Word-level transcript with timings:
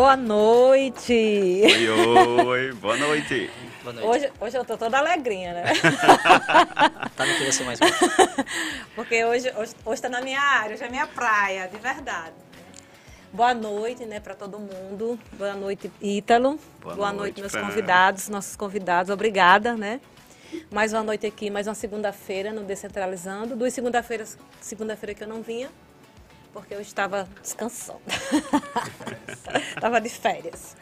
Boa 0.00 0.16
noite! 0.16 1.12
Oi, 1.12 1.90
oi, 1.90 2.72
boa 2.72 2.96
noite. 2.96 3.50
Boa 3.82 3.92
noite. 3.92 4.08
Hoje, 4.08 4.32
hoje 4.40 4.56
eu 4.56 4.64
tô 4.64 4.78
toda 4.78 4.96
alegrinha, 4.96 5.52
né? 5.52 5.64
Tá 7.14 7.26
no 7.26 7.34
que 7.34 7.44
você 7.44 7.62
mais 7.64 7.78
Porque 8.96 9.22
hoje, 9.26 9.52
hoje, 9.54 9.74
hoje 9.84 10.00
tá 10.00 10.08
na 10.08 10.22
minha 10.22 10.40
área, 10.40 10.74
hoje 10.74 10.84
é 10.84 10.88
minha 10.88 11.06
praia, 11.06 11.68
de 11.68 11.76
verdade. 11.76 12.32
Boa 13.30 13.52
noite, 13.52 14.06
né, 14.06 14.20
para 14.20 14.34
todo 14.34 14.58
mundo. 14.58 15.20
Boa 15.34 15.52
noite, 15.52 15.92
Ítalo. 16.00 16.58
Boa 16.80 16.94
Boa, 16.94 17.12
noite, 17.12 17.18
noite, 17.18 17.40
meus 17.42 17.52
Fran. 17.52 17.66
convidados, 17.66 18.30
nossos 18.30 18.56
convidados. 18.56 19.12
Obrigada, 19.12 19.76
né? 19.76 20.00
Mais 20.70 20.94
uma 20.94 21.02
noite 21.02 21.26
aqui, 21.26 21.50
mais 21.50 21.66
uma 21.66 21.74
segunda-feira 21.74 22.54
no 22.54 22.64
Descentralizando. 22.64 23.54
Duas 23.54 23.74
segunda-feiras, 23.74 24.38
segunda-feira 24.62 25.12
que 25.12 25.22
eu 25.22 25.28
não 25.28 25.42
vinha, 25.42 25.68
porque 26.52 26.74
eu 26.74 26.80
estava 26.80 27.28
descansando. 27.42 28.00
estava 29.74 30.00
de 30.00 30.08
férias. 30.08 30.76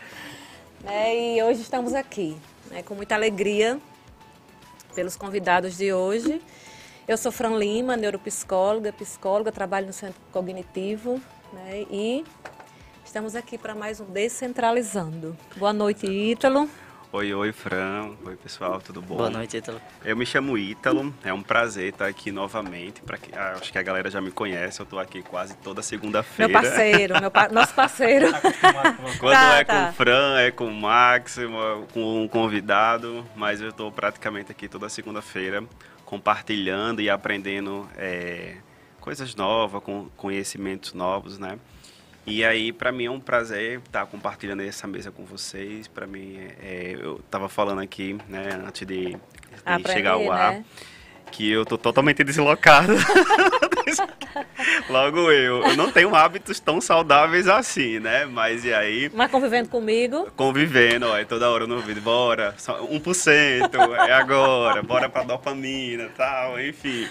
Né, 0.82 1.36
E 1.36 1.42
hoje 1.42 1.62
estamos 1.62 1.94
aqui, 1.94 2.36
né, 2.70 2.82
com 2.82 2.94
muita 2.94 3.14
alegria 3.14 3.80
pelos 4.94 5.16
convidados 5.16 5.76
de 5.76 5.92
hoje. 5.92 6.40
Eu 7.06 7.16
sou 7.16 7.32
Fran 7.32 7.56
Lima, 7.56 7.96
neuropsicóloga, 7.96 8.92
psicóloga, 8.92 9.50
trabalho 9.50 9.86
no 9.86 9.92
Centro 9.92 10.20
Cognitivo 10.30 11.20
né, 11.52 11.86
e 11.90 12.24
estamos 13.04 13.34
aqui 13.34 13.56
para 13.56 13.74
mais 13.74 14.00
um 14.00 14.04
Descentralizando. 14.04 15.36
Boa 15.56 15.72
noite, 15.72 16.06
Ítalo. 16.06 16.68
Oi, 17.10 17.32
oi, 17.32 17.52
Fran. 17.52 18.10
Oi, 18.22 18.36
pessoal, 18.36 18.82
tudo 18.82 19.00
bom? 19.00 19.16
Boa 19.16 19.30
noite, 19.30 19.56
Ítalo. 19.56 19.80
Eu 20.04 20.14
me 20.14 20.26
chamo 20.26 20.58
Ítalo, 20.58 21.12
é 21.24 21.32
um 21.32 21.42
prazer 21.42 21.88
estar 21.94 22.06
aqui 22.06 22.30
novamente. 22.30 23.00
Pra 23.00 23.16
que, 23.16 23.34
ah, 23.34 23.56
acho 23.58 23.72
que 23.72 23.78
a 23.78 23.82
galera 23.82 24.10
já 24.10 24.20
me 24.20 24.30
conhece, 24.30 24.78
eu 24.80 24.84
estou 24.84 24.98
aqui 24.98 25.22
quase 25.22 25.56
toda 25.56 25.80
segunda-feira. 25.82 26.52
Meu 26.52 26.60
parceiro, 26.60 27.18
meu 27.20 27.30
pa- 27.30 27.48
nosso 27.48 27.72
parceiro. 27.74 28.26
Quando 29.18 29.32
Tá, 29.32 29.54
é 29.56 29.64
tá. 29.64 29.84
com 29.86 29.90
o 29.90 29.92
Fran, 29.94 30.38
é 30.38 30.50
com 30.50 30.66
o 30.66 30.74
Max, 30.74 31.38
uma- 31.38 31.86
com 31.94 32.22
um 32.24 32.28
convidado, 32.28 33.26
mas 33.34 33.62
eu 33.62 33.70
estou 33.70 33.90
praticamente 33.90 34.52
aqui 34.52 34.68
toda 34.68 34.86
segunda-feira 34.90 35.64
compartilhando 36.04 37.00
e 37.00 37.08
aprendendo 37.08 37.88
é, 37.96 38.56
coisas 39.00 39.34
novas, 39.34 39.82
com 39.82 40.10
conhecimentos 40.14 40.92
novos, 40.92 41.38
né? 41.38 41.58
E 42.28 42.44
aí, 42.44 42.72
para 42.72 42.92
mim 42.92 43.06
é 43.06 43.10
um 43.10 43.18
prazer 43.18 43.78
estar 43.78 44.04
compartilhando 44.06 44.62
essa 44.62 44.86
mesa 44.86 45.10
com 45.10 45.24
vocês. 45.24 45.88
Para 45.88 46.06
mim, 46.06 46.38
é, 46.62 46.94
eu 47.00 47.16
estava 47.16 47.48
falando 47.48 47.80
aqui, 47.80 48.18
né, 48.28 48.60
antes 48.66 48.86
de, 48.86 49.12
de 49.14 49.92
chegar 49.92 50.12
ao 50.12 50.30
ar, 50.30 50.52
né? 50.52 50.64
Que 51.30 51.50
eu 51.50 51.64
tô 51.64 51.76
totalmente 51.78 52.22
deslocado. 52.24 52.92
Logo 54.88 55.30
eu. 55.30 55.62
Eu 55.66 55.76
não 55.76 55.90
tenho 55.90 56.14
hábitos 56.14 56.60
tão 56.60 56.80
saudáveis 56.80 57.48
assim, 57.48 57.98
né? 57.98 58.24
Mas 58.26 58.64
e 58.64 58.72
aí, 58.72 59.10
Mas 59.14 59.30
convivendo 59.30 59.68
comigo, 59.68 60.30
convivendo, 60.36 61.06
ó, 61.06 61.18
e 61.18 61.24
toda 61.24 61.48
hora 61.50 61.66
no 61.66 61.80
vídeo, 61.80 62.02
bora, 62.02 62.54
só 62.58 62.80
1%, 62.86 64.06
é 64.08 64.12
agora, 64.12 64.82
bora 64.82 65.08
pra 65.08 65.22
dopamina 65.22 66.08
tal, 66.16 66.60
enfim. 66.60 67.06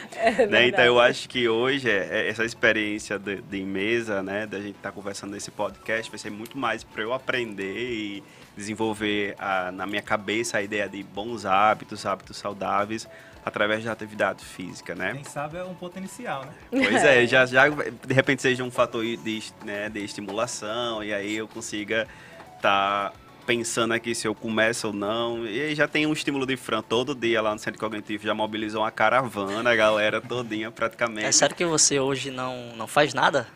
né? 0.50 0.68
Então 0.68 0.84
eu 0.86 1.00
acho 1.00 1.28
que 1.30 1.48
hoje 1.48 1.90
é, 1.90 2.08
é 2.12 2.30
essa 2.30 2.44
experiência 2.46 3.18
de, 3.20 3.42
de 3.42 3.62
mesa, 3.64 4.22
né, 4.24 4.46
da 4.46 4.60
gente 4.60 4.76
estar 4.76 4.92
conversando 4.92 5.32
nesse 5.32 5.52
podcast, 5.52 6.10
vai 6.12 6.20
ser 6.20 6.30
muito 6.30 6.58
mais 6.58 6.84
para 6.84 7.02
eu 7.04 7.14
aprender 7.14 7.76
e 7.78 8.24
desenvolver 8.56 9.36
a- 9.40 9.72
na 9.72 9.86
minha 9.86 10.02
cabeça 10.02 10.58
a 10.58 10.62
ideia 10.62 10.88
de 10.90 11.04
bons 11.04 11.46
hábitos, 11.46 12.06
hábitos 12.06 12.38
saudáveis, 12.38 13.08
através 13.48 13.84
da 13.84 13.92
atividade 13.92 14.44
física, 14.44 14.94
né? 14.94 15.14
Quem 15.14 15.24
sabe 15.24 15.58
é 15.58 15.64
um 15.64 15.74
ponto 15.74 15.98
inicial, 15.98 16.46
né? 16.46 16.52
Pois 16.70 17.04
é, 17.04 17.26
já, 17.26 17.46
já 17.46 17.68
de 17.70 18.14
repente 18.14 18.42
seja 18.42 18.64
um 18.64 18.72
fator 18.72 19.04
de, 19.04 19.44
né, 19.64 19.90
de 19.90 20.04
estimulação 20.04 21.04
e 21.04 21.14
aí 21.14 21.36
eu 21.36 21.48
consiga 21.48 22.08
estar 22.56 23.14
pensando 23.46 23.94
aqui 23.94 24.14
se 24.14 24.28
eu 24.28 24.36
começo 24.36 24.88
ou 24.88 24.94
não. 24.94 25.48
E 25.48 25.62
aí 25.62 25.76
já 25.76 25.88
tem 25.88 26.06
um 26.06 26.12
estímulo 26.12 26.46
de 26.46 26.58
Fran 26.58 26.82
todo 26.82 27.16
dia 27.16 27.42
lá 27.42 27.54
no 27.54 27.60
Centro 27.60 27.80
Cognitivo, 27.80 28.24
já 28.26 28.34
mobilizou 28.34 28.82
uma 28.82 28.92
caravana, 28.92 29.72
a 29.72 29.76
galera 29.76 30.20
todinha 30.20 30.70
praticamente. 30.70 31.26
É 31.26 31.32
sério 31.32 31.56
que 31.56 31.66
você 31.66 32.00
hoje 32.00 32.30
não, 32.30 32.76
não 32.76 32.88
faz 32.88 33.14
nada? 33.14 33.48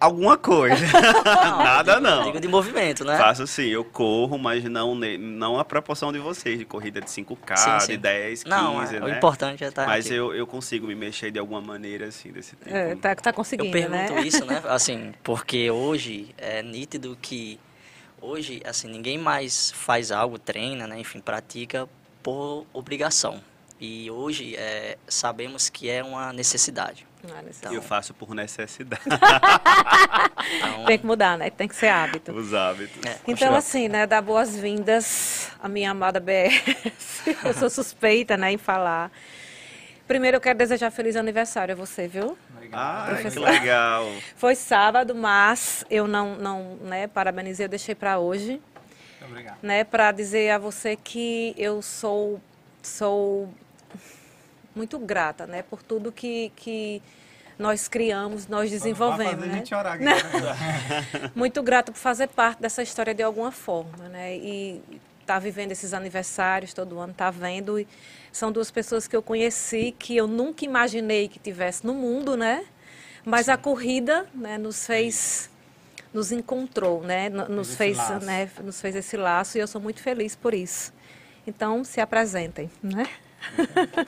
Alguma 0.00 0.36
coisa. 0.36 0.76
Nada 1.24 1.98
não. 2.00 2.24
Digo 2.24 2.40
de 2.40 2.48
movimento, 2.48 3.04
né? 3.04 3.16
Faço 3.16 3.46
sim, 3.46 3.68
eu 3.68 3.84
corro, 3.84 4.36
mas 4.38 4.62
não, 4.64 4.94
não 4.94 5.58
a 5.58 5.64
proporção 5.64 6.12
de 6.12 6.18
vocês, 6.18 6.58
de 6.58 6.64
corrida 6.64 7.00
de 7.00 7.06
5K, 7.08 7.56
Sim, 7.56 7.80
sim. 7.80 7.86
de 7.92 7.96
10, 7.98 8.42
15, 8.44 8.48
Não, 8.54 8.82
é, 8.82 9.00
né? 9.00 9.06
o 9.06 9.08
importante 9.08 9.64
é 9.64 9.68
estar 9.68 9.86
Mas 9.86 10.06
aqui. 10.06 10.14
eu, 10.14 10.34
eu 10.34 10.46
consigo 10.46 10.86
me 10.86 10.94
mexer 10.94 11.30
de 11.30 11.38
alguma 11.38 11.60
maneira, 11.60 12.06
assim, 12.06 12.30
desse 12.30 12.50
tipo. 12.56 12.68
é, 12.68 12.94
tá, 12.96 13.14
tá 13.14 13.30
Eu 13.30 13.34
conseguindo, 13.34 13.70
pergunto 13.72 14.12
né? 14.14 14.20
isso, 14.26 14.44
né? 14.44 14.62
Assim, 14.68 15.14
porque 15.22 15.70
hoje 15.70 16.34
é 16.36 16.62
nítido 16.62 17.16
que 17.22 17.58
hoje, 18.20 18.60
assim, 18.66 18.88
ninguém 18.88 19.16
mais 19.16 19.70
faz 19.70 20.10
algo, 20.12 20.38
treina, 20.38 20.86
né? 20.86 20.98
Enfim, 20.98 21.20
pratica 21.20 21.88
por 22.22 22.66
obrigação. 22.72 23.40
E 23.80 24.10
hoje 24.10 24.54
é, 24.56 24.96
sabemos 25.08 25.68
que 25.68 25.88
é 25.88 26.02
uma 26.02 26.32
necessidade. 26.32 27.06
Não 27.28 27.38
é 27.38 27.42
necessário. 27.42 27.76
Eu 27.76 27.82
faço 27.82 28.12
por 28.14 28.34
necessidade, 28.34 29.02
Então, 29.06 30.84
Tem 30.86 30.98
que 30.98 31.06
mudar, 31.06 31.38
né? 31.38 31.50
Tem 31.50 31.66
que 31.66 31.74
ser 31.74 31.88
hábito. 31.88 32.32
os 32.32 32.52
hábitos. 32.52 33.04
é, 33.04 33.18
Então, 33.26 33.54
assim, 33.54 33.88
né, 33.88 34.06
dar 34.06 34.20
boas-vindas 34.20 35.50
à 35.62 35.68
minha 35.68 35.90
amada 35.90 36.20
BS. 36.20 36.62
Eu 37.44 37.54
sou 37.54 37.70
suspeita, 37.70 38.36
né, 38.36 38.52
em 38.52 38.58
falar. 38.58 39.10
Primeiro, 40.06 40.36
eu 40.36 40.40
quero 40.42 40.58
desejar 40.58 40.90
feliz 40.90 41.16
aniversário 41.16 41.72
a 41.72 41.76
você, 41.76 42.06
viu? 42.06 42.36
Ah, 42.70 43.08
que 43.22 43.38
legal. 43.38 44.06
Foi 44.36 44.54
sábado, 44.54 45.14
mas 45.14 45.82
eu 45.88 46.06
não, 46.06 46.34
não 46.36 46.76
né, 46.82 47.06
parabenizei, 47.06 47.64
eu 47.64 47.70
deixei 47.70 47.94
para 47.94 48.18
hoje, 48.18 48.60
obrigado. 49.26 49.56
né, 49.62 49.82
para 49.82 50.12
dizer 50.12 50.50
a 50.50 50.58
você 50.58 50.94
que 50.94 51.54
eu 51.56 51.80
sou, 51.80 52.38
sou 52.82 53.48
muito 54.74 54.98
grata, 54.98 55.46
né, 55.46 55.62
por 55.62 55.82
tudo 55.82 56.10
que, 56.10 56.52
que 56.56 57.02
nós 57.58 57.88
criamos, 57.88 58.48
nós 58.48 58.70
desenvolvemos, 58.70 59.46
né? 59.46 59.64
chorar 59.64 59.98
né? 59.98 60.14
muito 61.34 61.62
grata 61.62 61.92
por 61.92 61.98
fazer 61.98 62.28
parte 62.28 62.60
dessa 62.60 62.82
história 62.82 63.14
de 63.14 63.22
alguma 63.22 63.52
forma, 63.52 64.08
né? 64.08 64.36
E 64.36 64.82
tá 65.24 65.38
vivendo 65.38 65.72
esses 65.72 65.94
aniversários 65.94 66.74
todo 66.74 66.98
ano, 66.98 67.14
tá 67.14 67.30
vendo. 67.30 67.78
E 67.78 67.86
são 68.32 68.50
duas 68.50 68.70
pessoas 68.70 69.06
que 69.06 69.14
eu 69.14 69.22
conheci 69.22 69.94
que 69.98 70.16
eu 70.16 70.26
nunca 70.26 70.64
imaginei 70.64 71.28
que 71.28 71.38
tivesse 71.38 71.86
no 71.86 71.94
mundo, 71.94 72.36
né? 72.36 72.64
Mas 73.24 73.48
a 73.48 73.56
corrida, 73.56 74.26
né, 74.34 74.58
nos 74.58 74.86
fez 74.86 75.50
nos 76.12 76.30
encontrou, 76.30 77.02
né? 77.02 77.28
Nos 77.28 77.74
Fez 77.74 77.96
fez, 77.96 77.98
esse 77.98 78.12
laço. 78.12 78.26
né, 78.26 78.50
nos 78.62 78.80
fez 78.80 78.94
esse 78.94 79.16
laço 79.16 79.58
e 79.58 79.60
eu 79.60 79.66
sou 79.66 79.80
muito 79.80 80.00
feliz 80.00 80.36
por 80.36 80.54
isso. 80.54 80.92
Então, 81.44 81.82
se 81.82 82.00
apresentem, 82.00 82.70
né? 82.80 83.08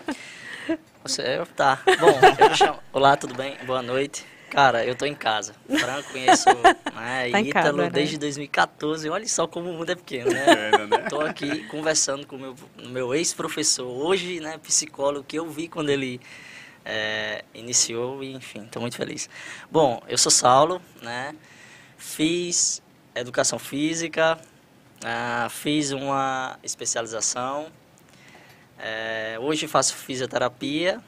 Você, 1.07 1.41
tá. 1.55 1.81
Bom, 2.01 2.19
eu 2.37 2.51
me 2.51 2.57
chamo... 2.57 2.81
Olá, 2.93 3.17
tudo 3.17 3.33
bem? 3.33 3.57
Boa 3.65 3.81
noite. 3.81 4.27
Cara, 4.51 4.85
eu 4.85 4.93
tô 4.97 5.07
em 5.07 5.15
casa. 5.15 5.55
Franco, 5.79 6.11
conheço 6.11 6.49
né, 6.53 6.75
Tá 7.31 7.41
Ítalo 7.41 7.83
né? 7.83 7.91
desde 7.91 8.19
2014. 8.19 9.09
Olha 9.09 9.29
só 9.29 9.47
como 9.47 9.71
o 9.71 9.75
mundo 9.75 9.93
é 9.93 9.95
pequeno, 9.95 10.33
né? 10.33 10.45
É, 10.49 10.85
né? 10.85 10.99
Tô 11.09 11.21
aqui 11.21 11.63
conversando 11.69 12.27
com 12.27 12.35
o 12.35 12.39
meu, 12.41 12.57
meu 12.89 13.15
ex-professor, 13.15 13.87
hoje, 13.87 14.41
né, 14.41 14.59
psicólogo, 14.59 15.25
que 15.25 15.39
eu 15.39 15.49
vi 15.49 15.69
quando 15.69 15.91
ele 15.91 16.21
é, 16.85 17.45
iniciou, 17.55 18.25
e 18.25 18.35
enfim, 18.35 18.65
tô 18.65 18.81
muito 18.81 18.97
feliz. 18.97 19.31
Bom, 19.71 20.03
eu 20.09 20.19
sou 20.19 20.33
Saulo, 20.33 20.83
né? 21.01 21.37
Fiz 21.97 22.83
educação 23.15 23.61
física, 23.61 24.41
ah, 25.05 25.47
fiz 25.51 25.93
uma 25.93 26.59
especialização, 26.65 27.69
é, 28.79 29.39
hoje 29.41 29.67
faço 29.67 29.95
fisioterapia 29.95 31.01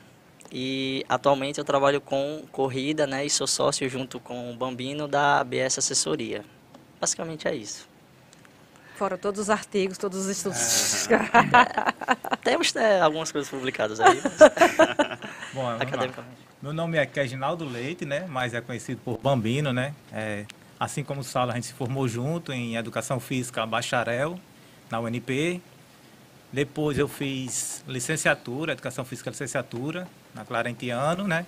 e 0.50 1.05
atualmente 1.09 1.59
eu 1.59 1.65
trabalho 1.65 2.00
com 2.00 2.44
corrida, 2.50 3.06
né? 3.06 3.25
E 3.25 3.31
sou 3.31 3.47
sócio 3.47 3.88
junto 3.88 4.19
com 4.19 4.50
o 4.50 4.56
Bambino 4.56 5.06
da 5.06 5.41
ABS 5.41 5.79
Assessoria. 5.79 6.44
Basicamente 7.00 7.47
é 7.47 7.55
isso. 7.55 7.88
Fora 8.97 9.17
todos 9.17 9.43
os 9.43 9.50
artigos, 9.50 9.97
todos 9.97 10.19
os 10.19 10.26
estudos. 10.26 11.06
Temos 12.43 12.75
né, 12.75 13.00
algumas 13.00 13.31
coisas 13.31 13.49
publicadas 13.49 14.00
aí, 14.00 14.21
mas 14.25 14.35
Bom, 15.55 15.69
academicamente. 15.69 16.49
Meu 16.61 16.73
nome 16.73 16.99
é 16.99 17.09
Reginaldo 17.12 17.64
Leite, 17.64 18.05
né? 18.05 18.26
Mas 18.29 18.55
é 18.55 18.61
conhecido 18.61 19.00
por 19.05 19.19
Bambino, 19.19 19.73
né? 19.73 19.94
É, 20.12 20.44
assim 20.81 21.05
como 21.05 21.21
o 21.21 21.25
Saulo, 21.25 21.53
a 21.53 21.55
gente 21.55 21.69
se 21.69 21.73
formou 21.75 22.09
junto 22.09 22.53
em 22.53 22.75
Educação 22.75 23.21
Física 23.21 23.64
Bacharel, 23.64 24.41
na 24.91 24.99
UNP. 24.99 25.62
Depois 26.53 26.99
eu 26.99 27.06
fiz 27.06 27.85
licenciatura, 27.87 28.73
Educação 28.73 29.05
Física 29.05 29.31
Licenciatura, 29.31 30.09
na 30.35 30.45
Clarentiano, 30.45 31.27
né? 31.27 31.45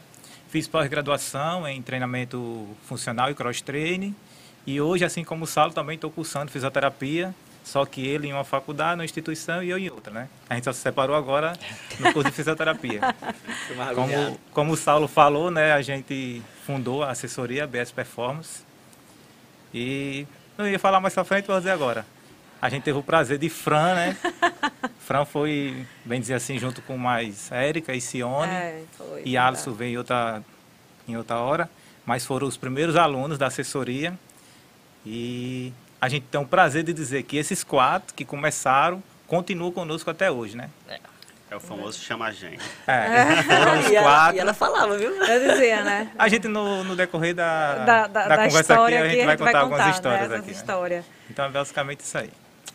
Fiz 0.51 0.69
pós-graduação 0.69 1.67
em 1.67 1.81
treinamento 1.81 2.69
funcional 2.87 3.31
e 3.31 3.35
cross-training. 3.35 4.15
E 4.67 4.81
hoje, 4.81 5.05
assim 5.05 5.25
como 5.25 5.45
o 5.45 5.47
Saulo, 5.47 5.73
também 5.73 5.95
estou 5.95 6.11
cursando 6.11 6.51
fisioterapia, 6.51 7.35
só 7.65 7.87
que 7.87 8.07
ele 8.07 8.29
em 8.29 8.33
uma 8.33 8.45
faculdade, 8.45 8.97
numa 8.97 9.05
instituição 9.05 9.63
e 9.63 9.71
eu 9.71 9.79
em 9.79 9.89
outra, 9.91 10.13
né? 10.13 10.29
A 10.49 10.55
gente 10.55 10.65
só 10.65 10.73
se 10.73 10.81
separou 10.81 11.17
agora 11.17 11.55
no 11.99 12.13
curso 12.13 12.29
de 12.29 12.37
fisioterapia. 12.37 13.01
Como, 13.95 14.41
como 14.53 14.73
o 14.73 14.77
Saulo 14.77 15.07
falou, 15.07 15.51
né, 15.51 15.73
a 15.73 15.81
gente 15.81 16.43
fundou 16.67 17.05
a 17.05 17.11
assessoria 17.11 17.67
BS 17.67 17.93
Performance. 17.93 18.65
E 19.73 20.27
Não 20.59 20.69
ia 20.69 20.79
falar 20.79 21.01
mais 21.01 21.15
pra 21.15 21.25
frente, 21.25 21.47
vou 21.47 21.57
dizer 21.57 21.71
agora. 21.71 22.05
A 22.61 22.69
gente 22.69 22.83
teve 22.83 22.99
o 22.99 23.03
prazer 23.03 23.39
de 23.39 23.49
Fran, 23.49 23.95
né? 23.95 24.17
Fran 25.01 25.25
foi, 25.25 25.87
bem 26.05 26.21
dizer 26.21 26.35
assim, 26.35 26.59
junto 26.59 26.83
com 26.83 26.99
mais 26.99 27.51
Érica 27.51 27.95
e 27.95 28.01
Cione. 28.01 28.53
É, 28.53 28.83
foi, 28.97 29.23
e 29.25 29.37
Alisson 29.37 29.73
veio 29.73 29.95
em 29.95 29.99
outra, 29.99 30.43
em 31.09 31.17
outra 31.17 31.39
hora. 31.39 31.71
Mas 32.05 32.25
foram 32.25 32.47
os 32.47 32.57
primeiros 32.57 32.97
alunos 32.97 33.39
da 33.39 33.47
assessoria. 33.47 34.19
E 35.05 35.73
a 36.01 36.09
gente 36.09 36.27
tem 36.31 36.41
o 36.41 36.47
prazer 36.47 36.83
de 36.83 36.93
dizer 36.93 37.23
que 37.23 37.37
esses 37.37 37.65
quatro 37.65 38.15
que 38.15 38.25
começaram 38.25 39.03
continuam 39.27 39.73
conosco 39.73 40.11
até 40.11 40.31
hoje, 40.31 40.57
né? 40.57 40.69
É. 40.89 40.99
É 41.51 41.57
o 41.57 41.61
famoso 41.61 41.99
chama 41.99 42.27
a 42.27 42.31
gente. 42.31 42.63
É, 42.87 43.43
foram 43.43 43.81
os 43.81 43.89
E 43.89 43.97
ela, 43.97 44.07
quatro. 44.09 44.37
e 44.37 44.39
ela 44.39 44.55
falava, 44.55 44.97
viu? 44.97 45.11
Eu 45.11 45.51
dizia, 45.51 45.83
né? 45.83 46.13
A 46.17 46.29
gente, 46.29 46.47
no, 46.47 46.85
no 46.85 46.95
decorrer 46.95 47.35
da, 47.35 47.75
Da, 47.85 48.07
da, 48.07 48.29
da 48.29 48.37
conversa 48.37 48.61
história 48.61 48.99
aqui, 49.01 49.09
a 49.09 49.11
gente 49.11 49.27
vai 49.27 49.37
contar 49.37 49.59
algumas 49.61 49.85
né, 49.85 49.91
histórias 49.91 50.23
essas 50.31 50.39
aqui. 50.39 50.51
né? 50.91 51.05
Então, 51.29 51.47
é 51.47 51.49
basicamente 51.49 52.01
isso 52.01 52.17
aí. 52.17 52.31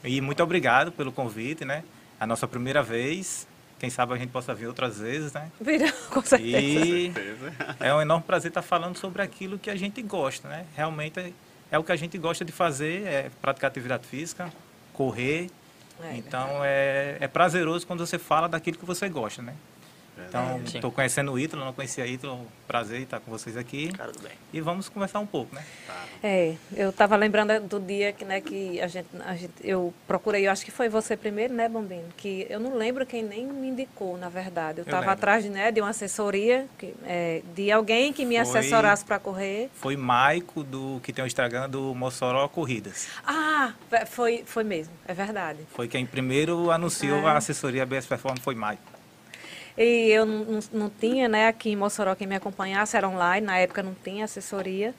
E 0.06 0.22
muito 0.22 0.42
obrigado 0.44 0.92
pelo 0.92 1.12
convite, 1.12 1.66
né? 1.66 1.84
A 2.20 2.28
nossa 2.28 2.48
primeira 2.48 2.82
vez. 2.84 3.48
Quem 3.80 3.90
sabe 3.90 4.14
a 4.14 4.18
gente 4.18 4.30
possa 4.30 4.54
vir 4.54 4.68
outras 4.68 5.00
vezes, 5.00 5.34
né? 5.34 5.52
Vira, 5.60 5.92
com 6.10 6.22
certeza. 6.22 6.60
E 6.60 7.12
Certeza. 7.12 7.76
é 7.80 7.94
um 7.94 8.02
enorme 8.02 8.24
prazer 8.24 8.50
estar 8.50 8.62
falando 8.62 8.96
sobre 8.98 9.22
aquilo 9.22 9.60
que 9.60 9.70
a 9.70 9.76
gente 9.76 10.02
gosta, 10.02 10.48
né? 10.48 10.66
Realmente 10.76 11.20
é, 11.20 11.32
é 11.72 11.78
o 11.78 11.84
que 11.84 11.92
a 11.92 11.96
gente 11.96 12.18
gosta 12.18 12.46
de 12.46 12.54
fazer, 12.54 13.06
é 13.06 13.30
praticar 13.42 13.70
atividade 13.70 14.08
física, 14.08 14.52
correr. 14.94 15.50
É, 16.02 16.16
então 16.16 16.64
é, 16.64 17.18
é 17.20 17.28
prazeroso 17.28 17.86
quando 17.86 18.06
você 18.06 18.18
fala 18.18 18.48
daquilo 18.48 18.78
que 18.78 18.86
você 18.86 19.10
gosta, 19.10 19.42
né? 19.42 19.54
Então, 20.28 20.62
estou 20.66 20.92
conhecendo 20.92 21.32
o 21.34 21.40
Ítalo, 21.40 21.64
não 21.66 21.74
conhecia 21.74 22.06
Ítalo, 22.08 22.46
prazer 22.68 23.02
estar 23.02 23.20
com 23.20 23.30
vocês 23.32 23.56
aqui. 23.58 23.92
Cara 23.92 24.12
do 24.12 24.20
bem. 24.20 24.32
E 24.54 24.62
vamos 24.62 24.88
conversar 24.90 25.20
um 25.20 25.26
pouco, 25.26 25.54
né? 25.54 25.64
É, 26.24 26.56
eu 26.76 26.90
estava 26.90 27.16
lembrando 27.16 27.60
do 27.68 27.80
dia 27.80 28.12
que, 28.14 28.24
né, 28.26 28.40
que 28.42 28.80
a 28.82 28.88
gente, 28.88 29.08
a 29.26 29.36
gente, 29.36 29.54
eu 29.64 29.94
procurei, 30.08 30.48
eu 30.48 30.52
acho 30.52 30.64
que 30.66 30.72
foi 30.72 30.88
você 30.90 31.16
primeiro, 31.18 31.54
né, 31.54 31.68
Bombino? 31.70 32.06
Que 32.18 32.48
eu 32.50 32.60
não 32.60 32.76
lembro 32.76 33.06
quem 33.06 33.24
nem 33.24 33.46
me 33.46 33.68
indicou, 33.68 34.18
na 34.18 34.30
verdade. 34.30 34.80
Eu 34.80 34.84
estava 34.86 35.12
atrás 35.12 35.44
de, 35.44 35.50
né, 35.50 35.72
de 35.72 35.82
uma 35.82 35.90
assessoria, 35.90 36.66
que, 36.78 36.94
é, 37.06 37.42
de 37.54 37.72
alguém 37.72 38.12
que 38.14 38.26
me 38.26 38.36
Foi- 38.36 38.60
assessorasse 38.60 39.04
para 39.06 39.20
correr. 39.20 39.70
Foi 39.76 39.96
Maico, 39.98 40.64
do, 40.64 41.00
que 41.04 41.12
tem 41.14 41.24
o 41.24 41.28
Instagram 41.28 41.70
do 41.70 41.94
Mossoró 41.94 42.48
Corridas. 42.48 43.08
Ah, 43.26 43.74
ve- 43.92 44.06
foi, 44.06 44.44
foi 44.46 44.64
mesmo, 44.64 44.94
é 45.08 45.14
verdade. 45.14 45.60
Foi 45.74 45.88
quem 45.88 46.06
primeiro 46.06 46.72
anunciou 46.72 47.20
É. 47.28 47.32
a 47.32 47.38
assessoria 47.38 47.86
BS 47.86 48.08
Performance, 48.08 48.42
foi 48.42 48.56
Maico. 48.56 48.95
E 49.78 50.10
eu 50.10 50.26
não, 50.26 50.60
não- 50.72 50.90
tinha, 50.90 51.28
né, 51.28 51.48
aqui 51.48 51.70
em 51.72 51.76
Mossoró 51.76 52.16
quem 52.16 52.28
me 52.28 52.36
acompanhasse, 52.36 52.96
era 52.96 53.08
online, 53.10 53.46
na 53.46 53.58
época 53.58 53.84
não 53.84 53.94
tinha 54.04 54.24
assessoria. 54.26 54.94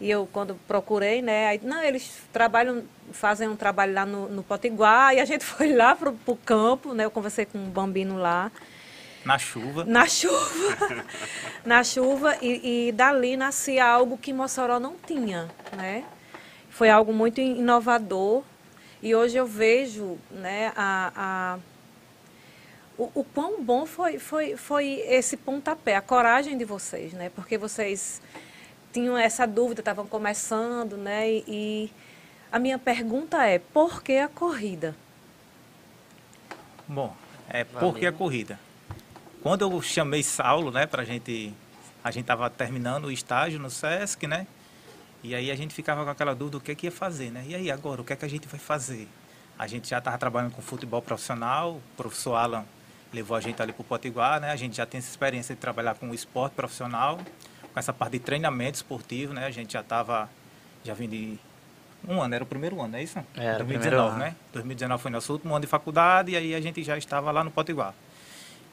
E 0.00 0.10
eu, 0.10 0.28
quando 0.30 0.56
procurei, 0.66 1.22
né, 1.22 1.46
aí, 1.48 1.60
não, 1.62 1.82
eles 1.82 2.22
trabalham, 2.32 2.82
fazem 3.12 3.48
um 3.48 3.56
trabalho 3.56 3.94
lá 3.94 4.04
no, 4.04 4.28
no 4.28 4.42
Potiguar, 4.42 5.14
e 5.14 5.20
a 5.20 5.24
gente 5.24 5.42
foi 5.46 5.72
lá 5.72 5.94
pro, 5.94 6.12
pro 6.12 6.36
campo, 6.36 6.92
né, 6.92 7.04
eu 7.04 7.10
conversei 7.10 7.46
com 7.46 7.56
um 7.58 7.70
bambino 7.70 8.18
lá, 8.18 8.50
Na 9.24 9.38
chuva. 9.38 9.84
na 9.84 10.06
chuva, 10.06 11.04
na 11.64 11.82
chuva, 11.84 12.36
e, 12.42 12.88
e 12.88 12.92
dali 12.92 13.36
nascia 13.36 13.86
algo 13.86 14.18
que 14.18 14.32
Mossoró 14.32 14.78
não 14.80 14.96
tinha, 15.06 15.48
né. 15.76 16.04
Foi 16.68 16.90
algo 16.90 17.12
muito 17.12 17.40
inovador, 17.40 18.42
e 19.02 19.14
hoje 19.14 19.36
eu 19.38 19.46
vejo, 19.46 20.18
né, 20.30 20.72
a- 20.76 21.12
a 21.16 21.58
o, 22.98 23.10
o 23.14 23.24
quão 23.24 23.62
bom 23.62 23.84
foi, 23.84 24.18
foi, 24.18 24.56
foi 24.56 24.86
esse 25.06 25.36
pontapé, 25.36 25.96
a 25.96 26.00
coragem 26.00 26.56
de 26.56 26.64
vocês, 26.64 27.12
né? 27.12 27.30
Porque 27.30 27.58
vocês 27.58 28.20
tinham 28.92 29.16
essa 29.16 29.46
dúvida, 29.46 29.80
estavam 29.80 30.06
começando, 30.06 30.96
né? 30.96 31.30
E, 31.30 31.44
e 31.46 31.92
a 32.50 32.58
minha 32.58 32.78
pergunta 32.78 33.44
é, 33.44 33.58
por 33.58 34.02
que 34.02 34.18
a 34.18 34.28
corrida? 34.28 34.96
Bom, 36.88 37.14
é 37.48 37.64
Valeu. 37.64 37.90
porque 37.90 38.06
a 38.06 38.12
corrida. 38.12 38.58
Quando 39.42 39.62
eu 39.62 39.82
chamei 39.82 40.22
Saulo, 40.22 40.70
né, 40.70 40.86
pra 40.86 41.04
gente. 41.04 41.52
A 42.02 42.10
gente 42.12 42.24
tava 42.24 42.48
terminando 42.48 43.06
o 43.06 43.12
estágio 43.12 43.58
no 43.58 43.68
SESC, 43.68 44.28
né? 44.28 44.46
E 45.24 45.34
aí 45.34 45.50
a 45.50 45.56
gente 45.56 45.74
ficava 45.74 46.04
com 46.04 46.10
aquela 46.10 46.36
dúvida 46.36 46.58
do 46.58 46.60
que, 46.62 46.72
que 46.74 46.86
ia 46.86 46.92
fazer, 46.92 47.32
né? 47.32 47.44
E 47.48 47.54
aí 47.54 47.68
agora, 47.68 48.00
o 48.00 48.04
que 48.04 48.12
é 48.12 48.16
que 48.16 48.24
a 48.24 48.28
gente 48.28 48.46
vai 48.46 48.60
fazer? 48.60 49.08
A 49.58 49.66
gente 49.66 49.88
já 49.88 49.98
estava 49.98 50.16
trabalhando 50.16 50.52
com 50.52 50.62
futebol 50.62 51.02
profissional, 51.02 51.72
o 51.72 51.82
professor 51.96 52.36
Alan 52.36 52.64
levou 53.12 53.36
a 53.36 53.40
gente 53.40 53.60
ali 53.62 53.72
para 53.72 53.80
o 53.82 53.84
Potiguar, 53.84 54.40
né? 54.40 54.50
A 54.50 54.56
gente 54.56 54.76
já 54.76 54.86
tem 54.86 54.98
essa 54.98 55.10
experiência 55.10 55.54
de 55.54 55.60
trabalhar 55.60 55.94
com 55.94 56.10
o 56.10 56.14
esporte 56.14 56.52
profissional, 56.54 57.18
com 57.72 57.78
essa 57.78 57.92
parte 57.92 58.12
de 58.12 58.18
treinamento 58.20 58.76
esportivo, 58.76 59.32
né? 59.32 59.46
A 59.46 59.50
gente 59.50 59.72
já 59.72 59.80
estava, 59.80 60.28
já 60.84 60.94
vindo 60.94 61.10
de 61.12 61.38
um 62.06 62.20
ano, 62.20 62.34
era 62.34 62.44
o 62.44 62.46
primeiro 62.46 62.80
ano, 62.80 62.96
é 62.96 63.02
isso? 63.02 63.18
Era 63.34 63.62
o 63.64 63.66
2019, 63.66 63.68
primeiro 63.68 64.00
ano. 64.02 64.18
né? 64.18 64.36
2019 64.52 65.02
foi 65.02 65.10
nosso 65.10 65.32
último 65.32 65.54
ano 65.54 65.62
de 65.62 65.66
faculdade 65.66 66.32
e 66.32 66.36
aí 66.36 66.54
a 66.54 66.60
gente 66.60 66.82
já 66.82 66.96
estava 66.96 67.30
lá 67.30 67.42
no 67.42 67.50
Potiguar. 67.50 67.94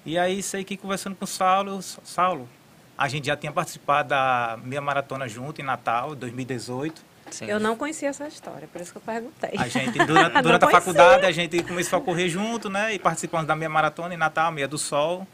E 0.05 0.17
aí, 0.17 0.43
sei 0.43 0.63
que 0.63 0.75
conversando 0.75 1.15
com 1.15 1.23
o 1.23 1.27
Saulo, 1.27 1.81
Saulo, 1.81 2.49
a 2.97 3.07
gente 3.07 3.27
já 3.27 3.37
tinha 3.37 3.51
participado 3.51 4.09
da 4.09 4.59
meia 4.61 4.81
maratona 4.81 5.27
junto 5.27 5.61
em 5.61 5.63
Natal, 5.63 6.13
2018. 6.15 7.12
Sim. 7.33 7.45
Eu 7.45 7.59
não 7.59 7.75
conhecia 7.75 8.09
essa 8.09 8.27
história, 8.27 8.67
por 8.71 8.79
isso 8.79 8.91
que 8.91 8.97
eu 8.99 9.01
perguntei. 9.01 9.49
A 9.57 9.67
gente, 9.67 9.97
durante, 10.05 10.39
durante 10.39 10.65
a 10.65 10.69
faculdade, 10.69 11.25
a 11.25 11.31
gente 11.31 11.63
começou 11.63 11.97
a 11.97 12.01
correr 12.01 12.29
junto, 12.29 12.69
né? 12.69 12.93
E 12.93 12.99
participamos 12.99 13.47
da 13.47 13.55
meia 13.55 13.69
maratona 13.69 14.13
em 14.13 14.17
Natal, 14.17 14.51
meia 14.51 14.67
do 14.67 14.77
Sol. 14.77 15.27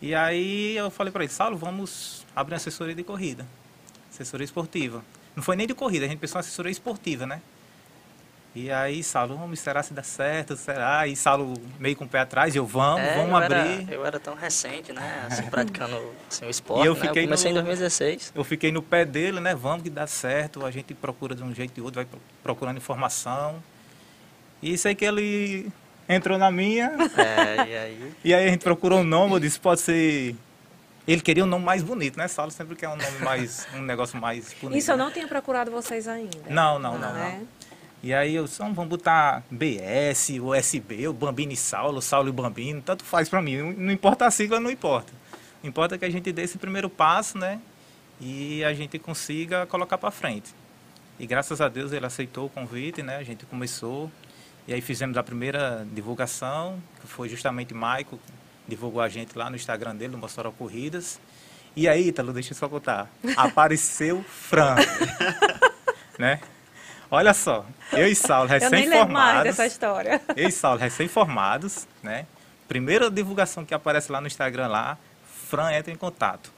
E 0.00 0.14
aí 0.14 0.74
eu 0.74 0.90
falei 0.90 1.12
para 1.12 1.24
ele, 1.24 1.32
Saulo, 1.32 1.54
vamos 1.58 2.24
abrir 2.34 2.54
uma 2.54 2.56
assessoria 2.56 2.94
de 2.94 3.04
corrida. 3.04 3.46
Assessoria 4.10 4.46
esportiva. 4.46 5.04
Não 5.36 5.42
foi 5.42 5.54
nem 5.54 5.66
de 5.66 5.74
corrida, 5.74 6.06
a 6.06 6.08
gente 6.08 6.18
pensou 6.18 6.38
em 6.38 6.40
assessoria 6.40 6.72
esportiva, 6.72 7.26
né? 7.26 7.42
E 8.54 8.72
aí, 8.72 9.04
Saulo, 9.04 9.36
vamos, 9.36 9.60
será 9.60 9.82
se 9.82 9.92
dá 9.92 10.02
certo? 10.02 10.56
Será? 10.56 11.06
E 11.06 11.14
Saulo 11.14 11.54
meio 11.78 11.94
com 11.94 12.04
o 12.04 12.08
pé 12.08 12.20
atrás, 12.20 12.56
eu, 12.56 12.66
vamos, 12.66 13.00
É, 13.00 13.14
vamos 13.14 13.30
eu 13.30 13.36
abrir. 13.36 13.82
Era, 13.82 13.94
eu 13.94 14.06
era 14.06 14.18
tão 14.18 14.34
recente, 14.34 14.92
né? 14.92 15.26
Assim, 15.30 15.44
praticando 15.44 15.96
assim, 16.28 16.44
o 16.46 16.50
esporte. 16.50 16.82
E 16.82 16.86
eu 16.86 16.94
né? 16.94 17.00
fiquei 17.00 17.22
eu 17.22 17.26
comecei 17.26 17.52
no- 17.52 17.60
em 17.60 17.62
2016. 17.62 18.32
Eu 18.34 18.42
fiquei 18.44 18.72
no 18.72 18.82
pé 18.82 19.04
dele, 19.04 19.38
né? 19.38 19.54
Vamos 19.54 19.82
que 19.82 19.90
dá 19.90 20.06
certo, 20.06 20.64
a 20.66 20.70
gente 20.70 20.92
procura 20.94 21.34
de 21.34 21.42
um 21.42 21.54
jeito 21.54 21.78
e 21.78 21.80
outro, 21.82 21.96
vai 21.96 22.04
pro- 22.06 22.20
procurando 22.42 22.78
informação. 22.78 23.62
E 24.62 24.76
sei 24.76 24.94
que 24.94 25.04
ele 25.04 25.70
entrou 26.08 26.36
na 26.38 26.50
minha, 26.50 26.90
É, 27.16 27.56
e 27.68 27.76
aí. 27.76 28.12
e 28.24 28.34
aí 28.34 28.46
a 28.48 28.50
gente 28.50 28.62
procurou 28.62 29.00
um 29.00 29.04
nome, 29.04 29.34
eu 29.34 29.38
disse, 29.40 29.60
pode 29.60 29.80
ser. 29.82 30.34
Ele 31.06 31.20
queria 31.22 31.44
um 31.44 31.46
nome 31.46 31.64
mais 31.64 31.82
bonito, 31.82 32.18
né? 32.18 32.26
Saulo 32.28 32.50
sempre 32.50 32.74
quer 32.74 32.88
um 32.88 32.96
nome 32.96 33.18
mais. 33.20 33.66
um 33.74 33.82
negócio 33.82 34.20
mais 34.20 34.52
bonito. 34.60 34.78
Isso 34.78 34.90
eu 34.90 34.96
né? 34.96 35.04
não 35.04 35.10
tinha 35.12 35.28
procurado 35.28 35.70
vocês 35.70 36.08
ainda. 36.08 36.36
Não, 36.50 36.78
não, 36.78 36.98
não, 36.98 37.12
né? 37.14 37.40
E 38.02 38.14
aí 38.14 38.34
eu 38.36 38.44
"Não, 38.60 38.72
vamos 38.72 38.88
botar 38.90 39.42
BS, 39.50 40.38
USB, 40.40 41.08
o 41.08 41.12
Bambino 41.12 41.52
e 41.52 41.56
Saulo, 41.56 42.00
Saulo 42.00 42.28
e 42.28 42.32
Bambino, 42.32 42.80
tanto 42.80 43.04
faz 43.04 43.28
pra 43.28 43.42
mim. 43.42 43.72
Não, 43.76 43.90
importa 43.92 44.26
a 44.26 44.30
sigla, 44.30 44.60
não 44.60 44.70
importa. 44.70 45.12
Importa 45.64 45.98
que 45.98 46.04
a 46.04 46.10
gente 46.10 46.30
dê 46.32 46.42
esse 46.42 46.58
primeiro 46.58 46.88
passo, 46.88 47.36
né? 47.36 47.60
E 48.20 48.62
a 48.64 48.72
gente 48.72 48.98
consiga 48.98 49.66
colocar 49.66 49.98
pra 49.98 50.10
frente. 50.10 50.54
E 51.18 51.26
graças 51.26 51.60
a 51.60 51.68
Deus 51.68 51.92
ele 51.92 52.06
aceitou 52.06 52.46
o 52.46 52.48
convite, 52.48 53.02
né? 53.02 53.16
A 53.16 53.24
gente 53.24 53.44
começou. 53.46 54.10
E 54.68 54.72
aí 54.72 54.80
fizemos 54.80 55.16
a 55.16 55.22
primeira 55.22 55.84
divulgação, 55.92 56.80
que 57.00 57.06
foi 57.08 57.28
justamente 57.28 57.74
Maico, 57.74 58.20
divulgou 58.68 59.00
a 59.00 59.08
gente 59.08 59.36
lá 59.36 59.50
no 59.50 59.56
Instagram 59.56 59.96
dele, 59.96 60.12
no 60.12 60.18
Mossoró 60.18 60.52
Corridas. 60.52 61.18
E 61.74 61.88
aí, 61.88 62.08
Ítalo, 62.08 62.32
deixa 62.32 62.52
eu 62.52 62.56
só 62.56 62.68
contar. 62.68 63.10
Apareceu 63.36 64.22
Fran. 64.22 64.76
né? 66.18 66.40
Olha 67.10 67.32
só, 67.32 67.64
eu 67.92 68.06
e 68.06 68.14
Saulo 68.14 68.52
Eu 68.52 68.70
nem 68.70 68.86
lembro 68.86 69.08
mais 69.08 69.44
recém-formados. 69.44 69.44
dessa 69.44 69.66
história. 69.66 70.20
Eu 70.36 70.48
e 70.48 70.52
Saulo 70.52 70.78
recém-formados, 70.78 71.86
né? 72.02 72.26
Primeira 72.66 73.10
divulgação 73.10 73.64
que 73.64 73.72
aparece 73.72 74.12
lá 74.12 74.20
no 74.20 74.26
Instagram 74.26 74.66
lá, 74.66 74.98
Fran 75.48 75.72
entra 75.72 75.90
em 75.90 75.96
contato. 75.96 76.52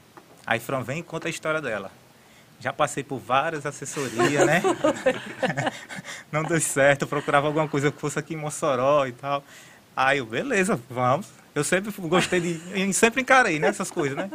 Aí 0.44 0.58
Fran 0.58 0.82
vem 0.82 0.98
e 0.98 1.02
conta 1.02 1.28
a 1.28 1.30
história 1.30 1.60
dela. 1.60 1.92
Já 2.58 2.72
passei 2.72 3.04
por 3.04 3.18
várias 3.18 3.64
assessorias, 3.64 4.44
né? 4.44 4.60
Não 6.30 6.42
deu 6.42 6.60
certo, 6.60 7.06
procurava 7.06 7.46
alguma 7.46 7.68
coisa 7.68 7.90
que 7.92 8.00
fosse 8.00 8.18
aqui 8.18 8.34
em 8.34 8.36
Mossoró 8.36 9.06
e 9.06 9.12
tal. 9.12 9.42
Aí 9.96 10.18
eu, 10.18 10.26
beleza, 10.26 10.80
vamos. 10.90 11.28
Eu 11.54 11.64
sempre 11.64 11.92
gostei 11.96 12.40
de. 12.40 12.60
Eu 12.78 12.92
sempre 12.92 13.22
encarei, 13.22 13.58
né? 13.58 13.68
Essas 13.68 13.90
coisas, 13.90 14.16
né? 14.16 14.30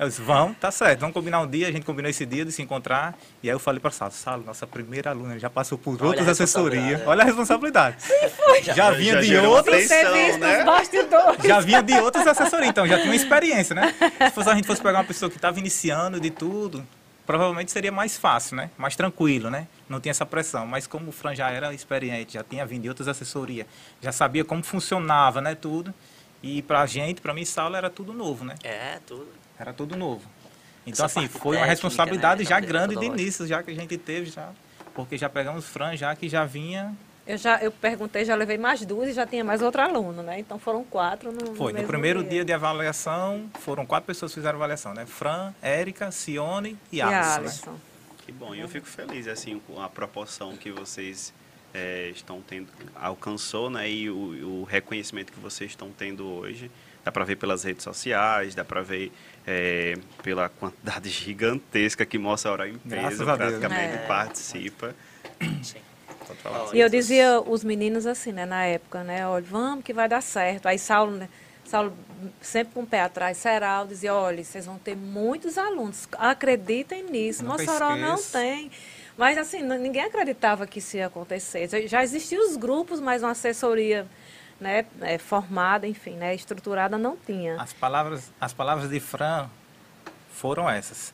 Eu 0.00 0.08
disse, 0.08 0.22
vamos, 0.22 0.56
tá 0.56 0.70
certo, 0.70 1.00
vamos 1.00 1.12
combinar 1.12 1.40
um 1.40 1.46
dia, 1.46 1.68
a 1.68 1.70
gente 1.70 1.84
combinou 1.84 2.10
esse 2.10 2.24
dia 2.24 2.42
de 2.42 2.50
se 2.50 2.62
encontrar. 2.62 3.18
E 3.42 3.50
aí 3.50 3.54
eu 3.54 3.58
falei 3.58 3.78
para 3.78 3.90
Salo, 3.90 4.10
Salo, 4.10 4.42
nossa 4.46 4.66
primeira 4.66 5.10
aluna 5.10 5.38
já 5.38 5.50
passou 5.50 5.76
por 5.76 5.94
Olha 6.00 6.06
outras 6.06 6.26
a 6.26 6.30
assessorias. 6.30 7.02
Olha 7.06 7.20
a 7.20 7.26
responsabilidade. 7.26 7.98
Já 8.74 8.92
vinha 8.92 9.16
Já 9.16 9.20
de 9.20 9.46
outras. 9.46 9.90
né? 9.90 10.64
Já 11.44 11.60
vinha 11.60 11.82
de 11.82 11.92
outras 12.00 12.26
assessorias, 12.26 12.70
então 12.70 12.86
já 12.86 12.96
tinha 12.96 13.10
uma 13.10 13.14
experiência, 13.14 13.74
né? 13.74 13.94
Se 14.24 14.30
fosse, 14.30 14.48
a 14.48 14.54
gente 14.54 14.66
fosse 14.66 14.80
pegar 14.80 15.00
uma 15.00 15.04
pessoa 15.04 15.28
que 15.28 15.36
estava 15.36 15.58
iniciando 15.58 16.18
de 16.18 16.30
tudo, 16.30 16.82
provavelmente 17.26 17.70
seria 17.70 17.92
mais 17.92 18.16
fácil, 18.16 18.56
né? 18.56 18.70
Mais 18.78 18.96
tranquilo, 18.96 19.50
né? 19.50 19.68
Não 19.86 20.00
tinha 20.00 20.12
essa 20.12 20.24
pressão. 20.24 20.66
Mas 20.66 20.86
como 20.86 21.10
o 21.10 21.12
Fran 21.12 21.34
já 21.34 21.50
era 21.50 21.74
experiente, 21.74 22.32
já 22.32 22.42
tinha 22.42 22.64
vindo 22.64 22.84
de 22.84 22.88
outras 22.88 23.06
assessorias, 23.06 23.66
já 24.00 24.12
sabia 24.12 24.46
como 24.46 24.62
funcionava, 24.62 25.42
né? 25.42 25.54
Tudo. 25.54 25.92
E 26.42 26.62
pra 26.62 26.86
gente, 26.86 27.20
pra 27.20 27.34
mim, 27.34 27.44
Saulo 27.44 27.76
era 27.76 27.90
tudo 27.90 28.14
novo, 28.14 28.46
né? 28.46 28.54
É, 28.64 28.98
tudo. 29.06 29.28
Era 29.60 29.74
tudo 29.74 29.94
novo. 29.96 30.22
Então, 30.86 31.04
Essa 31.04 31.20
assim, 31.20 31.28
foi 31.28 31.56
uma 31.56 31.66
técnica, 31.66 31.66
responsabilidade 31.66 32.42
né, 32.42 32.48
já 32.48 32.58
grande 32.58 32.96
de 32.96 33.04
início, 33.04 33.46
já 33.46 33.62
que 33.62 33.70
a 33.70 33.74
gente 33.74 33.98
teve 33.98 34.30
já 34.30 34.48
porque 34.94 35.16
já 35.16 35.28
pegamos 35.28 35.66
Fran 35.66 35.96
já 35.96 36.16
que 36.16 36.28
já 36.28 36.44
vinha 36.44 36.96
Eu 37.26 37.36
já 37.36 37.62
eu 37.62 37.70
perguntei, 37.70 38.24
já 38.24 38.34
levei 38.34 38.56
mais 38.58 38.84
duas 38.84 39.10
e 39.10 39.12
já 39.12 39.26
tinha 39.26 39.44
mais 39.44 39.60
outro 39.62 39.82
aluno, 39.82 40.22
né? 40.22 40.40
Então 40.40 40.58
foram 40.58 40.82
quatro 40.82 41.30
no, 41.30 41.54
Foi, 41.54 41.72
no 41.72 41.78
mesmo 41.78 41.86
primeiro 41.86 42.24
dia 42.24 42.44
de 42.44 42.52
avaliação, 42.52 43.48
foram 43.60 43.84
quatro 43.84 44.06
pessoas 44.06 44.32
que 44.32 44.40
fizeram 44.40 44.56
avaliação, 44.56 44.94
né? 44.94 45.04
Fran, 45.06 45.54
Érica, 45.60 46.10
Cione 46.10 46.76
e 46.90 46.96
E 46.96 47.02
Alisson. 47.02 47.30
né? 47.30 47.36
Alisson. 47.36 47.80
Que 48.24 48.32
bom, 48.32 48.54
e 48.54 48.60
eu 48.60 48.68
fico 48.68 48.86
feliz 48.86 49.28
assim 49.28 49.60
com 49.66 49.80
a 49.80 49.88
proporção 49.88 50.56
que 50.56 50.72
vocês 50.72 51.32
é, 51.72 52.08
estão 52.08 52.40
tendo, 52.40 52.68
alcançou, 52.96 53.70
né? 53.70 53.88
E 53.88 54.10
o, 54.10 54.60
o 54.60 54.64
reconhecimento 54.64 55.32
que 55.32 55.38
vocês 55.38 55.70
estão 55.70 55.90
tendo 55.90 56.26
hoje. 56.26 56.70
Dá 57.02 57.10
para 57.10 57.24
ver 57.24 57.36
pelas 57.36 57.64
redes 57.64 57.82
sociais, 57.82 58.54
dá 58.54 58.64
para 58.64 58.82
ver 58.82 59.10
é, 59.46 59.96
pela 60.22 60.48
quantidade 60.48 61.08
gigantesca 61.08 62.04
que 62.06 62.18
mostra 62.18 62.50
a 62.50 62.52
hora 62.54 62.68
Graças 62.84 63.20
empresa 63.20 63.36
praticamente 63.36 63.94
É. 63.94 64.06
participa. 64.06 64.94
Sim. 65.62 65.78
E 66.72 66.78
eu 66.78 66.88
dizia 66.88 67.40
os 67.40 67.64
meninos 67.64 68.06
assim, 68.06 68.30
né, 68.32 68.46
na 68.46 68.64
época, 68.64 69.02
né, 69.02 69.26
olha, 69.26 69.44
vamos 69.44 69.84
que 69.84 69.92
vai 69.92 70.08
dar 70.08 70.22
certo. 70.22 70.66
Aí 70.66 70.78
Saulo, 70.78 71.12
né, 71.12 71.28
Saulo 71.64 71.92
sempre 72.40 72.72
com 72.74 72.82
o 72.82 72.86
pé 72.86 73.00
atrás, 73.00 73.36
Serral, 73.36 73.86
dizia, 73.86 74.14
olha, 74.14 74.42
vocês 74.44 74.66
vão 74.66 74.78
ter 74.78 74.96
muitos 74.96 75.58
alunos, 75.58 76.08
acreditem 76.12 77.04
nisso. 77.04 77.44
Nunca 77.44 77.64
Mossoró 77.64 77.96
não 77.96 78.16
tem. 78.22 78.70
Mas 79.18 79.36
assim, 79.36 79.62
ninguém 79.62 80.02
acreditava 80.02 80.66
que 80.66 80.78
isso 80.78 80.96
ia 80.96 81.06
acontecer. 81.06 81.68
Já 81.88 82.02
existiam 82.02 82.48
os 82.48 82.56
grupos, 82.56 83.00
mas 83.00 83.22
uma 83.22 83.32
assessoria 83.32 84.06
né, 84.60 84.84
é, 85.00 85.18
formada, 85.18 85.86
enfim, 85.86 86.12
né, 86.12 86.34
estruturada 86.34 86.98
não 86.98 87.16
tinha. 87.16 87.60
As 87.60 87.72
palavras, 87.72 88.30
as 88.40 88.52
palavras 88.52 88.90
de 88.90 89.00
Fran 89.00 89.48
foram 90.32 90.68
essas. 90.68 91.12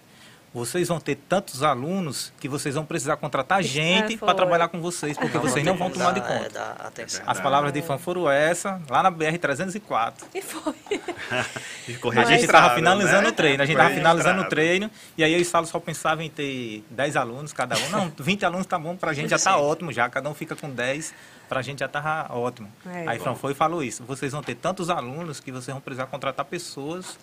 Vocês 0.56 0.88
vão 0.88 0.98
ter 0.98 1.16
tantos 1.28 1.62
alunos 1.62 2.32
que 2.40 2.48
vocês 2.48 2.74
vão 2.74 2.86
precisar 2.86 3.18
contratar 3.18 3.62
gente 3.62 4.14
É, 4.14 4.16
para 4.16 4.32
trabalhar 4.32 4.68
com 4.68 4.80
vocês, 4.80 5.14
porque 5.18 5.36
vocês 5.36 5.62
não 5.62 5.76
vão 5.76 5.90
tomar 5.90 6.12
de 6.12 6.20
é, 6.20 6.22
conta. 6.22 6.76
atenção. 6.78 7.22
As 7.26 7.38
palavras 7.38 7.74
de 7.74 7.82
Fran 7.82 7.98
foram 7.98 8.30
essas, 8.30 8.80
lá 8.88 9.02
na 9.02 9.12
BR-304. 9.12 10.14
E 10.34 10.40
foi. 10.40 10.74
A 12.16 12.24
gente 12.24 12.46
estava 12.46 12.74
finalizando 12.74 13.24
né? 13.24 13.28
o 13.28 13.32
treino, 13.32 13.62
a 13.62 13.66
gente 13.66 13.76
estava 13.76 13.94
finalizando 13.94 14.42
o 14.42 14.48
treino, 14.48 14.90
e 15.16 15.22
aí 15.22 15.32
eu 15.32 15.38
e 15.38 15.42
o 15.42 15.44
Saulo 15.44 15.66
só 15.66 15.78
pensava 15.78 16.24
em 16.24 16.30
ter 16.30 16.82
10 16.90 17.16
alunos 17.16 17.52
cada 17.52 17.76
um. 17.76 17.88
Não, 17.90 18.12
20 18.18 18.44
alunos 18.44 18.66
tá 18.66 18.78
bom, 18.78 18.96
pra 18.96 19.12
gente 19.12 19.28
já 19.28 19.38
tá 19.38 19.52
Sim. 19.52 19.60
ótimo 19.60 19.92
já, 19.92 20.08
cada 20.08 20.28
um 20.28 20.34
fica 20.34 20.56
com 20.56 20.68
10, 20.68 21.14
pra 21.48 21.62
gente 21.62 21.80
já 21.80 21.88
tá 21.88 22.28
ótimo. 22.30 22.70
É. 22.86 23.08
aí 23.08 23.18
Fran 23.18 23.34
foi 23.34 23.52
e 23.52 23.54
falou 23.54 23.82
isso, 23.82 24.04
vocês 24.04 24.32
vão 24.32 24.42
ter 24.42 24.54
tantos 24.54 24.90
alunos 24.90 25.40
que 25.40 25.52
vocês 25.52 25.72
vão 25.72 25.80
precisar 25.80 26.06
contratar 26.06 26.44
pessoas 26.44 27.18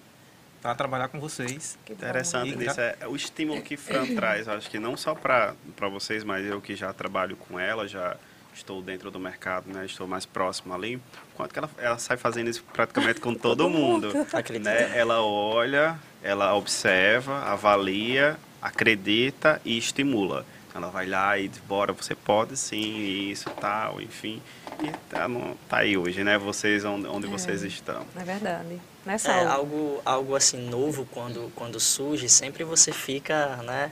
para 0.62 0.74
trabalhar 0.76 1.10
com 1.10 1.20
vocês. 1.20 1.78
Que. 1.86 1.92
Interessante 1.92 2.56
disso 2.56 2.80
é 2.80 2.98
o 3.06 3.16
estímulo 3.16 3.62
que 3.62 3.76
Fran 3.76 4.06
traz. 4.16 4.48
Acho 4.48 4.70
que 4.70 4.80
não 4.80 4.96
só 4.96 5.14
para 5.14 5.56
vocês, 5.92 6.24
mas 6.24 6.46
eu 6.46 6.62
que 6.62 6.76
já 6.76 6.94
trabalho 6.94 7.36
com 7.36 7.60
ela, 7.60 7.86
já 7.88 8.16
estou 8.56 8.82
dentro 8.82 9.12
do 9.12 9.20
mercado, 9.20 9.72
né? 9.72 9.86
Estou 9.86 10.08
mais 10.08 10.26
próximo 10.26 10.74
ali. 10.74 11.02
Quanto 11.36 11.52
que 11.52 11.60
ela, 11.60 11.70
ela 11.78 11.98
sai 11.98 12.18
fazendo 12.18 12.50
isso 12.50 12.64
praticamente 12.72 13.20
com 13.20 13.34
todo 13.36 13.70
mundo. 13.70 14.12
Acredito. 14.32 14.64
Né? 14.66 14.98
Ela 14.98 15.22
olha, 15.22 16.00
ela 16.22 16.56
observa, 16.56 17.40
avalia, 17.44 18.38
acredita 18.62 19.60
e 19.66 19.78
estimula. 19.78 20.46
Ela 20.76 20.90
vai 20.90 21.06
lá 21.06 21.38
e 21.38 21.48
diz, 21.48 21.60
bora, 21.60 21.94
você 21.94 22.16
pode 22.16 22.58
sim, 22.58 23.30
isso, 23.30 23.50
tal, 23.60 24.02
enfim. 24.02 24.42
E 24.82 24.90
tá, 25.10 25.28
no- 25.28 25.56
tá 25.70 25.78
aí 25.78 25.96
hoje, 25.96 26.24
né? 26.24 26.38
Vocês, 26.38 26.84
onde, 26.84 27.08
onde 27.08 27.28
vocês 27.28 27.62
estão. 27.62 28.06
É 28.16 28.24
verdade. 28.24 28.82
Né, 29.06 29.18
É, 29.26 29.44
algo, 29.46 30.02
algo 30.04 30.36
assim 30.36 30.58
novo 30.70 31.06
quando, 31.12 31.52
quando 31.56 31.80
surge, 31.80 32.28
sempre 32.28 32.64
você 32.64 32.92
fica, 32.92 33.58
né? 33.58 33.92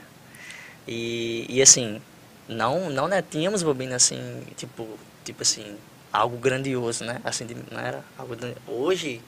E, 0.88 1.46
e 1.48 1.62
assim, 1.62 2.02
não, 2.48 2.90
não 2.90 3.06
né, 3.06 3.22
tínhamos 3.22 3.62
bobina 3.62 3.96
assim, 3.96 4.42
tipo, 4.56 4.88
tipo 5.24 5.42
assim, 5.42 5.76
algo 6.12 6.36
grandioso, 6.36 7.04
né? 7.04 7.20
Assim, 7.24 7.46
não 7.70 7.78
era 7.80 8.02
algo 8.18 8.36
Hoje, 8.66 9.20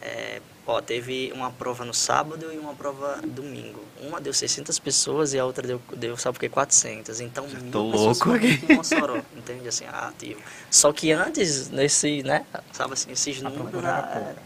é, 0.00 0.40
ó, 0.66 0.80
teve 0.80 1.32
uma 1.34 1.50
prova 1.50 1.84
no 1.84 1.92
sábado 1.94 2.52
e 2.52 2.58
uma 2.58 2.74
prova 2.74 3.20
domingo. 3.24 3.82
Uma 4.00 4.20
deu 4.20 4.32
600 4.32 4.78
pessoas 4.78 5.32
e 5.34 5.38
a 5.38 5.44
outra 5.44 5.66
deu, 5.66 5.80
deu 5.96 6.16
sabe 6.16 6.36
o 6.36 6.40
que, 6.40 6.48
400. 6.48 7.20
Então, 7.20 7.48
Já 7.48 7.58
mil 7.58 7.70
tô 7.72 7.82
louco 7.82 8.32
aqui. 8.32 8.60
em 8.68 8.74
Mossoró, 8.76 9.16
entende? 9.36 9.68
Assim, 9.68 9.84
ativo. 9.86 10.40
Só 10.70 10.92
que 10.92 11.12
antes, 11.12 11.68
nesse, 11.70 12.22
né, 12.22 12.44
sabe 12.72 12.94
assim, 12.94 13.12
esses 13.12 13.38
A 13.44 13.48
números, 13.48 13.70
pouca. 13.72 14.36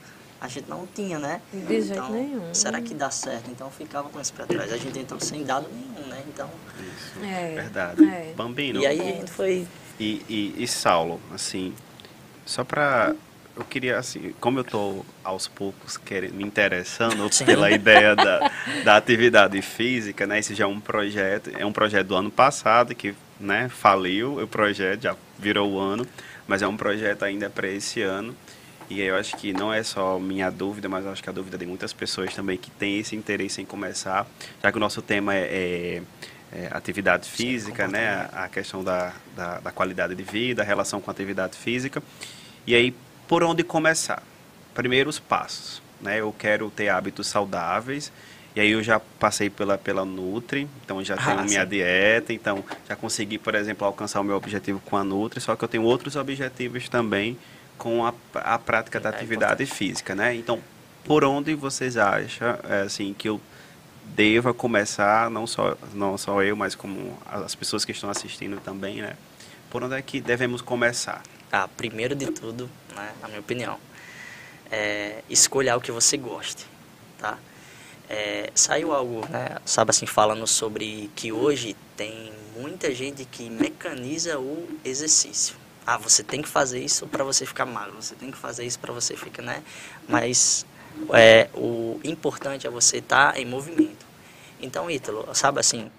a 0.40 0.49
gente 0.49 0.68
não 0.68 0.87
tinha, 0.94 1.18
né? 1.18 1.40
De 1.52 1.66
jeito 1.80 1.92
Então, 1.92 2.11
nenhum. 2.12 2.54
Será 2.54 2.80
que 2.82 2.92
dá 2.94 3.11
certo? 3.11 3.50
Então 3.50 3.70
ficava 3.70 4.08
com 4.11 4.20
esse 4.20 4.32
pé 4.32 4.42
atrás. 4.42 4.73
A 4.73 4.76
gente 4.76 4.99
entrou 4.99 5.18
sem 5.20 5.42
dado 5.44 5.66
nenhum, 5.70 6.06
né? 6.08 6.23
Então, 6.28 6.50
Isso. 6.78 7.25
É, 7.25 7.54
Verdade. 7.54 8.04
é. 8.04 8.32
Bambino. 8.37 8.80
e 8.80 8.87
aí 8.87 9.00
a 9.00 9.04
gente 9.04 9.30
foi 9.30 9.66
E, 9.99 10.23
e, 10.28 10.62
e 10.62 10.68
Saulo, 10.68 11.18
assim, 11.32 11.75
só 12.44 12.62
pra. 12.62 13.14
Eu 13.56 13.64
queria, 13.64 13.98
assim, 13.98 14.34
como 14.38 14.58
eu 14.58 14.64
tô 14.64 15.02
aos 15.25 15.48
poucos 15.48 15.96
querendo, 15.96 16.34
me 16.34 16.44
interessando 16.44 17.32
Sim. 17.32 17.46
pela 17.46 17.70
ideia 17.70 18.14
da, 18.14 18.50
da 18.84 18.96
atividade 18.96 19.62
física, 19.62 20.26
né? 20.26 20.38
Esse 20.38 20.54
já 20.54 20.64
é 20.64 20.66
um 20.66 20.78
projeto, 20.78 21.50
é 21.56 21.64
um 21.64 21.72
projeto 21.72 22.08
do 22.08 22.14
ano 22.14 22.30
passado 22.30 22.94
que, 22.94 23.14
né, 23.40 23.70
faliu 23.70 24.42
o 24.42 24.46
projeto, 24.46 25.04
já 25.04 25.16
virou 25.38 25.72
o 25.72 25.80
ano, 25.80 26.06
mas 26.46 26.60
é 26.60 26.68
um 26.68 26.76
projeto 26.76 27.22
ainda 27.22 27.48
para 27.48 27.66
esse 27.66 28.02
ano. 28.02 28.36
E 28.90 29.00
eu 29.00 29.16
acho 29.16 29.34
que 29.38 29.54
não 29.54 29.72
é 29.72 29.82
só 29.82 30.18
minha 30.18 30.50
dúvida, 30.50 30.86
mas 30.86 31.06
acho 31.06 31.22
que 31.22 31.30
a 31.30 31.32
dúvida 31.32 31.56
de 31.56 31.64
muitas 31.64 31.94
pessoas 31.94 32.34
também 32.34 32.58
que 32.58 32.70
têm 32.70 32.98
esse 32.98 33.16
interesse 33.16 33.62
em 33.62 33.64
começar, 33.64 34.26
já 34.62 34.70
que 34.70 34.76
o 34.76 34.80
nosso 34.80 35.00
tema 35.00 35.34
é, 35.34 35.40
é, 35.40 36.02
é 36.52 36.68
atividade 36.70 37.28
física, 37.28 37.88
né? 37.88 38.28
A, 38.32 38.44
a 38.44 38.48
questão 38.50 38.84
da, 38.84 39.14
da, 39.34 39.60
da 39.60 39.72
qualidade 39.72 40.14
de 40.14 40.22
vida, 40.22 40.60
a 40.60 40.64
relação 40.64 41.00
com 41.00 41.10
a 41.10 41.12
atividade 41.12 41.56
física. 41.56 42.02
E 42.66 42.75
aí, 42.75 42.94
por 43.28 43.42
onde 43.42 43.62
começar? 43.62 44.23
Primeiros 44.75 45.18
passos, 45.18 45.83
né? 46.00 46.21
Eu 46.21 46.35
quero 46.38 46.71
ter 46.71 46.88
hábitos 46.88 47.26
saudáveis. 47.26 48.12
E 48.54 48.61
aí 48.61 48.71
eu 48.71 48.83
já 48.83 48.99
passei 48.99 49.50
pela, 49.50 49.76
pela 49.76 50.02
Nutri, 50.02 50.66
então 50.83 51.04
já 51.04 51.14
tenho 51.18 51.40
Ah, 51.40 51.45
minha 51.45 51.62
sim. 51.62 51.68
dieta, 51.68 52.33
então 52.33 52.64
já 52.88 52.97
consegui, 52.97 53.37
por 53.37 53.54
exemplo, 53.54 53.87
alcançar 53.87 54.18
o 54.18 54.25
meu 54.25 54.35
objetivo 54.35 54.80
com 54.80 54.97
a 54.97 55.04
Nutri, 55.04 55.42
só 55.42 55.54
que 55.54 55.62
eu 55.62 55.68
tenho 55.68 55.83
outros 55.83 56.16
objetivos 56.16 56.88
também 56.88 57.37
com 57.76 58.06
a, 58.06 58.14
a 58.35 58.59
prática 58.59 58.99
da 58.99 59.11
É 59.11 59.12
atividade 59.14 59.66
física, 59.66 60.14
né? 60.14 60.35
Então, 60.35 60.59
por 61.04 61.23
onde 61.23 61.54
vocês 61.54 61.99
acham, 61.99 62.59
é, 62.66 62.80
assim, 62.87 63.12
que 63.12 63.28
eu 63.28 63.38
deva 64.06 64.54
começar, 64.54 65.28
não 65.30 65.47
só, 65.47 65.76
não 65.92 66.16
só 66.16 66.42
eu, 66.42 66.56
mas 66.56 66.75
como 66.75 67.18
as 67.30 67.54
pessoas 67.54 67.85
que 67.85 67.92
estão 67.92 68.09
assistindo 68.09 68.59
também, 68.64 69.02
né? 69.02 69.16
Por 69.68 69.85
onde 69.85 69.97
é 69.97 70.00
que 70.00 70.18
devemos 70.18 70.62
começar? 70.62 71.23
Primeiro 71.76 72.14
de 72.14 72.26
tudo, 72.26 72.68
né, 72.94 73.12
na 73.20 73.28
minha 73.28 73.40
opinião, 73.40 73.78
é 74.70 75.22
escolher 75.30 75.75
o 75.76 75.80
que 75.80 75.92
você 75.92 76.16
goste, 76.16 76.66
tá? 77.18 77.38
É, 78.08 78.50
saiu 78.54 78.92
algo, 78.92 79.26
né, 79.28 79.58
sabe 79.64 79.90
assim, 79.90 80.06
falando 80.06 80.46
sobre 80.46 81.10
que 81.16 81.32
hoje 81.32 81.76
tem 81.96 82.32
muita 82.56 82.94
gente 82.94 83.25
que 83.25 83.50
mecaniza 83.50 84.38
o 84.38 84.68
exercício. 84.84 85.56
Ah, 85.86 85.96
você 85.96 86.22
tem 86.22 86.42
que 86.42 86.48
fazer 86.48 86.80
isso 86.80 87.06
para 87.06 87.22
você 87.22 87.46
ficar 87.46 87.64
magro, 87.64 87.94
você 88.00 88.14
tem 88.14 88.30
que 88.30 88.36
fazer 88.36 88.64
isso 88.64 88.78
para 88.78 88.92
você 88.92 89.16
ficar, 89.16 89.42
né? 89.42 89.62
Mas 90.08 90.66
é, 91.12 91.48
o 91.54 92.00
importante 92.02 92.66
é 92.66 92.70
você 92.70 92.98
estar 92.98 93.38
em 93.38 93.44
movimento. 93.44 94.04
Então, 94.60 94.90
Ítalo, 94.90 95.28
sabe 95.32 95.60
assim, 95.60 95.90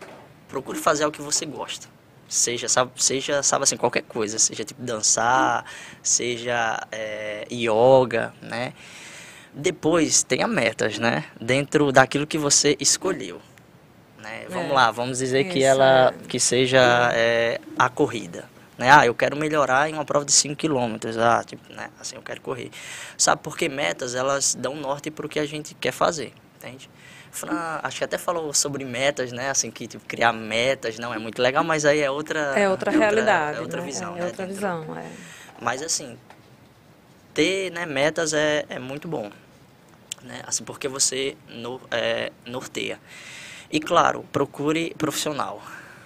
procure 0.50 0.78
fazer 0.78 1.06
o 1.06 1.12
que 1.12 1.22
você 1.22 1.46
gosta. 1.46 1.88
Seja, 2.28 2.68
sabe, 2.68 2.92
seja, 2.98 3.42
sabe 3.42 3.64
assim, 3.64 3.78
qualquer 3.78 4.04
coisa. 4.04 4.38
Seja, 4.38 4.64
tipo, 4.66 4.82
dançar, 4.82 5.66
seja 6.04 6.86
é, 6.92 7.48
yoga, 7.52 8.34
né? 8.42 8.74
Depois, 9.54 10.24
tenha 10.24 10.48
metas, 10.48 11.00
né? 11.00 11.26
Dentro 11.40 11.92
daquilo 11.92 12.28
que 12.28 12.38
você 12.38 12.76
escolheu. 12.80 13.42
Né? 14.20 14.46
Vamos 14.50 14.72
É. 14.72 14.74
lá, 14.74 14.92
vamos 14.92 15.18
dizer 15.20 15.46
que 15.46 15.64
ela, 15.64 16.14
é. 16.14 16.28
que 16.28 16.40
seja 16.40 17.12
é, 17.14 17.60
a 17.80 17.90
corrida. 17.90 18.50
Né? 18.78 18.92
Ah, 18.92 19.06
eu 19.06 19.16
quero 19.16 19.36
melhorar 19.36 19.90
em 19.90 19.94
uma 19.94 20.06
prova 20.06 20.24
de 20.26 20.32
5 20.32 20.56
km. 20.56 20.98
Ah, 21.20 21.44
tipo, 21.44 21.74
né? 21.74 21.90
Assim, 22.00 22.16
eu 22.16 22.22
quero 22.22 22.42
correr. 22.42 22.70
Sabe, 23.18 23.42
porque 23.42 23.68
metas, 23.68 24.14
elas 24.14 24.54
dão 24.54 24.76
norte 24.76 25.10
para 25.10 25.26
o 25.26 25.30
que 25.30 25.40
a 25.40 25.46
gente 25.46 25.74
quer 25.74 25.92
fazer, 25.92 26.34
entende? 26.58 26.88
Fran, 27.38 27.80
acho 27.84 27.98
que 27.98 28.04
até 28.04 28.18
falou 28.18 28.54
sobre 28.54 28.84
metas, 28.84 29.32
né? 29.32 29.50
Assim, 29.50 29.70
que 29.72 29.88
tipo, 29.88 30.04
criar 30.06 30.34
metas 30.34 30.98
não 30.98 31.14
é 31.14 31.18
muito 31.20 31.42
legal, 31.42 31.64
mas 31.64 31.86
aí 31.86 32.00
é 32.00 32.10
outra... 32.10 32.40
É 32.60 32.68
outra 32.70 32.92
realidade. 32.92 33.58
É 33.58 33.62
outra 33.62 33.80
né? 33.82 33.86
visão, 33.88 34.16
É 34.16 34.20
né? 34.20 34.26
outra 34.26 34.46
Dentro- 34.46 34.56
visão, 34.56 34.98
é. 34.98 35.06
Mas 35.62 35.82
assim, 35.82 36.18
ter 37.34 37.72
né, 37.72 37.86
metas 37.86 38.34
é, 38.34 38.66
é 38.70 38.80
muito 38.80 39.08
bom. 39.08 39.32
Né? 40.24 40.42
Assim, 40.46 40.64
porque 40.64 40.88
você 40.88 41.38
no, 41.50 41.80
é, 41.92 42.32
norteia. 42.46 43.00
E 43.72 43.80
claro, 43.80 44.24
procure 44.32 44.94
profissional, 44.98 45.62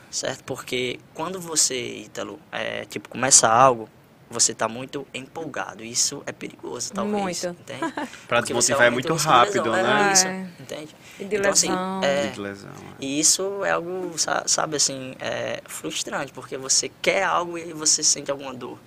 certo? 0.10 0.44
Porque 0.44 1.00
quando 1.14 1.40
você, 1.40 1.76
Ítalo, 2.06 2.40
é, 2.52 2.86
tipo, 2.86 3.08
começa 3.10 3.48
algo, 3.48 3.88
você 4.32 4.54
está 4.54 4.68
muito 4.68 5.06
empolgado. 5.14 5.84
Isso 5.84 6.24
é 6.26 6.32
perigoso, 6.32 6.92
talvez. 6.94 7.22
Muito. 7.22 7.48
Entende? 7.62 7.80
Pra 8.28 8.40
Porque 8.40 8.54
você 8.54 8.74
desmotivar 8.74 8.82
é 8.82 8.86
aumenta 8.90 9.10
muito 9.10 9.14
rápido, 9.24 9.70
lesão, 9.72 9.84
né? 9.94 10.10
É 10.10 10.14
isso, 10.14 10.28
É. 10.28 10.48
entende? 10.60 10.96
E 11.20 11.26
de 11.26 11.36
então, 11.36 11.52
assim, 11.52 11.70
lesão. 11.70 12.02
é, 12.04 12.28
De 12.28 12.40
lesão. 12.40 12.70
é. 12.72 12.74
e 13.00 13.20
isso 13.20 13.64
é 13.66 13.72
algo, 13.72 14.18
sa- 14.18 14.44
sabe, 14.48 14.78
assim, 14.78 15.16
é 15.20 15.62
frustrante, 15.68 16.32
porque 16.32 16.58
você 16.58 16.90
quer 17.02 17.24
algo 17.24 17.58
e 17.58 17.74
você 17.74 18.02
sente 18.04 18.32
alguma 18.32 18.54
dor. 18.54 18.80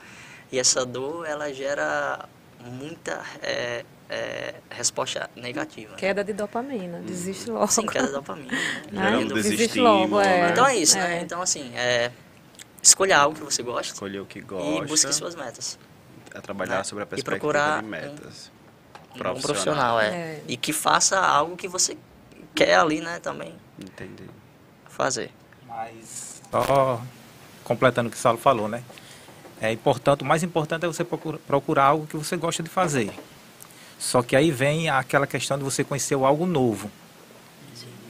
E 0.50 0.58
essa 0.58 0.84
dor, 0.84 1.26
ela 1.26 1.52
gera 1.52 2.28
muita 2.64 3.22
é, 3.42 3.84
é, 4.08 4.54
resposta 4.70 5.28
negativa. 5.36 5.92
né? 5.92 5.98
Queda 5.98 6.24
de 6.24 6.32
dopamina, 6.32 6.98
desiste 7.00 7.50
logo. 7.50 7.66
Sim, 7.66 7.86
queda 7.86 8.06
de 8.06 8.12
dopamina. 8.12 8.52
né? 8.90 9.24
Desiste 9.32 9.78
logo, 9.80 10.20
é. 10.20 10.24
né? 10.42 10.50
Então 10.52 10.66
é 10.66 10.76
isso, 10.76 10.96
É. 10.96 11.00
né? 11.00 11.20
Então, 11.22 11.42
assim, 11.42 11.72
é, 11.74 12.10
escolha 12.85 13.19
algo 13.19 13.35
que 13.37 13.43
você 13.45 13.62
gosta 13.62 13.93
Escolher 13.95 14.21
o 14.21 14.26
que 14.26 14.38
e 14.38 14.43
gosta. 14.43 14.87
busque 14.87 15.12
suas 15.12 15.35
metas. 15.35 15.79
a 16.35 16.41
trabalhar 16.41 16.79
né? 16.79 16.85
sobre 16.85 17.03
a 17.03 17.07
E 17.07 17.09
perspectiva 17.09 17.38
procurar 17.41 17.83
de 17.83 17.88
metas. 17.88 18.50
Um 19.14 19.19
bom 19.23 19.41
profissional, 19.41 20.00
é. 20.00 20.09
É. 20.09 20.43
E 20.49 20.57
que 20.57 20.73
faça 20.73 21.19
algo 21.19 21.57
que 21.57 21.69
você 21.69 21.97
quer 22.55 22.75
ali, 22.76 23.00
né, 23.00 23.19
também 23.21 23.55
Entendi. 23.79 24.25
fazer. 24.88 25.31
Mas 25.69 26.43
só 26.50 27.00
completando 27.62 28.09
o 28.09 28.11
que 28.12 28.17
o 28.17 28.21
Saulo 28.21 28.38
falou, 28.38 28.69
né? 28.69 28.83
É 29.61 29.71
importante, 29.73 30.23
o 30.23 30.26
mais 30.26 30.43
importante 30.43 30.85
é 30.85 30.88
você 30.88 31.05
procura- 31.05 31.38
procurar 31.47 31.85
algo 31.85 32.07
que 32.07 32.17
você 32.17 32.37
gosta 32.37 32.62
de 32.62 32.69
fazer. 32.69 33.12
Só 33.99 34.21
que 34.23 34.35
aí 34.37 34.50
vem 34.50 34.91
aquela 34.91 35.26
questão 35.26 35.57
de 35.57 35.64
você 35.64 35.83
conhecer 35.85 36.14
algo 36.14 36.45
novo. 36.45 36.91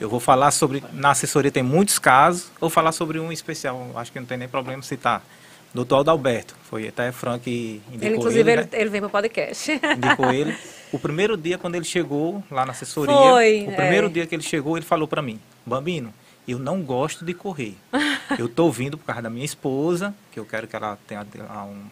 Eu 0.01 0.09
vou 0.09 0.21
falar 0.21 0.51
sobre, 0.51 0.83
na 0.93 1.11
assessoria 1.11 1.51
tem 1.51 1.63
muitos 1.63 1.99
casos, 1.99 2.51
vou 2.61 2.69
falar 2.71 2.93
sobre 2.93 3.19
um 3.19 3.31
especial, 3.31 3.91
acho 3.97 4.11
que 4.13 4.19
não 4.19 4.27
tem 4.27 4.37
nem 4.37 4.49
problema 4.49 4.83
citar. 4.83 5.23
Doutor 5.73 5.99
Adalberto, 6.01 6.55
foi 6.71 6.87
até 6.87 7.11
Frank 7.11 7.51
indicou 7.51 8.07
Ele, 8.07 8.17
inclusive, 8.17 8.51
ele, 8.51 8.63
né? 8.63 8.69
ele 8.73 8.91
vem 8.91 9.01
para 9.01 9.09
o 9.09 9.11
podcast. 9.11 9.73
indicou 9.73 10.31
ele. 10.33 10.57
O 10.93 10.99
primeiro 11.01 11.37
dia, 11.37 11.59
quando 11.59 11.75
ele 11.75 11.85
chegou 11.85 12.41
lá 12.49 12.65
na 12.65 12.71
assessoria, 12.71 13.13
Foi, 13.17 13.67
o 13.69 13.73
primeiro 13.75 14.07
é. 14.07 14.11
dia 14.11 14.27
que 14.29 14.35
ele 14.37 14.45
chegou, 14.45 14.77
ele 14.77 14.87
falou 14.87 15.09
para 15.09 15.21
mim, 15.21 15.41
Bambino, 15.67 16.15
eu 16.47 16.57
não 16.57 16.83
gosto 16.83 17.25
de 17.25 17.35
correr. 17.35 17.75
eu 18.39 18.49
tô 18.49 18.71
vindo 18.71 18.97
por 18.97 19.05
causa 19.05 19.23
da 19.23 19.29
minha 19.29 19.45
esposa, 19.45 20.15
que 20.31 20.39
eu 20.39 20.45
quero 20.45 20.69
que 20.69 20.77
ela 20.77 20.97
tenha 21.09 21.27
um- 21.65 21.83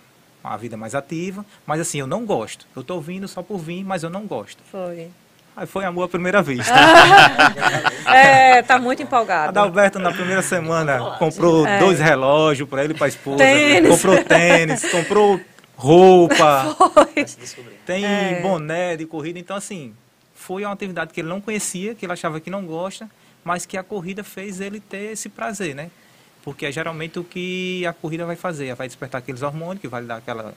uma 0.44 0.56
vida 0.56 0.76
mais 0.76 0.94
ativa, 0.94 1.44
mas 1.66 1.80
assim, 1.80 1.99
eu 1.99 2.06
não 2.06 2.25
gosto. 2.25 2.64
Eu 2.76 2.85
tô 2.85 3.00
vindo 3.00 3.26
só 3.26 3.42
por 3.42 3.59
vir, 3.59 3.82
mas 3.82 4.04
eu 4.04 4.11
não 4.11 4.25
gosto. 4.25 4.62
Foi. 4.71 5.09
Aí 5.54 5.66
foi 5.66 5.85
amor 5.85 6.04
à 6.04 6.09
primeira 6.09 6.42
vista. 6.42 6.73
É, 8.04 8.61
tá 8.62 8.78
muito 8.78 9.02
empolgado. 9.02 9.49
Adalberto, 9.50 9.99
na 9.99 10.12
primeira 10.12 10.42
semana, 10.42 11.16
comprou 11.18 11.66
É. 11.66 11.78
dois 11.78 11.99
relógios 11.99 12.68
para 12.68 12.85
ele 12.85 12.92
e 12.92 12.97
para 12.97 13.06
a 13.06 13.09
esposa. 13.09 13.38
Tênis. 13.38 13.90
Comprou 13.90 14.25
tênis, 14.25 14.90
comprou 14.90 15.40
roupa. 15.76 16.76
Descobrir. 17.38 17.78
Tem 17.87 18.04
É. 18.04 18.40
boné 18.42 18.97
de 18.97 19.06
corrida, 19.06 19.38
então 19.38 19.56
assim, 19.56 19.94
foi 20.35 20.64
uma 20.64 20.73
atividade 20.73 21.12
que 21.14 21.21
ele 21.21 21.28
não 21.28 21.40
conhecia, 21.40 21.94
que 21.94 22.04
ele 22.04 22.12
achava 22.12 22.38
que 22.40 22.50
não 22.50 22.64
gosta, 22.66 23.09
mas 23.44 23.64
que 23.64 23.78
a 23.78 23.82
corrida 23.82 24.23
fez 24.23 24.61
ele 24.61 24.78
ter 24.80 25.12
esse 25.12 25.28
prazer, 25.28 25.75
né? 25.75 25.90
Porque 26.44 26.66
é 26.66 26.73
geralmente 26.73 27.18
o 27.18 27.25
que 27.25 27.87
a 27.87 27.92
corrida 27.92 28.26
vai 28.26 28.37
fazer, 28.37 28.75
vai 28.75 28.88
despertar 28.88 29.18
aqueles 29.18 29.42
hormônios 29.42 29.80
que 29.80 29.88
vai 29.88 30.02
dar 30.02 30.16
aquela 30.16 30.52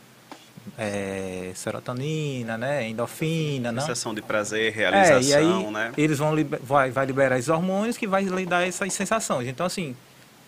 é, 0.77 1.51
serotonina, 1.55 2.57
né? 2.57 2.88
Endorfina, 2.89 3.72
não? 3.72 3.81
Sensação 3.81 4.13
de 4.13 4.22
prazer, 4.22 4.72
É, 4.74 4.75
realização, 4.75 5.22
e 5.22 5.34
aí 5.34 5.72
né? 5.72 5.91
eles 5.98 6.17
vão 6.17 6.34
vai, 6.62 6.91
vai 6.91 7.05
liberar 7.05 7.38
esses 7.38 7.50
hormônios 7.50 7.98
que 7.98 8.07
vai 8.07 8.24
lhe 8.24 8.45
dar 8.45 8.67
essas 8.67 8.91
sensações. 8.93 9.48
Então 9.48 9.65
assim, 9.65 9.95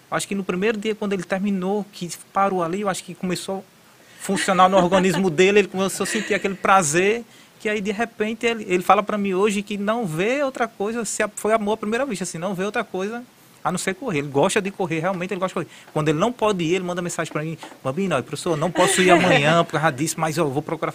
acho 0.10 0.28
que 0.28 0.36
no 0.36 0.44
primeiro 0.44 0.78
dia 0.78 0.96
quando 0.96 1.14
ele 1.14 1.24
terminou, 1.24 1.86
que 1.92 2.10
parou 2.34 2.64
ali, 2.64 2.82
eu 2.82 2.90
acho 2.90 3.04
que 3.04 3.14
começou 3.14 3.60
a 3.60 4.24
funcionar 4.24 4.68
no 4.70 4.78
organismo 4.78 5.30
dele, 5.32 5.60
ele 5.60 5.68
começou 5.68 6.04
a 6.04 6.08
sentir 6.08 6.34
aquele 6.34 6.56
prazer 6.56 7.24
que 7.60 7.68
aí 7.68 7.82
de 7.82 7.92
repente 7.92 8.46
ele, 8.46 8.66
ele 8.68 8.84
fala 8.84 9.02
para 9.02 9.18
mim 9.18 9.34
hoje 9.34 9.64
que 9.64 9.78
não 9.78 10.06
vê 10.06 10.44
outra 10.44 10.68
coisa, 10.68 11.04
se 11.06 11.24
a- 11.24 11.30
foi 11.36 11.54
amor 11.54 11.74
à 11.74 11.78
primeira 11.78 12.06
vista, 12.06 12.24
assim, 12.24 12.38
não 12.38 12.54
vê 12.54 12.64
outra 12.64 12.84
coisa 12.84 13.24
a 13.68 13.72
não 13.72 13.78
ser 13.78 13.96
correr. 13.96 14.20
Ele 14.20 14.28
gosta 14.30 14.62
de 14.62 14.72
correr, 14.72 15.00
realmente 15.00 15.34
ele 15.34 15.40
gosta 15.40 15.60
de 15.60 15.66
correr. 15.66 15.78
Quando 15.94 16.10
ele 16.10 16.18
não 16.20 16.32
pode 16.32 16.64
ir, 16.64 16.76
ele 16.76 16.84
manda 16.84 17.02
mensagem 17.02 17.32
para 17.32 17.44
mim, 17.44 17.58
Bambino, 17.84 18.16
ó, 18.16 18.22
professor, 18.22 18.56
não 18.58 18.72
posso 18.72 19.02
ir 19.02 19.12
amanhã 19.12 19.64
por 19.64 19.80
causa 19.80 19.92
disso, 19.92 20.20
mas 20.20 20.38
eu 20.38 20.50
vou 20.50 20.62
procurar. 20.62 20.94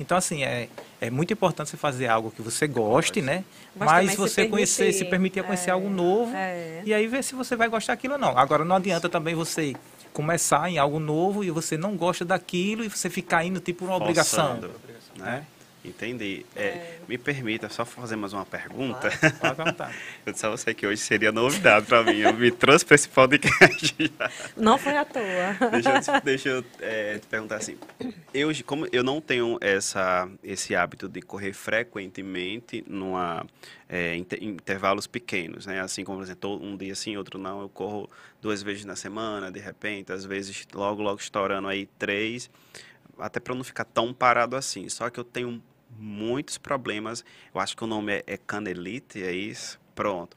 Então, 0.00 0.16
assim, 0.16 0.42
é, 0.42 0.68
é 1.00 1.10
muito 1.10 1.32
importante 1.32 1.70
você 1.70 1.76
fazer 1.76 2.06
algo 2.08 2.30
que 2.30 2.42
você 2.42 2.66
goste, 2.66 3.20
né? 3.22 3.44
Mas 3.76 3.88
Mas, 3.88 4.00
também 4.00 4.08
se 4.10 4.16
você 4.16 4.48
conhecer, 4.48 4.92
se 4.92 5.04
permitir. 5.04 5.10
permitir 5.10 5.40
a 5.40 5.44
conhecer 5.44 5.70
É, 5.70 5.72
algo 5.72 5.88
novo 5.90 6.32
é. 6.34 6.82
e 6.84 6.92
aí 6.94 7.06
ver 7.06 7.22
se 7.22 7.34
você 7.34 7.54
vai 7.54 7.68
gostar 7.68 7.92
daquilo 7.94 8.14
ou 8.14 8.18
não. 8.20 8.36
Agora, 8.36 8.64
não 8.64 8.76
adianta 8.76 9.08
também 9.08 9.34
você 9.34 9.74
começar 10.12 10.68
em 10.70 10.78
algo 10.78 10.98
novo 10.98 11.44
e 11.44 11.50
você 11.50 11.76
não 11.76 11.96
gosta 11.96 12.24
daquilo 12.24 12.84
e 12.84 12.88
você 12.88 13.08
ficar 13.08 13.44
indo 13.44 13.60
tipo 13.60 13.84
uma 13.84 13.96
obrigação. 13.96 14.56
Forçando, 14.56 14.70
né? 15.16 15.44
Entendi. 15.84 16.46
É, 16.54 16.98
Me 17.08 17.18
permita 17.18 17.68
só 17.68 17.84
fazer 17.84 18.14
mais 18.14 18.32
uma 18.32 18.46
pergunta. 18.46 19.08
À 19.42 19.52
vontade. 19.52 19.96
Eu 20.24 20.32
disse 20.32 20.46
a 20.46 20.50
você 20.50 20.72
que 20.72 20.86
hoje 20.86 21.00
seria 21.00 21.32
novidade 21.32 21.86
para 21.86 22.04
mim. 22.04 22.18
Eu 22.20 22.32
me 22.34 22.52
trouxe 22.52 22.84
para 22.84 22.94
esse 22.94 23.08
podcast 23.08 23.92
já. 23.98 24.30
Não 24.56 24.78
foi 24.78 24.96
à 24.96 25.04
toa. 25.04 25.70
Deixa 25.72 25.90
eu, 25.90 26.00
te, 26.00 26.24
deixa 26.24 26.48
eu, 26.50 26.64
é, 26.80 27.18
te 27.18 27.26
perguntar 27.26 27.56
assim. 27.56 27.76
Eu, 28.32 28.50
como 28.64 28.86
eu 28.92 29.02
não 29.02 29.20
tenho 29.20 29.58
essa, 29.60 30.28
esse 30.44 30.72
hábito 30.76 31.08
de 31.08 31.20
correr 31.20 31.52
frequentemente 31.52 32.84
numa, 32.86 33.44
é, 33.88 34.14
inter- 34.14 34.42
intervalos 34.42 35.08
pequenos, 35.08 35.66
né? 35.66 35.80
Assim 35.80 36.04
como, 36.04 36.18
por 36.18 36.24
exemplo, 36.24 36.62
um 36.62 36.76
dia 36.76 36.94
sim, 36.94 37.16
outro 37.16 37.40
não. 37.40 37.60
Eu 37.60 37.68
corro 37.68 38.08
duas 38.40 38.62
vezes 38.62 38.84
na 38.84 38.94
semana, 38.94 39.50
de 39.50 39.58
repente, 39.58 40.12
às 40.12 40.24
vezes 40.24 40.64
logo, 40.72 41.02
logo 41.02 41.20
estourando 41.20 41.66
aí 41.66 41.86
três. 41.98 42.48
Até 43.18 43.40
para 43.40 43.54
não 43.54 43.64
ficar 43.64 43.84
tão 43.84 44.14
parado 44.14 44.54
assim. 44.56 44.88
Só 44.88 45.10
que 45.10 45.18
eu 45.18 45.24
tenho 45.24 45.62
muitos 45.98 46.58
problemas. 46.58 47.24
Eu 47.54 47.60
acho 47.60 47.76
que 47.76 47.84
o 47.84 47.86
nome 47.86 48.12
é, 48.12 48.24
é 48.26 48.36
canelite, 48.36 49.22
é 49.22 49.32
isso? 49.32 49.78
Pronto. 49.94 50.36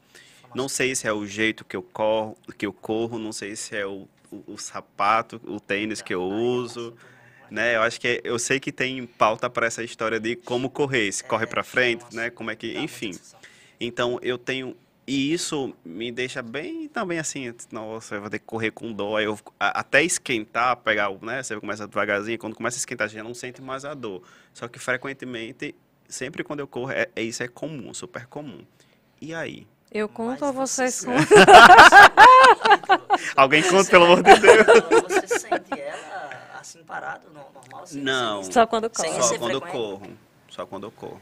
Não 0.54 0.68
sei 0.68 0.94
se 0.94 1.06
é 1.06 1.12
o 1.12 1.26
jeito 1.26 1.64
que 1.64 1.76
eu 1.76 1.82
corro, 1.82 2.36
que 2.56 2.66
eu 2.66 2.72
corro, 2.72 3.18
não 3.18 3.32
sei 3.32 3.54
se 3.56 3.76
é 3.76 3.84
o, 3.86 4.08
o, 4.30 4.54
o 4.54 4.58
sapato, 4.58 5.40
o 5.44 5.60
tênis 5.60 6.00
que 6.00 6.14
eu 6.14 6.22
uso, 6.22 6.94
né? 7.50 7.76
Eu 7.76 7.82
acho 7.82 8.00
que 8.00 8.08
é- 8.08 8.20
eu 8.24 8.38
sei 8.38 8.58
que 8.58 8.72
tem 8.72 9.04
pauta 9.06 9.50
para 9.50 9.66
essa 9.66 9.82
história 9.84 10.18
de 10.18 10.34
como 10.36 10.70
correr, 10.70 11.10
se 11.12 11.22
corre 11.24 11.46
para 11.46 11.62
frente, 11.62 12.04
né? 12.14 12.30
Como 12.30 12.50
é 12.50 12.56
que, 12.56 12.78
enfim. 12.78 13.12
Então 13.78 14.18
eu 14.22 14.38
tenho 14.38 14.74
e 15.06 15.32
isso 15.32 15.72
me 15.84 16.10
deixa 16.10 16.42
bem 16.42 16.88
também 16.88 17.18
assim, 17.18 17.52
nossa, 17.70 18.16
eu 18.16 18.20
vou 18.20 18.30
ter 18.30 18.38
que 18.40 18.44
correr 18.44 18.70
com 18.72 18.92
dor, 18.92 19.16
aí 19.18 19.24
eu 19.24 19.38
a- 19.58 19.80
até 19.80 20.02
esquentar, 20.02 20.76
pegar, 20.78 21.10
o, 21.10 21.24
né? 21.24 21.42
Você 21.42 21.58
começa 21.60 21.86
devagarzinho, 21.86 22.38
quando 22.38 22.56
começa 22.56 22.76
a 22.76 22.80
esquentar, 22.80 23.08
já 23.08 23.22
não 23.22 23.34
sente 23.34 23.62
mais 23.62 23.84
a 23.84 23.94
dor. 23.94 24.22
Só 24.52 24.66
que 24.68 24.78
frequentemente, 24.78 25.74
sempre 26.08 26.42
quando 26.42 26.60
eu 26.60 26.66
corro, 26.66 26.90
é, 26.90 27.08
é- 27.14 27.22
isso 27.22 27.42
é 27.42 27.48
comum, 27.48 27.92
super 27.94 28.26
comum. 28.26 28.60
E 29.20 29.32
aí? 29.34 29.66
Eu 29.92 30.08
conto 30.08 30.40
Mas 30.40 30.42
ou 30.42 30.52
vocês 30.52 30.94
você- 30.94 31.06
contam? 31.06 31.26
Alguém 33.36 33.62
conta, 33.62 33.90
pelo 33.90 34.04
amor 34.04 34.22
de 34.22 34.34
Deus. 34.40 34.66
Você 35.08 35.38
sente 35.38 35.80
ela 35.80 36.30
assim 36.60 36.82
parado, 36.82 37.28
no- 37.28 37.34
normal? 37.54 37.82
Assim, 37.84 38.00
Não. 38.00 38.42
sem- 38.42 38.52
Só 38.52 38.66
quando 38.66 38.90
Sem 38.94 39.10
corre. 39.12 39.22
Só 39.22 39.38
quando 39.38 39.52
eu 39.52 39.60
frequente? 39.60 39.80
corro. 39.80 40.10
Só 40.48 40.66
quando 40.66 40.86
eu 40.86 40.90
corro. 40.90 41.20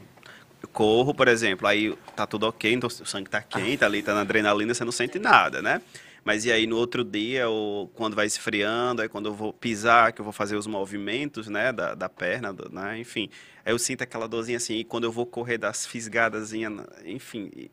Corro, 0.75 1.13
por 1.13 1.29
exemplo, 1.29 1.65
aí 1.65 1.97
tá 2.17 2.27
tudo 2.27 2.45
ok, 2.47 2.73
então 2.73 2.87
o 2.87 2.91
sangue 3.05 3.29
tá 3.29 3.41
quente 3.41 3.85
ali, 3.85 4.03
tá 4.03 4.13
na 4.13 4.21
adrenalina, 4.21 4.73
você 4.73 4.83
não 4.83 4.91
sente 4.91 5.17
nada, 5.17 5.61
né? 5.61 5.81
Mas 6.21 6.43
e 6.43 6.51
aí 6.51 6.67
no 6.67 6.75
outro 6.75 7.01
dia, 7.01 7.47
ou 7.47 7.87
quando 7.87 8.13
vai 8.13 8.25
esfriando, 8.25 9.01
aí 9.01 9.07
quando 9.07 9.27
eu 9.27 9.33
vou 9.33 9.53
pisar, 9.53 10.11
que 10.11 10.19
eu 10.19 10.23
vou 10.25 10.33
fazer 10.33 10.57
os 10.57 10.67
movimentos, 10.67 11.47
né, 11.47 11.71
da, 11.71 11.95
da 11.95 12.09
perna, 12.09 12.51
do- 12.51 12.69
né, 12.69 12.99
enfim, 12.99 13.29
aí 13.63 13.71
eu 13.71 13.79
sinto 13.79 14.01
aquela 14.03 14.27
dorzinha 14.27 14.57
assim, 14.57 14.73
e 14.75 14.83
quando 14.83 15.05
eu 15.05 15.13
vou 15.13 15.25
correr 15.25 15.57
das 15.57 15.85
fisgadazinhas, 15.85 16.73
enfim, 17.05 17.69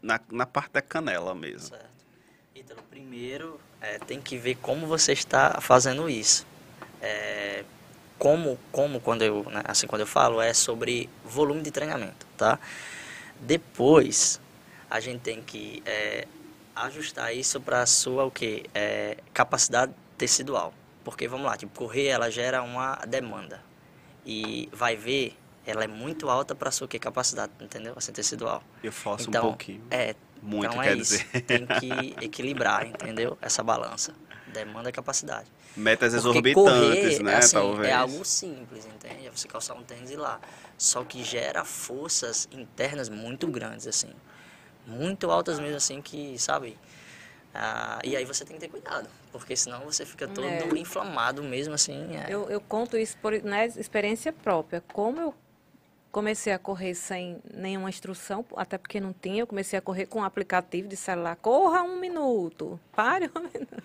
na, 0.00 0.18
na 0.32 0.46
parte 0.46 0.72
da 0.72 0.80
canela 0.80 1.34
mesmo. 1.34 1.68
Certo. 1.68 1.84
Ítalo, 2.54 2.80
primeiro 2.88 3.60
é, 3.82 3.98
tem 3.98 4.18
que 4.18 4.38
ver 4.38 4.54
como 4.62 4.86
você 4.86 5.12
está 5.12 5.60
fazendo 5.60 6.08
isso. 6.08 6.46
É, 7.02 7.64
como, 8.18 8.58
como 8.72 9.00
quando 9.00 9.22
eu, 9.22 9.44
né, 9.50 9.62
assim 9.64 9.86
quando 9.86 10.00
eu 10.00 10.06
falo, 10.06 10.40
é 10.40 10.52
sobre 10.54 11.08
volume 11.24 11.62
de 11.62 11.70
treinamento, 11.70 12.26
tá? 12.36 12.58
Depois, 13.40 14.40
a 14.90 15.00
gente 15.00 15.20
tem 15.20 15.42
que 15.42 15.82
é, 15.84 16.26
ajustar 16.74 17.34
isso 17.34 17.60
para 17.60 17.82
a 17.82 17.86
sua 17.86 18.24
o 18.24 18.30
quê? 18.30 18.64
É, 18.74 19.18
capacidade 19.34 19.92
tecidual. 20.16 20.72
Porque, 21.04 21.28
vamos 21.28 21.46
lá, 21.46 21.56
tipo, 21.56 21.76
correr, 21.78 22.06
ela 22.06 22.30
gera 22.30 22.62
uma 22.62 22.96
demanda. 23.06 23.62
E 24.24 24.68
vai 24.72 24.96
ver, 24.96 25.36
ela 25.64 25.84
é 25.84 25.86
muito 25.86 26.28
alta 26.28 26.54
para 26.54 26.68
a 26.68 26.72
sua 26.72 26.86
o 26.86 26.88
quê? 26.88 26.98
capacidade, 26.98 27.52
entendeu? 27.60 27.92
Assim, 27.96 28.12
tecidual. 28.12 28.62
Eu 28.82 28.90
forço 28.90 29.28
Então, 29.28 29.44
um 29.44 29.48
pouquinho. 29.50 29.82
É, 29.90 30.14
Muito, 30.42 30.66
então 30.72 30.82
quer 30.82 30.92
é 30.92 30.96
isso. 30.96 31.18
dizer. 31.18 31.42
Tem 31.42 31.66
que 31.66 32.16
equilibrar, 32.20 32.86
entendeu? 32.86 33.38
Essa 33.40 33.62
balança. 33.62 34.14
Demanda 34.56 34.90
capacidade. 34.90 35.46
Metas 35.76 36.12
Porque 36.14 36.28
exorbitantes, 36.28 37.18
correr, 37.18 37.22
né, 37.22 37.36
assim, 37.36 37.54
talvez. 37.56 37.88
É 37.88 37.92
algo 37.92 38.24
simples, 38.24 38.86
entende? 38.86 39.26
É 39.26 39.30
você 39.30 39.46
calçar 39.46 39.74
um 39.74 39.82
tênis 39.82 40.10
e 40.10 40.16
lá. 40.16 40.40
Só 40.78 41.04
que 41.04 41.22
gera 41.22 41.64
forças 41.64 42.48
internas 42.50 43.08
muito 43.08 43.46
grandes, 43.46 43.86
assim. 43.86 44.10
Muito 44.86 45.30
altas 45.30 45.58
mesmo, 45.58 45.76
assim, 45.76 46.00
que, 46.00 46.38
sabe? 46.38 46.78
Ah, 47.54 48.00
e 48.04 48.14
aí 48.16 48.24
você 48.24 48.44
tem 48.44 48.56
que 48.56 48.60
ter 48.60 48.68
cuidado, 48.68 49.08
porque 49.32 49.56
senão 49.56 49.80
você 49.80 50.04
fica 50.04 50.28
todo 50.28 50.46
É. 50.46 50.78
inflamado 50.78 51.42
mesmo 51.42 51.72
assim. 51.74 52.14
é. 52.16 52.26
Eu, 52.28 52.50
eu 52.50 52.60
conto 52.60 52.96
isso 52.98 53.16
por 53.16 53.32
né, 53.42 53.66
experiência 53.66 54.30
própria. 54.32 54.82
Como 54.92 55.18
eu 55.20 55.34
comecei 56.12 56.52
a 56.52 56.58
correr 56.58 56.94
sem 56.94 57.38
nenhuma 57.52 57.88
instrução, 57.88 58.44
até 58.56 58.76
porque 58.78 59.00
não 59.00 59.12
tinha, 59.12 59.40
eu 59.42 59.46
comecei 59.46 59.78
a 59.78 59.82
correr 59.82 60.06
com 60.06 60.20
um 60.20 60.24
aplicativo 60.24 60.86
de 60.88 60.96
celular. 60.96 61.36
Corra 61.36 61.82
um 61.82 61.98
minuto, 61.98 62.78
pare 62.94 63.30
um 63.34 63.40
minuto. 63.52 63.82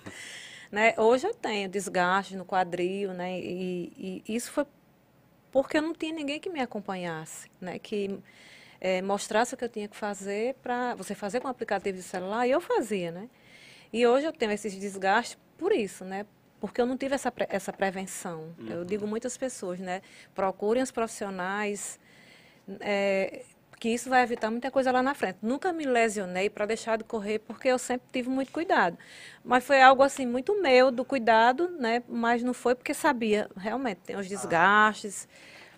Né? 0.71 0.93
Hoje 0.97 1.27
eu 1.27 1.33
tenho 1.33 1.67
desgaste 1.67 2.35
no 2.35 2.45
quadril, 2.45 3.13
né? 3.13 3.37
E, 3.39 4.23
e 4.25 4.35
isso 4.35 4.51
foi 4.51 4.65
porque 5.51 5.77
eu 5.77 5.81
não 5.81 5.93
tinha 5.93 6.13
ninguém 6.13 6.39
que 6.39 6.49
me 6.49 6.61
acompanhasse, 6.61 7.49
né? 7.59 7.77
Que 7.77 8.17
eh, 8.79 9.01
mostrasse 9.01 9.53
o 9.53 9.57
que 9.57 9.65
eu 9.65 9.69
tinha 9.69 9.87
que 9.89 9.97
fazer 9.97 10.55
para 10.63 10.95
você 10.95 11.13
fazer 11.13 11.41
com 11.41 11.47
o 11.49 11.51
aplicativo 11.51 11.97
de 11.97 12.03
celular, 12.03 12.47
e 12.47 12.51
eu 12.51 12.61
fazia, 12.61 13.11
né? 13.11 13.29
E 13.91 14.07
hoje 14.07 14.25
eu 14.25 14.31
tenho 14.31 14.51
esses 14.53 14.73
desgastes 14.75 15.37
por 15.57 15.73
isso, 15.73 16.05
né? 16.05 16.25
Porque 16.61 16.79
eu 16.79 16.85
não 16.85 16.95
tive 16.95 17.15
essa, 17.15 17.29
pre- 17.31 17.47
essa 17.49 17.73
prevenção. 17.73 18.55
Eu 18.69 18.85
digo 18.85 19.05
muitas 19.05 19.35
pessoas, 19.35 19.79
né? 19.79 20.01
Procurem 20.33 20.81
os 20.81 20.91
profissionais, 20.91 21.99
é, 22.79 23.43
que 23.81 23.89
isso 23.89 24.11
vai 24.11 24.21
evitar 24.21 24.51
muita 24.51 24.69
coisa 24.69 24.91
lá 24.91 25.01
na 25.01 25.15
frente. 25.15 25.39
Nunca 25.41 25.73
me 25.73 25.85
lesionei 25.85 26.51
para 26.51 26.67
deixar 26.67 26.99
de 26.99 27.03
correr, 27.03 27.39
porque 27.39 27.67
eu 27.67 27.79
sempre 27.79 28.07
tive 28.13 28.29
muito 28.29 28.51
cuidado. 28.51 28.95
Mas 29.43 29.63
foi 29.63 29.81
algo 29.81 30.03
assim 30.03 30.23
muito 30.23 30.61
meu 30.61 30.91
do 30.91 31.03
cuidado, 31.03 31.67
né? 31.79 32.03
Mas 32.07 32.43
não 32.43 32.53
foi 32.53 32.75
porque 32.75 32.93
sabia, 32.93 33.49
realmente, 33.57 33.97
tem 34.05 34.15
os 34.15 34.27
desgastes, 34.27 35.27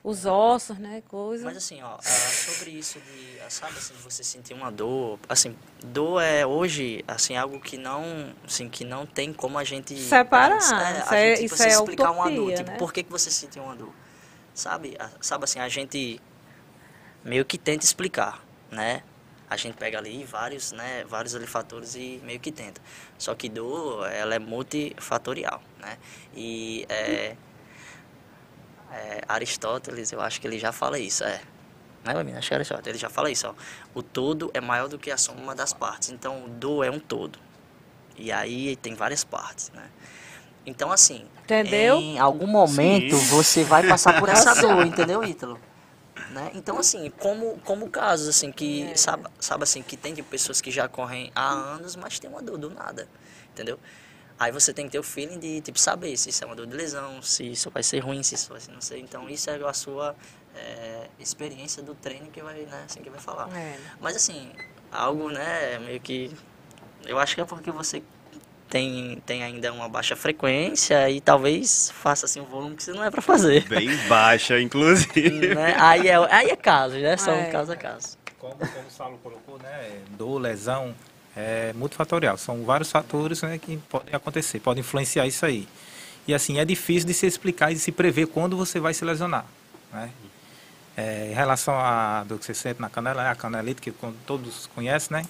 os 0.04 0.26
ossos, 0.26 0.78
né? 0.78 1.02
Coisa. 1.08 1.46
Mas 1.46 1.56
assim, 1.56 1.82
ó, 1.82 1.96
ah, 1.96 2.02
sobre 2.02 2.72
isso 2.72 3.00
de, 3.00 3.40
ah, 3.40 3.50
sabe 3.50 3.78
assim, 3.78 3.94
de 3.94 4.02
você 4.02 4.22
sentir 4.22 4.54
uma 4.54 4.70
dor, 4.70 5.18
assim, 5.30 5.56
dor 5.82 6.22
é 6.22 6.46
hoje, 6.46 7.06
assim, 7.08 7.38
algo 7.38 7.58
que 7.62 7.78
não, 7.78 8.36
assim, 8.46 8.68
que 8.68 8.84
não 8.84 9.06
tem 9.06 9.32
como 9.32 9.58
a 9.58 9.64
gente... 9.64 9.98
Separar, 9.98 10.60
gente, 10.60 10.74
a 10.74 11.00
isso 11.00 11.14
é- 11.14 11.36
gente, 11.38 11.46
isso 11.46 11.56
você 11.56 11.64
é 11.64 11.70
explicar 11.70 12.12
uma 12.12 12.30
dor, 12.30 12.34
utopia, 12.34 12.58
tipo, 12.58 12.72
né? 12.72 12.78
por 12.78 12.92
que, 12.92 13.02
que 13.02 13.10
você 13.10 13.32
sentiu 13.32 13.64
uma 13.64 13.78
dor? 13.78 13.94
Sabe? 14.54 14.98
Ah, 15.00 15.10
Sabe 15.22 15.46
assim, 15.46 15.60
a 15.60 15.70
gente 15.70 16.22
meio 17.24 17.46
que 17.46 17.58
tenta 17.58 17.86
explicar, 17.86 18.44
né? 18.70 19.04
A 19.50 19.56
gente 19.56 19.76
pega 19.76 20.00
ali 20.00 20.24
vários, 20.24 20.72
né, 20.72 21.06
vários 21.08 21.36
ali 21.36 21.46
fatores 21.46 21.96
e 21.96 22.20
meio 22.24 22.40
que 22.40 22.52
tenta. 22.52 22.82
Só 23.18 23.36
que 23.36 23.48
dor, 23.48 24.10
ela 24.12 24.34
é 24.34 24.40
multifatorial, 24.40 25.62
né? 25.80 25.98
E 26.36 26.86
é, 26.90 27.36
é, 28.92 29.22
Aristóteles, 29.28 30.12
eu 30.12 30.22
acho 30.22 30.42
que 30.42 30.48
ele 30.48 30.58
já 30.58 30.72
fala 30.72 30.98
isso, 30.98 31.24
é. 31.24 31.40
Né, 32.04 32.14
Lamina? 32.14 32.40
Acho 32.40 32.48
que 32.48 32.54
é 32.54 32.58
Aristóteles, 32.58 32.88
ele 32.88 32.98
já 32.98 33.10
fala 33.10 33.30
isso, 33.30 33.48
ó. 33.48 33.54
O 33.94 34.02
todo 34.02 34.50
é 34.54 34.60
maior 34.60 34.88
do 34.88 34.98
que 34.98 35.12
a 35.12 35.18
soma 35.18 35.54
das 35.54 35.72
partes. 35.72 36.10
Então, 36.10 36.46
o 36.46 36.50
do 36.50 36.84
é 36.84 36.90
um 36.90 37.00
todo. 37.00 37.38
E 38.18 38.32
aí 38.32 38.76
tem 38.78 38.96
várias 38.96 39.24
partes, 39.24 39.72
né? 39.72 39.88
Então, 40.66 40.92
assim... 40.92 41.28
Entendeu? 41.44 41.98
Em 41.98 42.18
algum 42.18 42.48
momento 42.48 43.16
Sim. 43.16 43.26
você 43.28 43.64
vai 43.64 43.86
passar 43.88 44.20
por 44.20 44.30
essa 44.30 44.56
dor, 44.56 44.86
entendeu, 44.86 45.24
Ítalo? 45.24 45.60
Né? 46.34 46.52
Então, 46.56 46.80
assim, 46.80 47.12
como, 47.12 47.60
como 47.60 47.88
casos, 47.92 48.28
assim, 48.28 48.52
que, 48.52 48.84
É. 48.86 48.96
sabe, 48.96 49.30
sabe, 49.40 49.64
assim, 49.64 49.84
que 49.84 49.96
tem 49.96 50.16
de 50.16 50.24
pessoas 50.24 50.60
que 50.60 50.72
já 50.72 50.88
correm 50.88 51.32
há 51.36 51.48
anos, 51.52 51.96
mas 51.96 52.18
tem 52.18 52.28
uma 52.28 52.42
dor 52.42 52.58
do 52.58 52.72
nada, 52.72 53.08
entendeu? 53.52 53.80
Aí 54.40 54.52
você 54.52 54.74
tem 54.74 54.86
que 54.88 54.94
ter 54.94 55.00
o 55.00 55.04
feeling 55.04 55.38
de, 55.38 55.62
tipo, 55.62 55.80
saber 55.80 56.18
se 56.18 56.32
isso 56.32 56.44
é 56.44 56.48
uma 56.48 56.56
dor 56.56 56.66
de 56.66 56.76
lesão, 56.76 57.22
se 57.22 57.52
isso 57.52 57.70
vai 57.70 57.84
ser 57.84 58.00
ruim, 58.00 58.24
se 58.24 58.34
isso 58.34 58.50
vai 58.50 58.60
ser 58.60 58.72
não 58.72 58.82
sei. 58.82 59.00
Então, 59.00 59.30
isso 59.30 59.48
é 59.48 59.64
a 59.64 59.74
sua 59.74 60.16
é, 60.56 61.08
experiência 61.20 61.84
do 61.84 61.94
treino 61.94 62.32
que 62.32 62.42
vai, 62.42 62.62
né, 62.62 62.84
assim, 62.86 63.02
que 63.02 63.12
vai 63.12 63.20
falar. 63.20 63.56
É. 63.56 63.78
Mas, 64.02 64.16
assim, 64.16 64.52
algo, 64.92 65.30
né, 65.30 65.78
meio 65.80 66.02
que... 66.02 66.36
Eu 67.06 67.20
acho 67.20 67.36
que 67.36 67.42
é 67.42 67.46
porque 67.46 67.70
você 67.70 68.02
tem, 68.74 69.22
tem 69.24 69.44
ainda 69.44 69.72
uma 69.72 69.88
baixa 69.88 70.16
frequência 70.16 71.08
e 71.08 71.22
talvez 71.22 71.94
faça, 72.02 72.26
assim, 72.26 72.42
um 72.42 72.46
volume 72.46 72.76
que 72.76 72.82
você 72.82 72.92
não 72.92 73.04
é 73.04 73.12
pra 73.12 73.22
fazer. 73.22 73.68
Bem 73.70 73.96
baixa, 74.08 74.60
inclusive. 74.60 75.54
né? 75.54 75.76
aí, 75.78 76.08
é, 76.08 76.16
aí 76.34 76.50
é 76.50 76.56
caso, 76.56 76.96
né? 76.96 77.16
Só 77.16 77.30
É. 77.30 77.48
um 77.48 77.52
caso 77.52 77.72
a 77.72 77.76
caso. 77.76 78.18
Como, 78.40 78.56
como 78.56 78.88
o 78.88 78.92
Saulo 78.92 79.20
colocou, 79.22 79.60
né, 79.60 80.00
dor, 80.18 80.40
lesão, 80.40 80.96
é 81.38 81.72
multifatorial. 81.74 82.36
São 82.36 82.64
vários 82.64 82.90
fatores 82.92 83.44
né, 83.44 83.60
que 83.60 83.78
podem 83.78 84.16
acontecer, 84.16 84.60
podem 84.60 84.82
influenciar 84.82 85.28
isso 85.28 85.46
aí. 85.46 85.68
E 86.28 86.34
assim, 86.34 86.58
é 86.58 86.66
difícil 86.66 87.06
de 87.06 87.14
se 87.14 87.28
explicar 87.28 87.72
e 87.72 87.76
de 87.76 87.80
se 87.80 87.92
prever 87.92 88.26
quando 88.26 88.58
você 88.58 88.80
vai 88.80 88.96
se 88.96 89.06
lesionar. 89.06 89.46
Né? 89.92 90.10
É, 90.98 91.28
em 91.30 91.36
relação 91.36 91.76
à 91.76 92.24
dor 92.24 92.40
que 92.40 92.46
você 92.46 92.56
sente 92.56 92.82
na 92.82 92.90
canela, 92.90 93.22
né, 93.22 93.30
a 93.30 93.36
canelite, 93.36 93.80
que 93.80 93.94
todos 94.26 94.66
conhecem, 94.74 95.16
né? 95.18 95.26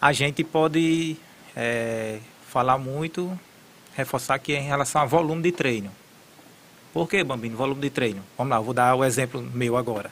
A 0.00 0.12
gente 0.12 0.42
pode 0.42 1.16
é, 1.56 2.18
falar 2.48 2.78
muito, 2.78 3.38
reforçar 3.94 4.38
que 4.38 4.54
é 4.54 4.58
em 4.58 4.66
relação 4.66 5.02
a 5.02 5.04
volume 5.04 5.42
de 5.42 5.52
treino. 5.52 5.90
Por 6.92 7.08
que, 7.08 7.22
Bambino, 7.22 7.56
volume 7.56 7.80
de 7.82 7.90
treino? 7.90 8.22
Vamos 8.36 8.50
lá, 8.50 8.56
eu 8.56 8.64
vou 8.64 8.74
dar 8.74 8.94
o 8.94 9.04
exemplo 9.04 9.42
meu 9.42 9.76
agora. 9.76 10.10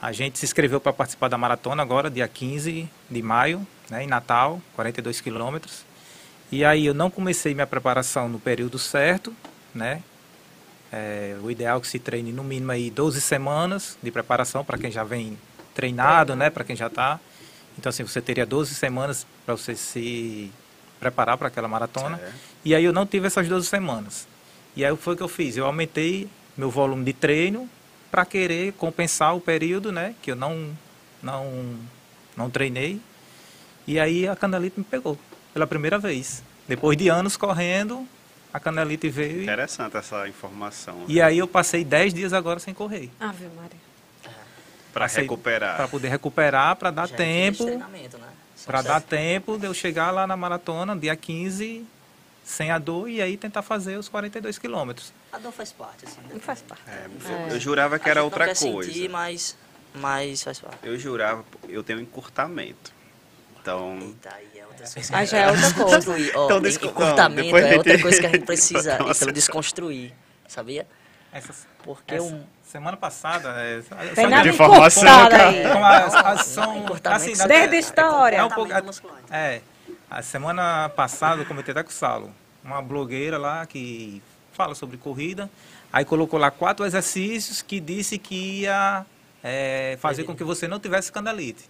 A 0.00 0.12
gente 0.12 0.38
se 0.38 0.44
inscreveu 0.44 0.78
para 0.78 0.92
participar 0.92 1.28
da 1.28 1.38
maratona 1.38 1.82
agora, 1.82 2.10
dia 2.10 2.28
15 2.28 2.88
de 3.10 3.22
maio, 3.22 3.66
né, 3.88 4.04
em 4.04 4.06
Natal, 4.06 4.60
42 4.74 5.20
quilômetros. 5.20 5.84
E 6.52 6.64
aí 6.64 6.86
eu 6.86 6.94
não 6.94 7.10
comecei 7.10 7.54
minha 7.54 7.66
preparação 7.66 8.28
no 8.28 8.38
período 8.38 8.78
certo, 8.78 9.34
né? 9.74 10.02
É, 10.92 11.36
o 11.42 11.50
ideal 11.50 11.78
é 11.78 11.80
que 11.80 11.88
se 11.88 11.98
treine 11.98 12.32
no 12.32 12.44
mínimo 12.44 12.70
aí 12.70 12.90
12 12.90 13.20
semanas 13.20 13.98
de 14.00 14.10
preparação 14.12 14.64
para 14.64 14.78
quem 14.78 14.90
já 14.90 15.02
vem 15.02 15.36
treinado, 15.74 16.36
né? 16.36 16.50
Para 16.50 16.62
quem 16.62 16.76
já 16.76 16.86
está. 16.86 17.18
Então 17.76 17.90
assim, 17.90 18.04
você 18.04 18.20
teria 18.20 18.46
12 18.46 18.74
semanas 18.74 19.26
para 19.44 19.56
você 19.56 19.74
se 19.74 20.52
preparar 20.98 21.36
para 21.36 21.48
aquela 21.48 21.68
maratona. 21.68 22.18
Certo. 22.18 22.34
E 22.64 22.74
aí 22.74 22.84
eu 22.84 22.92
não 22.92 23.06
tive 23.06 23.26
essas 23.26 23.48
12 23.48 23.66
semanas. 23.66 24.26
E 24.74 24.84
aí 24.84 24.94
foi 24.96 25.14
o 25.14 25.16
que 25.16 25.22
eu 25.22 25.28
fiz, 25.28 25.56
eu 25.56 25.64
aumentei 25.66 26.28
meu 26.56 26.70
volume 26.70 27.04
de 27.04 27.12
treino 27.12 27.68
para 28.10 28.24
querer 28.24 28.72
compensar 28.74 29.34
o 29.34 29.40
período, 29.40 29.90
né, 29.92 30.14
que 30.22 30.30
eu 30.30 30.36
não 30.36 30.76
não 31.22 31.76
não 32.36 32.50
treinei. 32.50 33.00
E 33.86 33.98
aí 33.98 34.28
a 34.28 34.36
canelite 34.36 34.78
me 34.78 34.84
pegou 34.84 35.18
pela 35.54 35.66
primeira 35.66 35.98
vez. 35.98 36.42
Depois 36.68 36.96
de 36.96 37.08
anos 37.08 37.36
correndo, 37.36 38.06
a 38.52 38.58
canelite 38.60 39.08
veio 39.08 39.40
e, 39.40 39.42
Interessante 39.44 39.96
essa 39.96 40.28
informação. 40.28 41.04
e 41.08 41.20
aí 41.20 41.38
eu 41.38 41.46
passei 41.46 41.84
10 41.84 42.12
dias 42.12 42.32
agora 42.32 42.58
sem 42.58 42.74
correr. 42.74 43.10
Ave 43.20 43.46
Maria. 43.56 43.86
Para 44.92 45.06
recuperar. 45.06 45.76
Para 45.76 45.88
poder 45.88 46.08
recuperar, 46.08 46.76
para 46.76 46.90
dar 46.90 47.06
Já 47.06 47.14
é 47.14 47.16
tempo, 47.18 47.64
treinamento, 47.64 48.16
né? 48.18 48.28
Para 48.64 48.82
dar 48.82 49.00
tempo 49.00 49.58
de 49.58 49.66
eu 49.66 49.74
chegar 49.74 50.10
lá 50.10 50.26
na 50.26 50.36
maratona 50.36 50.96
dia 50.96 51.14
15 51.14 51.84
sem 52.44 52.70
a 52.70 52.78
dor 52.78 53.08
e 53.08 53.20
aí 53.20 53.36
tentar 53.36 53.62
fazer 53.62 53.96
os 53.98 54.08
42 54.08 54.56
quilômetros. 54.58 55.12
A 55.32 55.38
dor 55.38 55.52
faz 55.52 55.72
parte, 55.72 56.04
assim. 56.06 56.20
né? 56.22 56.28
Não 56.34 56.40
faz 56.40 56.62
parte. 56.62 56.82
É, 56.88 57.06
É. 57.50 57.52
Eu 57.52 57.60
jurava 57.60 57.98
que 57.98 58.08
era 58.08 58.22
outra 58.22 58.46
quer 58.46 58.56
coisa. 58.58 58.90
Sentir, 58.90 59.08
mas, 59.10 59.56
mas 59.94 60.42
faz 60.42 60.60
parte. 60.60 60.78
Eu 60.84 60.98
jurava, 60.98 61.44
eu 61.68 61.82
tenho 61.82 62.00
encurtamento. 62.00 62.92
Então, 63.60 63.98
Eita, 64.00 64.32
aí 64.32 64.58
é 64.60 64.64
outra 64.66 64.88
coisa. 64.88 65.16
Aí 65.16 65.26
já 65.26 65.38
é 65.38 65.50
outra 65.50 65.74
coisa. 65.74 65.96
Desconstruir. 65.96 66.32
Ó, 66.36 66.44
Então, 66.46 66.60
desco- 66.60 66.86
encurtamento 66.86 67.50
não, 67.50 67.58
é 67.58 67.76
outra 67.76 68.00
coisa 68.00 68.20
que 68.20 68.26
a 68.26 68.30
gente 68.30 68.46
precisa 68.46 68.94
então, 69.00 69.32
desconstruir, 69.32 70.12
sabia? 70.46 70.86
Essa, 71.36 71.54
Porque 71.82 72.14
essa 72.14 72.24
um... 72.24 72.44
semana 72.64 72.96
passada... 72.96 73.50
É, 73.58 73.80
Tem 74.14 74.26
nada 74.26 74.42
de 74.42 74.48
informação, 74.48 75.08
aí. 75.30 75.64
as- 75.64 76.14
as 76.14 76.46
são, 76.46 76.86
assim, 77.04 77.32
Desde 77.46 77.76
a 77.76 77.78
história. 77.78 78.36
É 78.36 78.44
um 78.44 78.48
pouco, 78.48 78.72
é, 79.30 79.60
a 80.10 80.22
semana 80.22 80.88
passada 80.90 81.42
eu 81.42 81.46
comentei 81.46 81.72
até 81.72 81.82
com 81.82 81.90
o 81.90 81.92
Saulo, 81.92 82.32
uma 82.64 82.80
blogueira 82.80 83.38
lá 83.38 83.66
que 83.66 84.22
fala 84.52 84.74
sobre 84.74 84.96
corrida, 84.96 85.50
aí 85.92 86.04
colocou 86.04 86.38
lá 86.38 86.50
quatro 86.50 86.86
exercícios 86.86 87.60
que 87.60 87.78
disse 87.78 88.18
que 88.18 88.62
ia 88.62 89.04
é, 89.44 89.98
fazer 90.00 90.24
com 90.24 90.34
que 90.34 90.42
você 90.42 90.66
não 90.66 90.80
tivesse 90.80 91.12
canalite. 91.12 91.68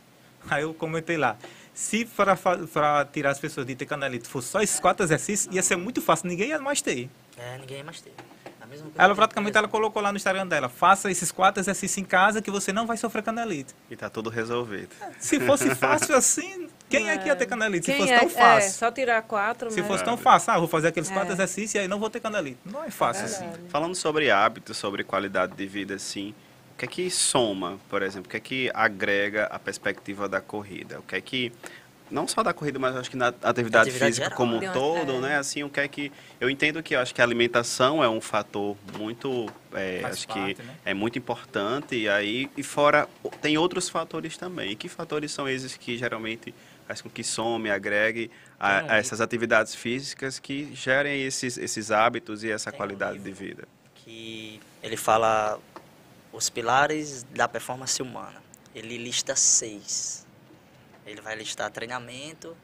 Aí 0.48 0.62
eu 0.62 0.72
comentei 0.72 1.16
lá, 1.16 1.36
se 1.74 2.04
para 2.04 3.04
tirar 3.12 3.30
as 3.30 3.38
pessoas 3.40 3.66
de 3.66 3.74
ter 3.74 3.84
canalite 3.84 4.28
fosse 4.28 4.48
só 4.48 4.60
esses 4.62 4.78
quatro 4.78 5.04
exercícios, 5.04 5.52
ia 5.54 5.62
ser 5.62 5.76
muito 5.76 6.00
fácil, 6.00 6.28
ninguém 6.28 6.50
ia 6.50 6.58
mais 6.60 6.80
ter. 6.80 7.10
É, 7.36 7.58
ninguém 7.58 7.82
mais 7.82 8.00
teve. 8.00 8.16
Coisa 8.68 8.84
Ela 8.96 9.14
praticamente 9.14 9.56
ela 9.56 9.68
colocou 9.68 10.02
lá 10.02 10.10
no 10.12 10.16
Instagram 10.16 10.46
dela, 10.46 10.68
faça 10.68 11.10
esses 11.10 11.30
quatro 11.32 11.60
exercícios 11.62 11.98
em 11.98 12.04
casa 12.04 12.40
que 12.42 12.50
você 12.50 12.72
não 12.72 12.86
vai 12.86 12.96
sofrer 12.96 13.22
canalite. 13.22 13.74
e 13.90 13.96
tá 13.96 14.08
tudo 14.10 14.28
resolvido. 14.30 14.88
Se 15.18 15.38
fosse 15.40 15.74
fácil 15.74 16.14
assim, 16.16 16.68
quem 16.88 17.08
é 17.10 17.16
que 17.18 17.26
ia 17.28 17.36
ter 17.36 17.46
canalite? 17.46 17.86
Se 17.86 17.92
Quem 17.92 18.00
fosse 18.00 18.12
é- 18.12 18.18
tão 18.20 18.28
fácil. 18.28 18.68
É, 18.68 18.70
só 18.70 18.90
tirar 18.90 19.22
quatro, 19.22 19.70
Se 19.70 19.80
né? 19.80 19.86
fosse 19.88 20.04
tão 20.04 20.16
fácil, 20.16 20.52
ah, 20.52 20.58
vou 20.58 20.68
fazer 20.68 20.88
aqueles 20.88 21.10
quatro 21.10 21.30
É. 21.30 21.32
exercícios 21.32 21.74
e 21.74 21.78
aí 21.78 21.88
não 21.88 21.98
vou 21.98 22.10
ter 22.10 22.20
canalite. 22.20 22.58
Não 22.64 22.82
é 22.84 22.90
fácil 22.90 23.24
assim. 23.24 23.48
Falando 23.68 23.94
sobre 23.94 24.30
hábitos, 24.30 24.76
sobre 24.76 25.02
qualidade 25.04 25.54
de 25.54 25.66
vida, 25.66 25.94
assim, 25.94 26.34
o 26.74 26.78
que 26.78 26.84
é 26.84 26.88
que 26.88 27.10
soma, 27.10 27.78
por 27.88 28.02
exemplo, 28.02 28.26
o 28.28 28.30
que 28.30 28.36
é 28.36 28.40
que 28.40 28.70
agrega 28.74 29.46
a 29.46 29.58
perspectiva 29.58 30.28
da 30.28 30.40
corrida? 30.40 30.98
O 30.98 31.02
que 31.02 31.16
é 31.16 31.20
que, 31.20 31.52
não 32.10 32.26
só 32.28 32.42
da 32.42 32.52
corrida, 32.52 32.78
mas 32.78 32.94
acho 32.96 33.10
que 33.10 33.16
na 33.16 33.28
atividade, 33.28 33.60
Atividade 33.60 33.90
física 33.90 34.24
geral, 34.26 34.36
como 34.36 34.56
um 34.56 34.72
todo, 34.72 35.12
É. 35.12 35.20
né? 35.20 35.36
Assim, 35.38 35.62
o 35.62 35.70
que 35.70 35.80
é 35.80 35.88
que, 35.88 36.12
eu 36.40 36.48
entendo 36.48 36.82
que 36.82 36.94
eu 36.94 37.00
acho 37.00 37.14
que 37.14 37.20
a 37.20 37.24
alimentação 37.24 38.02
é 38.02 38.08
um 38.08 38.20
fator 38.20 38.76
muito, 38.96 39.46
é, 39.72 40.02
acho 40.04 40.26
parte, 40.28 40.54
que 40.54 40.62
né? 40.62 40.74
é 40.84 40.94
muito 40.94 41.18
importante, 41.18 41.96
e 41.96 42.08
aí, 42.08 42.50
e 42.56 42.62
fora, 42.62 43.08
tem 43.42 43.58
outros 43.58 43.88
fatores 43.88 44.36
também. 44.36 44.72
E 44.72 44.76
que 44.76 44.88
fatores 44.88 45.32
são 45.32 45.48
esses 45.48 45.76
que 45.76 45.96
geralmente 45.98 46.54
faz 46.86 47.02
com 47.02 47.10
que 47.10 47.24
some, 47.24 47.68
agregue 47.70 48.30
a, 48.60 48.82
um 48.82 48.90
a 48.90 48.96
essas 48.96 49.20
atividades 49.20 49.74
físicas 49.74 50.38
que 50.38 50.70
gerem 50.74 51.22
esses, 51.22 51.58
esses 51.58 51.90
hábitos 51.90 52.44
e 52.44 52.50
essa 52.50 52.70
Tem 52.70 52.76
um 52.76 52.78
qualidade 52.78 53.18
de 53.18 53.24
livro. 53.24 53.44
vida. 53.44 53.68
que 53.96 54.60
ele 54.82 54.96
fala 54.96 55.58
os 56.32 56.48
pilares 56.50 57.24
da 57.34 57.48
performance 57.48 58.00
humana. 58.00 58.40
Ele 58.74 58.98
lista 58.98 59.34
seis. 59.34 60.25
Ele 61.06 61.20
vai 61.20 61.36
listar 61.36 61.70
treinamento, 61.70 62.56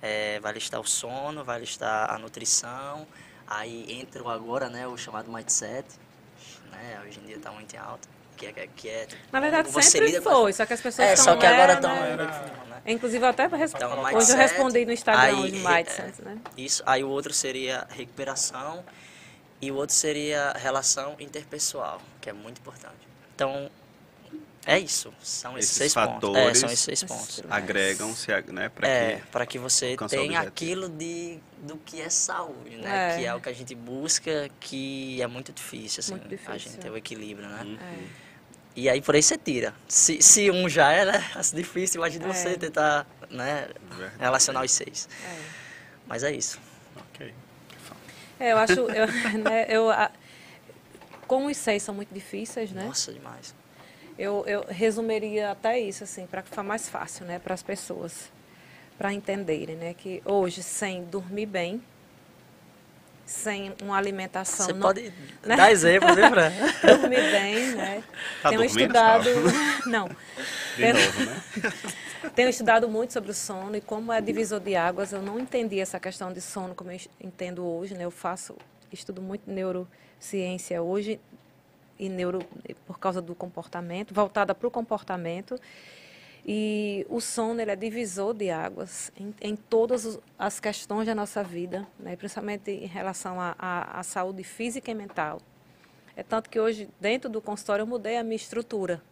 eh, 0.00 0.40
vai 0.40 0.52
listar 0.54 0.80
o 0.80 0.86
sono, 0.86 1.44
vai 1.44 1.60
listar 1.60 2.10
a 2.10 2.18
nutrição. 2.18 3.06
Aí 3.46 4.00
entra 4.00 4.22
o 4.22 4.30
agora, 4.30 4.68
né, 4.68 4.86
o 4.86 4.96
chamado 4.96 5.30
mindset, 5.30 5.86
né, 6.70 7.02
hoje 7.04 7.18
em 7.18 7.26
dia 7.26 7.36
está 7.36 7.50
muito 7.50 7.74
em 7.74 7.78
alta, 7.78 8.08
que 8.36 8.46
é, 8.46 8.52
que 8.52 8.88
é 8.88 9.08
Na 9.32 9.40
verdade, 9.40 9.68
sempre 9.82 10.06
lida 10.06 10.22
com 10.22 10.30
foi, 10.30 10.52
só 10.52 10.64
que 10.64 10.72
as 10.72 10.80
pessoas 10.80 11.08
É, 11.08 11.12
estão 11.14 11.34
só 11.34 11.36
que 11.36 11.46
agora 11.46 11.72
é, 11.72 11.74
estão 11.74 11.94
né? 11.94 12.16
né? 12.16 12.82
Inclusive, 12.86 13.24
eu 13.24 13.28
até 13.28 13.46
resp... 13.48 13.74
Então, 13.76 14.00
hoje 14.14 14.30
eu 14.30 14.36
respondi 14.36 14.86
no 14.86 14.92
Instagram 14.92 15.20
aí, 15.20 15.34
hoje, 15.34 15.66
é, 15.66 15.68
mindset, 15.68 16.22
né? 16.22 16.38
Isso, 16.56 16.82
aí 16.86 17.02
o 17.02 17.08
outro 17.08 17.34
seria 17.34 17.86
recuperação 17.90 18.84
e 19.60 19.70
o 19.70 19.74
outro 19.74 19.94
seria 19.94 20.52
relação 20.52 21.16
interpessoal, 21.18 22.00
que 22.20 22.30
é 22.30 22.32
muito 22.32 22.58
importante. 22.60 22.96
Então, 23.34 23.68
é 24.74 24.78
isso, 24.78 25.12
são 25.22 25.58
esses, 25.58 25.70
Esses 25.70 25.76
seis 25.78 25.94
pontos. 25.94 26.30
É, 26.30 26.32
fatores 26.32 26.58
são 26.58 26.68
esses 26.68 26.80
seis 26.84 27.02
pontos. 27.04 27.42
Agregam-se 27.50 28.32
né, 28.52 28.68
para 28.68 28.88
É, 28.88 29.20
que 29.46 29.46
que 29.46 29.58
você 29.58 29.96
tenha 30.08 30.40
aquilo 30.40 30.88
de, 30.88 31.38
do 31.58 31.76
que 31.78 32.00
é 32.00 32.08
saúde, 32.08 32.76
né? 32.76 33.14
É. 33.14 33.18
Que 33.18 33.26
é 33.26 33.34
o 33.34 33.40
que 33.40 33.48
a 33.48 33.52
gente 33.52 33.74
busca, 33.74 34.48
que 34.60 35.20
é 35.20 35.26
muito 35.26 35.52
difícil, 35.52 36.00
assim, 36.00 36.12
Muito 36.12 36.28
difícil, 36.28 36.52
a 36.52 36.58
gente 36.58 36.76
ter 36.78 36.90
o 36.90 36.96
equilíbrio, 36.96 37.48
né? 37.48 37.62
Uhum. 37.64 37.78
É. 37.80 38.30
E 38.76 38.88
aí 38.88 39.02
por 39.02 39.14
aí 39.16 39.22
você 39.22 39.36
tira. 39.36 39.74
Se, 39.88 40.22
se 40.22 40.50
um 40.50 40.68
já 40.68 40.92
é, 40.92 41.04
né? 41.04 41.30
Difícil, 41.52 41.98
imagina 41.98 42.28
É. 42.28 42.32
você 42.32 42.56
tentar, 42.56 43.06
né? 43.28 43.68
Verdade. 43.90 44.14
Relacionar 44.20 44.64
os 44.64 44.70
seis. 44.70 45.08
É. 45.24 45.36
Mas 46.06 46.22
é 46.22 46.32
isso. 46.32 46.58
Ok. 46.96 47.34
É, 48.38 48.52
eu 48.52 48.58
acho, 48.58 48.72
eu, 48.74 49.06
né, 49.42 49.66
eu, 49.68 49.90
a- 49.90 50.10
como 51.26 51.48
os 51.48 51.56
seis 51.56 51.82
são 51.82 51.94
muito 51.94 52.12
difíceis, 52.14 52.70
né? 52.72 52.84
Nossa, 52.84 53.12
demais. 53.12 53.54
Eu, 54.20 54.44
eu 54.46 54.66
resumiria 54.68 55.50
até 55.50 55.80
isso, 55.80 56.04
assim, 56.04 56.26
para 56.26 56.42
ficar 56.42 56.62
mais 56.62 56.86
fácil, 56.90 57.24
né, 57.24 57.38
para 57.38 57.54
as 57.54 57.62
pessoas, 57.62 58.30
para 58.98 59.14
entenderem, 59.14 59.76
né, 59.76 59.94
que 59.94 60.20
hoje, 60.26 60.62
sem 60.62 61.04
dormir 61.04 61.46
bem, 61.46 61.82
sem 63.24 63.72
uma 63.82 63.96
alimentação... 63.96 64.66
Você 64.66 64.72
não- 64.74 64.80
pode 64.80 65.10
né? 65.42 65.56
dar 65.56 65.72
exemplo, 65.72 66.14
viu, 66.14 66.28
Fran? 66.28 66.52
dormir 66.98 67.30
bem, 67.30 67.74
né? 67.76 68.04
Tá 68.42 68.50
Tenho 68.50 68.62
estudado... 68.62 69.30
Não. 69.86 70.10
Tenho- 70.76 70.94
novo, 70.94 71.24
né? 71.24 71.42
Tenho 72.34 72.50
estudado 72.50 72.90
muito 72.90 73.14
sobre 73.14 73.30
o 73.30 73.34
sono 73.34 73.74
e 73.74 73.80
como 73.80 74.12
é 74.12 74.20
divisor 74.20 74.60
de 74.60 74.76
águas. 74.76 75.12
Eu 75.14 75.22
não 75.22 75.40
entendi 75.40 75.80
essa 75.80 75.98
questão 75.98 76.30
de 76.30 76.42
sono 76.42 76.74
como 76.74 76.90
eu 76.92 77.00
entendo 77.18 77.64
hoje, 77.66 77.94
né? 77.94 78.04
Eu 78.04 78.10
faço, 78.10 78.54
estudo 78.92 79.22
muito 79.22 79.50
neurociência 79.50 80.82
hoje 80.82 81.18
e 82.00 82.08
neuro 82.08 82.40
por 82.86 82.98
causa 82.98 83.20
do 83.20 83.34
comportamento, 83.34 84.14
voltada 84.14 84.54
para 84.54 84.66
o 84.66 84.70
comportamento. 84.70 85.56
E 86.46 87.06
o 87.10 87.20
sono 87.20 87.60
ele 87.60 87.70
é 87.70 87.76
divisor 87.76 88.32
de 88.32 88.50
águas 88.50 89.12
em, 89.18 89.34
em 89.42 89.54
todas 89.54 90.18
as 90.38 90.58
questões 90.58 91.06
da 91.06 91.14
nossa 91.14 91.44
vida, 91.44 91.86
né? 91.98 92.16
principalmente 92.16 92.70
em 92.70 92.86
relação 92.86 93.36
à- 93.38 94.00
saúde 94.02 94.42
física 94.42 94.90
e 94.90 94.94
mental. 94.94 95.40
É 96.16 96.22
tanto 96.22 96.48
que 96.48 96.58
hoje, 96.58 96.88
dentro 96.98 97.28
do 97.28 97.40
consultório, 97.42 97.82
eu 97.82 97.86
mudei 97.86 98.16
a 98.16 98.24
minha 98.24 98.36
estrutura. 98.36 99.02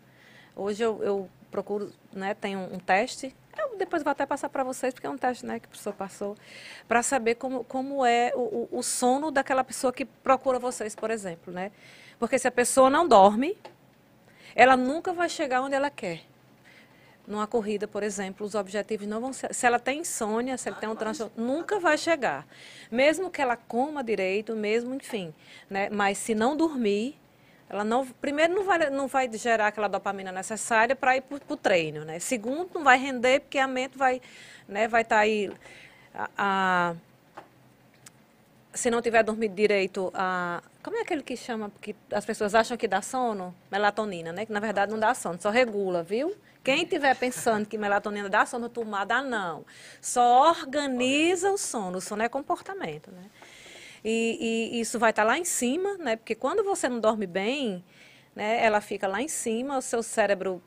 Hoje 0.56 0.82
eu, 0.82 1.02
eu 1.02 1.28
procuro, 1.50 1.92
né, 2.12 2.34
tem 2.34 2.56
um, 2.56 2.74
um 2.74 2.78
teste, 2.78 3.34
eu 3.56 3.76
depois 3.78 4.02
vou 4.02 4.10
até 4.10 4.26
passar 4.26 4.48
para 4.48 4.64
vocês, 4.64 4.92
porque 4.92 5.06
é 5.06 5.10
um 5.10 5.16
teste 5.16 5.46
né, 5.46 5.58
que 5.60 5.66
o 5.66 5.68
professor 5.68 5.92
passou, 5.94 6.36
para 6.88 7.02
saber 7.02 7.36
como, 7.36 7.62
como 7.64 8.04
é 8.04 8.32
o- 8.34 8.68
o 8.70 8.82
sono 8.82 9.30
daquela 9.30 9.62
pessoa 9.62 9.92
que 9.92 10.04
procura 10.04 10.58
vocês, 10.58 10.94
por 10.94 11.10
exemplo. 11.10 11.52
Né? 11.52 11.70
Porque 12.18 12.38
se 12.38 12.48
a 12.48 12.50
pessoa 12.50 12.90
não 12.90 13.06
dorme, 13.06 13.56
ela 14.54 14.76
nunca 14.76 15.12
vai 15.12 15.28
chegar 15.28 15.62
onde 15.62 15.74
ela 15.74 15.90
quer. 15.90 16.22
Numa 17.26 17.46
corrida, 17.46 17.86
por 17.86 18.02
exemplo, 18.02 18.46
os 18.46 18.54
objetivos 18.54 19.06
não 19.06 19.20
vão 19.20 19.32
ser. 19.32 19.54
Se 19.54 19.66
ela 19.66 19.78
tem 19.78 20.00
insônia, 20.00 20.56
se 20.56 20.68
ela 20.68 20.78
tem 20.78 20.88
um 20.88 20.96
transtorno, 20.96 21.32
nunca 21.36 21.78
vai 21.78 21.98
chegar. 21.98 22.46
Mesmo 22.90 23.30
que 23.30 23.42
ela 23.42 23.54
coma 23.54 24.02
direito, 24.02 24.56
mesmo, 24.56 24.94
enfim. 24.94 25.34
Né? 25.68 25.90
Mas 25.90 26.16
se 26.16 26.34
não 26.34 26.56
dormir, 26.56 27.14
ela 27.68 27.84
não. 27.84 28.06
Primeiro, 28.06 28.54
não 28.54 28.64
vai, 28.64 28.90
não 28.90 29.06
vai 29.06 29.30
gerar 29.34 29.66
aquela 29.66 29.88
dopamina 29.88 30.32
necessária 30.32 30.96
para 30.96 31.18
ir 31.18 31.20
para 31.20 31.38
o 31.48 31.56
treino. 31.56 32.02
Né? 32.04 32.18
Segundo, 32.18 32.70
não 32.74 32.82
vai 32.82 32.98
render, 32.98 33.40
porque 33.40 33.58
a 33.58 33.68
mente 33.68 33.98
vai 33.98 34.16
estar 34.16 34.28
né, 34.66 34.88
vai 34.88 35.04
tá 35.04 35.18
aí. 35.18 35.52
a- 36.14 36.30
a- 36.36 36.94
se 38.78 38.90
não 38.90 39.02
tiver 39.02 39.24
dormido 39.24 39.56
direito, 39.56 40.10
a, 40.14 40.62
como 40.84 40.96
é 40.96 41.00
aquele 41.00 41.20
que 41.20 41.36
chama, 41.36 41.72
que 41.80 41.96
as 42.12 42.24
pessoas 42.24 42.54
acham 42.54 42.76
que 42.76 42.86
dá 42.86 43.02
sono? 43.02 43.52
Melatonina, 43.72 44.32
né? 44.32 44.46
Que 44.46 44.52
na 44.52 44.60
verdade 44.60 44.92
não 44.92 45.00
dá 45.00 45.12
sono, 45.14 45.36
só 45.40 45.50
regula, 45.50 46.04
viu? 46.04 46.32
Quem 46.62 46.84
estiver 46.84 47.16
pensando 47.16 47.66
que 47.66 47.76
melatonina 47.76 48.28
dá 48.28 48.46
sono, 48.46 48.68
turma, 48.68 49.04
dá 49.04 49.20
não. 49.20 49.66
Só 50.00 50.50
organiza 50.50 51.50
o 51.50 51.58
sono, 51.58 51.98
o 51.98 52.00
sono 52.00 52.22
é 52.22 52.28
comportamento, 52.28 53.10
né? 53.10 53.24
E, 54.04 54.70
e 54.72 54.80
isso 54.80 54.96
vai 54.96 55.10
estar 55.10 55.24
lá 55.24 55.36
em 55.36 55.44
cima, 55.44 55.96
né? 55.98 56.14
Porque 56.14 56.36
quando 56.36 56.62
você 56.62 56.88
não 56.88 57.00
dorme 57.00 57.26
bem, 57.26 57.84
né? 58.32 58.64
Ela 58.64 58.80
fica 58.80 59.08
lá 59.08 59.20
em 59.20 59.28
cima, 59.28 59.76
o 59.76 59.82
seu 59.82 60.04
cérebro 60.04 60.62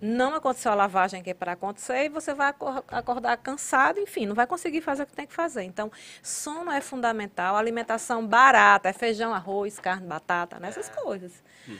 não 0.00 0.34
aconteceu 0.34 0.72
a 0.72 0.74
lavagem 0.74 1.22
que 1.22 1.30
é 1.30 1.34
para 1.34 1.52
acontecer 1.52 2.04
e 2.04 2.08
você 2.08 2.32
vai 2.32 2.48
acor- 2.48 2.82
acordar 2.88 3.36
cansado, 3.36 4.00
enfim, 4.00 4.26
não 4.26 4.34
vai 4.34 4.46
conseguir 4.46 4.80
fazer 4.80 5.02
o 5.02 5.06
que 5.06 5.12
tem 5.14 5.26
que 5.26 5.34
fazer. 5.34 5.62
Então, 5.62 5.90
sono 6.22 6.70
é 6.70 6.80
fundamental, 6.80 7.56
alimentação 7.56 8.26
barata, 8.26 8.88
é 8.88 8.92
feijão, 8.92 9.34
arroz, 9.34 9.78
carne, 9.78 10.06
batata, 10.06 10.58
né? 10.58 10.68
essas 10.68 10.88
coisas. 10.88 11.32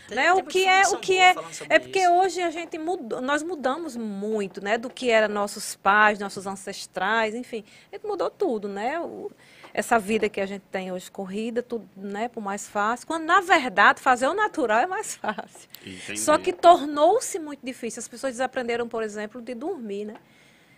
Tem- 0.09 0.17
né? 0.17 0.33
tem 0.33 0.43
O 0.43 0.45
que 0.45 0.67
é, 0.67 0.83
o 0.89 0.99
que 0.99 1.17
é, 1.19 1.35
falando 1.35 1.53
sobre 1.55 1.75
é 1.75 1.79
porque 1.79 1.99
isso. 2.01 2.13
hoje 2.13 2.43
a 2.43 2.51
gente 2.51 2.79
mudou, 2.79 3.21
nós 3.21 3.43
mudamos 3.43 3.97
muito, 3.97 4.63
né, 4.63 4.77
do 4.77 4.91
que 4.91 5.11
eram 5.11 5.33
nossos 5.33 5.75
pais, 5.75 6.19
nossos 6.19 6.47
ancestrais, 6.47 7.35
enfim, 7.35 7.65
a 7.91 7.97
gente 7.97 8.07
mudou 8.07 8.29
tudo, 8.31 8.69
né? 8.69 9.01
O- 9.01 9.31
essa 9.73 9.99
vida 9.99 10.29
que 10.29 10.41
a 10.41 10.47
gente 10.47 10.63
tem 10.71 10.91
hoje 10.93 11.11
corrida, 11.11 11.63
tudo, 11.63 11.89
né, 11.97 12.29
por 12.29 12.41
mais 12.41 12.69
fácil, 12.69 13.07
quando 13.07 13.25
na 13.25 13.41
verdade 13.41 14.01
fazer 14.01 14.27
o 14.27 14.35
natural 14.35 14.81
é 14.81 14.87
mais 14.87 15.15
fácil. 15.15 15.69
Entendi. 15.87 16.19
Só 16.19 16.37
que 16.39 16.53
tornou-se 16.53 17.39
muito 17.39 17.65
difícil. 17.65 18.01
As 18.01 18.09
pessoas 18.09 18.33
desaprenderam, 18.33 18.89
por 18.89 19.03
exemplo, 19.03 19.41
de 19.41 19.55
dormir, 19.55 20.05
né? 20.07 20.17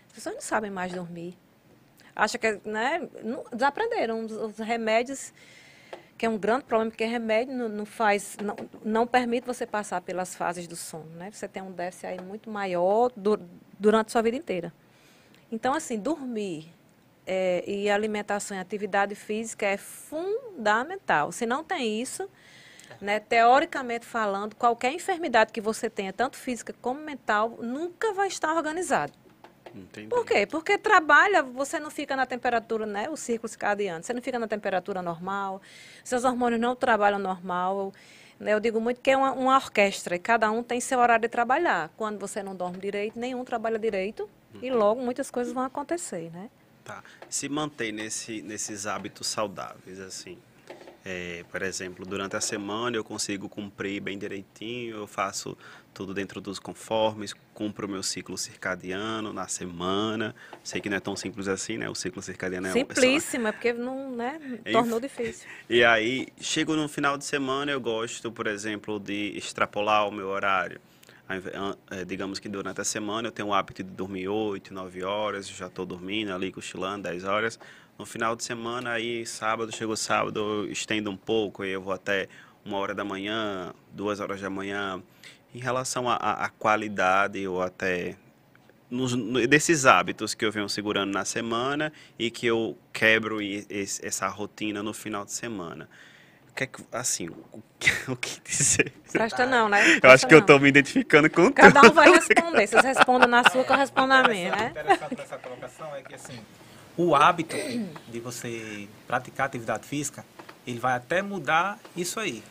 As 0.08 0.12
pessoas 0.12 0.34
não 0.34 0.42
sabem 0.42 0.70
mais 0.70 0.92
dormir. 0.92 1.36
Acha 2.14 2.36
que, 2.36 2.60
né? 2.64 3.08
não- 3.24 3.44
desaprenderam 3.52 4.24
os, 4.26 4.32
os 4.32 4.58
remédios, 4.58 5.32
que 6.18 6.26
é 6.26 6.28
um 6.28 6.36
grande 6.36 6.64
problema, 6.64 6.90
porque 6.90 7.04
remédio 7.06 7.54
não, 7.54 7.68
não 7.70 7.86
faz, 7.86 8.36
não, 8.42 8.54
não 8.84 9.06
permite 9.06 9.46
você 9.46 9.66
passar 9.66 10.00
pelas 10.02 10.34
fases 10.34 10.66
do 10.66 10.76
sono, 10.76 11.08
né? 11.16 11.30
Você 11.32 11.48
tem 11.48 11.62
um 11.62 11.72
déficit 11.72 12.06
aí 12.06 12.20
muito 12.20 12.50
maior 12.50 13.10
du- 13.16 13.40
durante 13.78 14.08
a 14.08 14.10
sua 14.10 14.22
vida 14.22 14.36
inteira. 14.36 14.72
Então, 15.50 15.72
assim, 15.72 15.98
dormir 15.98 16.68
é, 17.26 17.64
e 17.66 17.90
alimentação 17.90 18.56
e 18.56 18.60
atividade 18.60 19.14
física 19.14 19.66
é 19.66 19.76
fundamental. 19.76 21.32
Se 21.32 21.46
não 21.46 21.62
tem 21.62 22.00
isso, 22.00 22.28
né, 23.00 23.20
teoricamente 23.20 24.06
falando, 24.06 24.54
qualquer 24.56 24.92
enfermidade 24.92 25.52
que 25.52 25.60
você 25.60 25.88
tenha, 25.88 26.12
tanto 26.12 26.36
física 26.36 26.74
como 26.80 27.00
mental, 27.00 27.58
nunca 27.60 28.12
vai 28.12 28.28
estar 28.28 28.54
organizado. 28.54 29.12
Entendi. 29.74 30.08
Por 30.08 30.24
quê? 30.26 30.46
Porque 30.46 30.76
trabalha, 30.76 31.42
você 31.42 31.80
não 31.80 31.90
fica 31.90 32.14
na 32.14 32.26
temperatura, 32.26 32.84
né? 32.84 33.08
O 33.08 33.16
círculo 33.16 33.48
circadiano, 33.48 34.04
você 34.04 34.12
não 34.12 34.20
fica 34.20 34.38
na 34.38 34.46
temperatura 34.46 35.00
normal, 35.00 35.62
seus 36.04 36.24
hormônios 36.24 36.60
não 36.60 36.76
trabalham 36.76 37.18
normal. 37.18 37.92
né? 38.38 38.52
Eu 38.52 38.60
digo 38.60 38.80
muito 38.80 39.00
que 39.00 39.10
é 39.10 39.16
uma, 39.16 39.32
uma 39.32 39.56
orquestra 39.56 40.14
e 40.14 40.18
cada 40.18 40.50
um 40.50 40.62
tem 40.62 40.78
seu 40.78 40.98
horário 40.98 41.22
de 41.22 41.28
trabalhar. 41.28 41.90
Quando 41.96 42.18
você 42.18 42.42
não 42.42 42.54
dorme 42.54 42.78
direito, 42.78 43.18
nenhum 43.18 43.44
trabalha 43.44 43.78
direito 43.78 44.28
e 44.60 44.70
logo 44.70 45.00
muitas 45.00 45.30
coisas 45.30 45.54
vão 45.54 45.62
acontecer, 45.62 46.30
né? 46.30 46.50
Tá. 46.84 47.02
Se 47.28 47.48
manter 47.48 47.92
nesse, 47.92 48.42
nesses 48.42 48.86
hábitos 48.86 49.26
saudáveis, 49.28 50.00
assim. 50.00 50.38
É, 51.04 51.44
por 51.50 51.62
exemplo, 51.62 52.06
durante 52.06 52.36
a 52.36 52.40
semana 52.40 52.96
eu 52.96 53.02
consigo 53.02 53.48
cumprir 53.48 54.00
bem 54.00 54.16
direitinho, 54.16 54.96
eu 54.98 55.06
faço 55.08 55.58
tudo 55.92 56.14
dentro 56.14 56.40
dos 56.40 56.60
conformes, 56.60 57.34
cumpro 57.52 57.88
o 57.88 57.90
meu 57.90 58.04
ciclo 58.04 58.38
circadiano 58.38 59.32
na 59.32 59.48
semana. 59.48 60.32
Sei 60.62 60.80
que 60.80 60.88
não 60.88 60.96
é 60.96 61.00
tão 61.00 61.16
simples 61.16 61.48
assim, 61.48 61.76
né? 61.76 61.88
O 61.90 61.94
ciclo 61.94 62.22
circadiano 62.22 62.68
é 62.68 62.70
um- 62.70 62.72
é 62.72 62.94
só- 62.94 63.00
Simplíssimo, 63.00 63.52
porque 63.52 63.72
não, 63.72 64.14
né, 64.14 64.40
tornou 64.70 65.00
difícil. 65.00 65.48
E 65.68 65.82
aí, 65.82 66.28
chego 66.40 66.76
no 66.76 66.88
final 66.88 67.18
de 67.18 67.24
semana, 67.24 67.72
eu 67.72 67.80
gosto, 67.80 68.30
por 68.30 68.46
exemplo, 68.46 69.00
de 69.00 69.36
extrapolar 69.36 70.06
o 70.06 70.12
meu 70.12 70.28
horário. 70.28 70.80
An- 71.54 71.76
eh, 71.90 72.04
Digamos 72.04 72.38
que 72.38 72.48
durante 72.48 72.80
a 72.80 72.84
semana 72.84 73.28
eu 73.28 73.32
tenho 73.32 73.48
o 73.48 73.54
hábito 73.54 73.82
de 73.82 73.90
dormir 73.90 74.28
8, 74.28 74.72
9 74.74 75.02
horas, 75.04 75.48
já 75.48 75.66
estou 75.66 75.86
dormindo 75.86 76.32
ali, 76.32 76.52
cochilando 76.52 77.04
10 77.04 77.24
horas. 77.24 77.58
No 77.98 78.06
final 78.06 78.34
de 78.36 78.42
semana, 78.44 78.92
aí, 78.92 79.24
sábado, 79.26 79.74
chegou 79.74 79.96
sábado, 79.96 80.40
eu 80.40 80.70
estendo 80.72 81.10
um 81.10 81.16
pouco, 81.16 81.62
aí 81.62 81.70
eu 81.70 81.80
vou 81.82 81.92
até 81.92 82.28
uma 82.64 82.78
hora 82.78 82.94
da 82.94 83.04
manhã, 83.04 83.72
duas 83.92 84.20
horas 84.20 84.40
da 84.40 84.50
manhã. 84.50 85.02
Em 85.54 85.58
relação 85.58 86.08
à 86.08 86.48
qualidade 86.58 87.46
ou 87.46 87.60
até 87.60 88.16
nos, 88.90 89.14
desses 89.48 89.86
hábitos 89.86 90.34
que 90.34 90.44
eu 90.44 90.52
venho 90.52 90.68
segurando 90.68 91.12
na 91.12 91.24
semana 91.24 91.92
e 92.18 92.30
que 92.30 92.46
eu 92.46 92.76
quebro 92.92 93.40
esse, 93.40 94.04
essa 94.06 94.28
rotina 94.28 94.82
no 94.82 94.92
final 94.92 95.24
de 95.24 95.32
semana. 95.32 95.88
O 96.52 96.54
que 96.54 96.64
é 96.64 96.66
que, 96.66 96.82
assim, 96.92 97.30
o 97.30 97.62
que, 97.78 97.90
o 98.12 98.16
que 98.16 98.38
dizer? 98.44 98.92
Presta 99.10 99.46
não, 99.46 99.70
né? 99.70 99.82
Presta 99.82 100.06
eu 100.06 100.10
acho 100.10 100.26
que 100.26 100.32
não. 100.32 100.38
eu 100.38 100.42
estou 100.42 100.60
me 100.60 100.68
identificando 100.68 101.30
com 101.30 101.50
Cada 101.50 101.80
tudo. 101.80 101.90
um 101.90 101.94
vai 101.94 102.10
responder. 102.12 102.66
Vocês 102.66 102.84
respondem 102.84 103.26
na 103.28 103.42
sua, 103.50 103.64
que 103.64 103.72
eu 103.72 103.76
respondo 103.76 104.08
na 104.08 104.22
minha, 104.28 104.54
né? 104.54 104.66
O 104.66 104.70
interessante 104.70 105.14
dessa 105.14 105.38
colocação 105.38 105.96
é 105.96 106.02
que, 106.02 106.14
assim, 106.14 106.38
o 106.94 107.14
hábito 107.16 107.56
de 108.08 108.20
você 108.20 108.86
praticar 109.06 109.46
atividade 109.46 109.86
física, 109.86 110.24
ele 110.66 110.78
vai 110.78 110.94
até 110.94 111.22
mudar 111.22 111.78
isso 111.96 112.20
aí. 112.20 112.42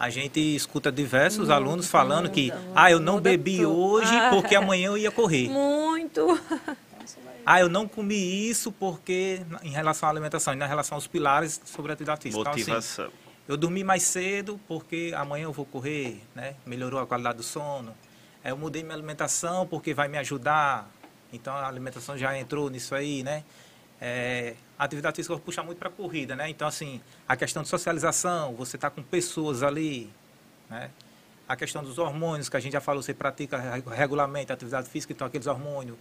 A 0.00 0.10
gente 0.10 0.40
escuta 0.40 0.90
diversos 0.90 1.42
muda, 1.42 1.54
alunos 1.54 1.86
falando 1.88 2.22
muda, 2.24 2.34
que, 2.34 2.50
muda, 2.50 2.72
ah, 2.74 2.90
eu 2.90 2.98
não 2.98 3.20
bebi 3.20 3.58
tudo. 3.58 3.78
hoje 3.78 4.12
ah, 4.12 4.30
porque 4.30 4.56
amanhã 4.56 4.88
eu 4.88 4.98
ia 4.98 5.12
correr. 5.12 5.48
Muito. 5.48 6.40
Ah, 7.44 7.60
eu 7.60 7.68
não 7.68 7.88
comi 7.88 8.48
isso 8.48 8.70
porque, 8.70 9.42
em 9.62 9.70
relação 9.70 10.08
à 10.08 10.12
alimentação, 10.12 10.54
e 10.54 10.56
na 10.56 10.66
relação 10.66 10.96
aos 10.96 11.06
pilares 11.06 11.60
sobre 11.64 11.92
a 11.92 11.94
atividade 11.94 12.22
física. 12.22 12.50
Motivação. 12.50 13.06
Então, 13.06 13.14
assim, 13.14 13.22
eu 13.48 13.56
dormi 13.56 13.82
mais 13.82 14.04
cedo 14.04 14.60
porque 14.68 15.12
amanhã 15.16 15.44
eu 15.44 15.52
vou 15.52 15.66
correr, 15.66 16.22
né? 16.34 16.54
Melhorou 16.64 17.00
a 17.00 17.06
qualidade 17.06 17.38
do 17.38 17.42
sono. 17.42 17.94
Eu 18.44 18.56
mudei 18.56 18.82
minha 18.82 18.94
alimentação 18.94 19.66
porque 19.66 19.92
vai 19.92 20.08
me 20.08 20.16
ajudar. 20.18 20.88
Então 21.32 21.52
a 21.54 21.66
alimentação 21.66 22.16
já 22.16 22.38
entrou 22.38 22.70
nisso 22.70 22.94
aí, 22.94 23.22
né? 23.22 23.42
É, 24.00 24.54
a 24.78 24.84
atividade 24.84 25.16
física 25.16 25.36
puxa 25.38 25.62
muito 25.62 25.78
para 25.78 25.88
a 25.88 25.92
corrida, 25.92 26.34
né? 26.34 26.48
Então, 26.48 26.66
assim, 26.66 27.00
a 27.26 27.36
questão 27.36 27.62
de 27.62 27.68
socialização, 27.68 28.54
você 28.54 28.76
está 28.76 28.90
com 28.90 29.02
pessoas 29.02 29.62
ali, 29.62 30.10
né? 30.68 30.90
A 31.48 31.56
questão 31.56 31.82
dos 31.82 31.98
hormônios, 31.98 32.48
que 32.48 32.56
a 32.56 32.60
gente 32.60 32.72
já 32.72 32.80
falou, 32.80 33.02
você 33.02 33.14
pratica 33.14 33.58
regularmente 33.90 34.52
atividade 34.52 34.88
física, 34.88 35.12
então 35.12 35.26
aqueles 35.26 35.46
hormônios, 35.46 35.96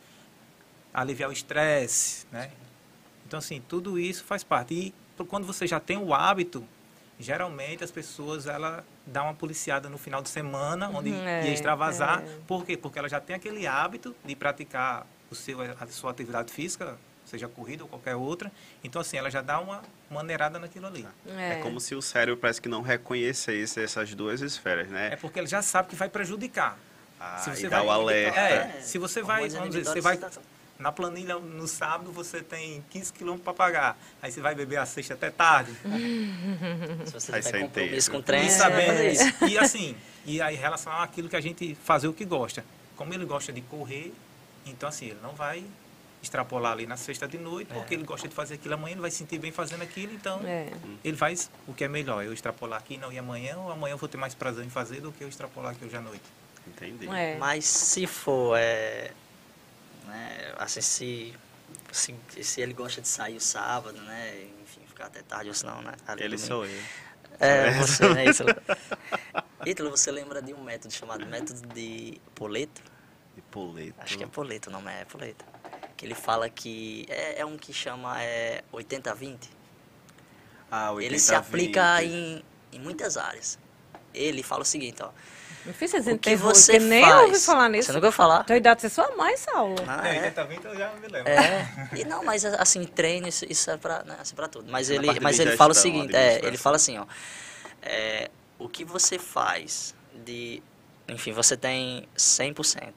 aliviar 0.93 1.29
o 1.29 1.33
estresse, 1.33 2.25
né? 2.31 2.51
Então, 3.25 3.39
assim, 3.39 3.61
tudo 3.67 3.97
isso 3.97 4.23
faz 4.23 4.43
parte. 4.43 4.73
E 4.73 4.93
quando 5.25 5.45
você 5.45 5.65
já 5.65 5.79
tem 5.79 5.97
o 5.97 6.13
hábito, 6.13 6.65
geralmente 7.19 7.83
as 7.83 7.91
pessoas, 7.91 8.47
ela 8.47 8.83
dá 9.05 9.23
uma 9.23 9.33
policiada 9.33 9.89
no 9.89 9.97
final 9.97 10.21
de 10.21 10.29
semana, 10.29 10.89
onde 10.89 11.11
uhum, 11.11 11.27
é, 11.27 11.47
ia 11.47 11.53
extravasar. 11.53 12.23
É. 12.23 12.37
Por 12.47 12.65
quê? 12.65 12.75
Porque 12.75 12.99
ela 12.99 13.07
já 13.07 13.19
tem 13.19 13.35
aquele 13.35 13.65
hábito 13.67 14.15
de 14.25 14.35
praticar 14.35 15.05
o 15.29 15.35
seu, 15.35 15.59
a 15.61 15.87
sua 15.87 16.11
atividade 16.11 16.51
física 16.51 16.97
seja 17.31 17.47
corrida 17.47 17.83
ou 17.83 17.89
qualquer 17.89 18.15
outra. 18.15 18.51
Então, 18.83 19.01
assim, 19.01 19.17
ela 19.17 19.29
já 19.31 19.41
dá 19.41 19.59
uma 19.59 19.81
maneirada 20.09 20.59
naquilo 20.59 20.87
ali. 20.87 21.07
É. 21.25 21.53
é 21.53 21.55
como 21.61 21.79
se 21.79 21.95
o 21.95 22.01
cérebro 22.01 22.39
parece 22.39 22.61
que 22.61 22.67
não 22.67 22.81
reconhecesse 22.81 23.81
essas 23.81 24.13
duas 24.13 24.41
esferas, 24.41 24.89
né? 24.89 25.13
É 25.13 25.15
porque 25.15 25.39
ele 25.39 25.47
já 25.47 25.61
sabe 25.61 25.87
que 25.87 25.95
vai 25.95 26.09
prejudicar. 26.09 26.77
Ah, 27.19 27.37
se 27.37 27.49
você 27.51 27.67
e 27.67 27.69
vai, 27.69 27.79
dá 27.79 27.85
o 27.85 27.91
alerta. 27.91 28.39
É, 28.39 28.81
se 28.81 28.97
você 28.97 29.21
vai, 29.21 29.47
vamos 29.47 29.69
dizer, 29.69 29.85
você 29.85 30.01
vai... 30.01 30.19
Na 30.81 30.91
planilha, 30.91 31.37
no 31.37 31.67
sábado, 31.67 32.11
você 32.11 32.41
tem 32.41 32.83
15 32.89 33.13
quilômetros 33.13 33.43
para 33.43 33.53
pagar. 33.53 33.97
Aí 34.21 34.31
você 34.31 34.41
vai 34.41 34.55
beber 34.55 34.77
a 34.77 34.85
sexta 34.85 35.13
até 35.13 35.29
tarde. 35.29 35.71
se 37.05 37.13
você 37.13 37.39
tiver 37.39 37.61
compromisso 37.61 38.11
com 38.11 38.17
o 38.17 38.23
trem, 38.23 38.47
e, 38.47 38.49
sabendo 38.49 38.99
é. 38.99 39.49
e 39.49 39.57
assim, 39.57 39.95
e 40.25 40.41
aí 40.41 40.55
em 40.55 40.59
relação 40.59 40.91
àquilo 40.93 41.29
que 41.29 41.35
a 41.35 41.41
gente 41.41 41.75
fazer 41.75 42.07
o 42.07 42.13
que 42.13 42.25
gosta. 42.25 42.65
Como 42.95 43.13
ele 43.13 43.25
gosta 43.25 43.53
de 43.53 43.61
correr, 43.61 44.11
então 44.65 44.89
assim, 44.89 45.07
ele 45.07 45.19
não 45.21 45.33
vai 45.33 45.63
extrapolar 46.21 46.73
ali 46.73 46.85
na 46.85 46.97
sexta 46.97 47.27
de 47.27 47.37
noite, 47.37 47.71
é. 47.71 47.73
porque 47.73 47.93
ele 47.93 48.03
gosta 48.03 48.27
de 48.27 48.33
fazer 48.33 48.55
aquilo 48.55 48.75
amanhã, 48.75 48.93
ele 48.93 49.01
vai 49.01 49.11
se 49.11 49.17
sentir 49.17 49.39
bem 49.39 49.51
fazendo 49.51 49.81
aquilo, 49.81 50.13
então 50.13 50.39
é. 50.45 50.67
ele 51.03 51.17
faz 51.17 51.49
o 51.67 51.73
que 51.73 51.83
é 51.83 51.87
melhor. 51.87 52.23
Eu 52.23 52.33
extrapolar 52.33 52.79
aqui 52.79 52.97
não 52.97 53.11
ir 53.11 53.19
amanhã, 53.19 53.57
ou 53.57 53.71
amanhã 53.71 53.93
eu 53.93 53.97
vou 53.97 54.09
ter 54.09 54.17
mais 54.17 54.33
prazer 54.33 54.65
em 54.65 54.69
fazer 54.69 55.01
do 55.01 55.11
que 55.11 55.23
eu 55.23 55.27
extrapolar 55.27 55.71
aqui 55.71 55.85
hoje 55.85 55.95
à 55.95 56.01
noite. 56.01 56.23
Entendi. 56.67 57.07
É. 57.09 57.37
Mas 57.37 57.65
se 57.65 58.05
for, 58.05 58.55
é, 58.57 59.11
né, 60.05 60.53
assim, 60.57 60.81
se, 60.81 61.33
se, 61.91 62.15
se, 62.43 62.61
ele 62.61 62.73
gosta 62.73 63.01
de 63.01 63.07
sair 63.07 63.37
o 63.37 63.41
sábado, 63.41 63.99
né, 64.01 64.47
enfim, 64.63 64.81
ficar 64.87 65.05
até 65.05 65.21
tarde 65.21 65.49
ou 65.49 65.55
senão, 65.55 65.81
né? 65.81 65.93
ele 66.17 66.35
domingo. 66.35 66.37
sou 66.39 66.65
eu. 66.65 66.81
É, 67.39 67.71
você, 67.71 68.09
né, 68.13 68.25
Ítalo? 68.29 68.49
Ítalo, 69.65 69.89
você 69.89 70.11
lembra 70.11 70.41
de 70.41 70.53
um 70.53 70.63
método 70.63 70.93
chamado 70.93 71.25
método 71.25 71.61
de 71.73 72.19
Poleto? 72.35 72.81
De 73.35 73.41
Poleto? 73.41 73.95
Acho 73.99 74.17
que 74.17 74.23
é 74.23 74.27
Poleto 74.27 74.69
o 74.69 74.73
nome, 74.73 74.91
é 74.91 75.05
Poleto 75.05 75.45
que 76.01 76.07
ele 76.07 76.15
fala 76.15 76.49
que 76.49 77.05
é, 77.07 77.41
é 77.41 77.45
um 77.45 77.55
que 77.55 77.71
chama 77.71 78.19
é, 78.23 78.63
80-20. 78.73 79.37
Ah, 80.71 80.91
80, 80.93 81.05
ele 81.05 81.19
se 81.19 81.35
aplica 81.35 82.03
em, 82.03 82.43
em 82.71 82.79
muitas 82.79 83.17
áreas. 83.17 83.59
Ele 84.11 84.41
fala 84.41 84.63
o 84.63 84.65
seguinte, 84.65 85.03
ó. 85.03 85.11
Não 85.65 85.73
fiz 85.73 85.93
o 85.93 86.17
que 86.17 86.35
você 86.35 86.73
faz, 86.73 86.83
nem 86.83 87.05
ouvi 87.05 87.39
falar 87.39 87.69
nisso. 87.69 87.87
Você 87.87 87.93
nunca 87.93 88.07
ouviu 88.07 88.17
falar? 88.17 88.43
Tua 88.43 88.57
idade, 88.57 88.81
você 88.81 88.87
é 88.87 88.89
sua 88.89 89.15
mãe, 89.15 89.37
Saulo. 89.37 89.75
Ah, 89.87 90.07
é. 90.07 90.31
80-20 90.31 90.65
eu 90.65 90.75
já 90.75 90.91
me 90.93 91.07
lembro. 91.07 91.29
É. 91.31 91.89
E 91.95 92.03
não, 92.03 92.23
mas 92.23 92.43
assim, 92.45 92.83
treino, 92.83 93.27
isso, 93.27 93.45
isso 93.47 93.69
é 93.69 93.77
pra, 93.77 94.03
né, 94.03 94.17
assim, 94.19 94.35
pra 94.35 94.47
tudo. 94.47 94.71
Mas 94.71 94.89
ele, 94.89 95.19
mas 95.19 95.39
ele 95.39 95.55
fala 95.55 95.71
o 95.71 95.75
seguinte, 95.75 96.15
é, 96.15 96.43
ele 96.43 96.57
fala 96.57 96.75
assim, 96.77 96.97
ó. 96.97 97.05
É, 97.81 98.29
o 98.57 98.67
que 98.67 98.83
você 98.83 99.19
faz 99.19 99.93
de... 100.25 100.61
Enfim, 101.07 101.31
você 101.31 101.57
tem 101.57 102.07
100% 102.15 102.93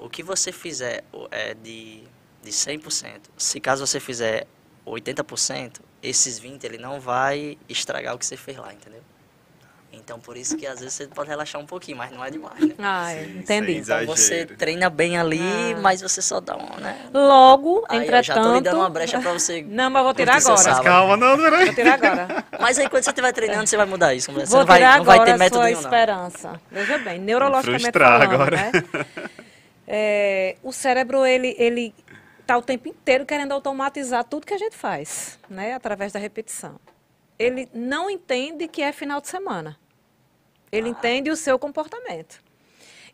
o 0.00 0.08
que 0.08 0.22
você 0.22 0.50
fizer 0.50 1.04
é 1.30 1.54
de, 1.54 2.02
de 2.42 2.50
100%, 2.50 3.20
se 3.36 3.60
caso 3.60 3.86
você 3.86 4.00
fizer 4.00 4.46
80%, 4.86 5.80
esses 6.02 6.40
20% 6.40 6.64
ele 6.64 6.78
não 6.78 6.98
vai 6.98 7.58
estragar 7.68 8.14
o 8.14 8.18
que 8.18 8.24
você 8.24 8.36
fez 8.36 8.56
lá, 8.56 8.72
entendeu? 8.72 9.02
Então, 9.92 10.20
por 10.20 10.36
isso 10.36 10.56
que 10.56 10.66
às 10.66 10.80
vezes 10.80 10.94
você 10.94 11.06
pode 11.06 11.28
relaxar 11.28 11.60
um 11.60 11.66
pouquinho, 11.66 11.96
mas 11.96 12.10
não 12.10 12.24
é 12.24 12.30
demais, 12.30 12.60
né? 12.60 12.74
Ah, 12.78 13.12
é. 13.12 13.24
entendi. 13.24 13.78
Então, 13.78 14.06
você 14.06 14.46
treina 14.46 14.88
bem 14.88 15.18
ali, 15.18 15.40
ah. 15.40 15.78
mas 15.80 16.00
você 16.00 16.22
só 16.22 16.40
dá 16.40 16.56
um, 16.56 16.80
né? 16.80 17.10
Logo, 17.12 17.84
aí, 17.88 17.98
entretanto... 17.98 18.24
já 18.24 18.34
tô 18.42 18.54
lhe 18.54 18.60
dando 18.60 18.76
uma 18.78 18.90
brecha 18.90 19.20
pra 19.20 19.32
você... 19.32 19.62
Não, 19.68 19.90
mas 19.90 20.02
vou 20.02 20.14
tirar 20.14 20.36
agora. 20.36 20.62
Mas 20.62 20.80
calma, 20.80 21.16
não, 21.16 21.36
peraí. 21.36 21.66
Vou 21.66 21.74
tirar 21.74 21.94
agora. 21.94 22.44
Mas 22.60 22.78
aí, 22.78 22.88
quando 22.88 23.02
você 23.02 23.10
estiver 23.10 23.32
treinando, 23.32 23.66
você 23.66 23.76
vai 23.76 23.86
mudar 23.86 24.14
isso. 24.14 24.30
Você 24.32 24.46
vou 24.46 24.60
não 24.60 24.66
vai, 24.66 24.78
tirar 24.78 24.98
não 24.98 25.04
vai 25.04 25.24
ter 25.24 25.36
método 25.36 25.64
nenhum, 25.64 25.80
esperança. 25.80 26.52
Não. 26.52 26.60
Veja 26.70 26.98
bem, 26.98 27.18
neurologicamente 27.18 27.82
Frustrar 27.82 28.20
falando, 28.20 28.34
agora. 28.34 28.56
né? 28.56 28.72
é, 29.88 30.56
o 30.62 30.72
cérebro 30.72 31.24
ele 31.24 31.54
ele 31.58 31.94
está 32.50 32.58
o 32.58 32.62
tempo 32.62 32.88
inteiro 32.88 33.24
querendo 33.24 33.52
automatizar 33.52 34.24
tudo 34.24 34.46
que 34.46 34.54
a 34.54 34.58
gente 34.58 34.76
faz, 34.76 35.38
né, 35.48 35.74
através 35.74 36.12
da 36.12 36.18
repetição. 36.18 36.74
Ele 37.40 37.66
não 37.72 38.10
entende 38.10 38.68
que 38.68 38.82
é 38.82 38.92
final 38.92 39.18
de 39.18 39.28
semana. 39.28 39.78
Ele 40.70 40.88
ah. 40.88 40.90
entende 40.90 41.30
o 41.30 41.36
seu 41.36 41.58
comportamento. 41.58 42.38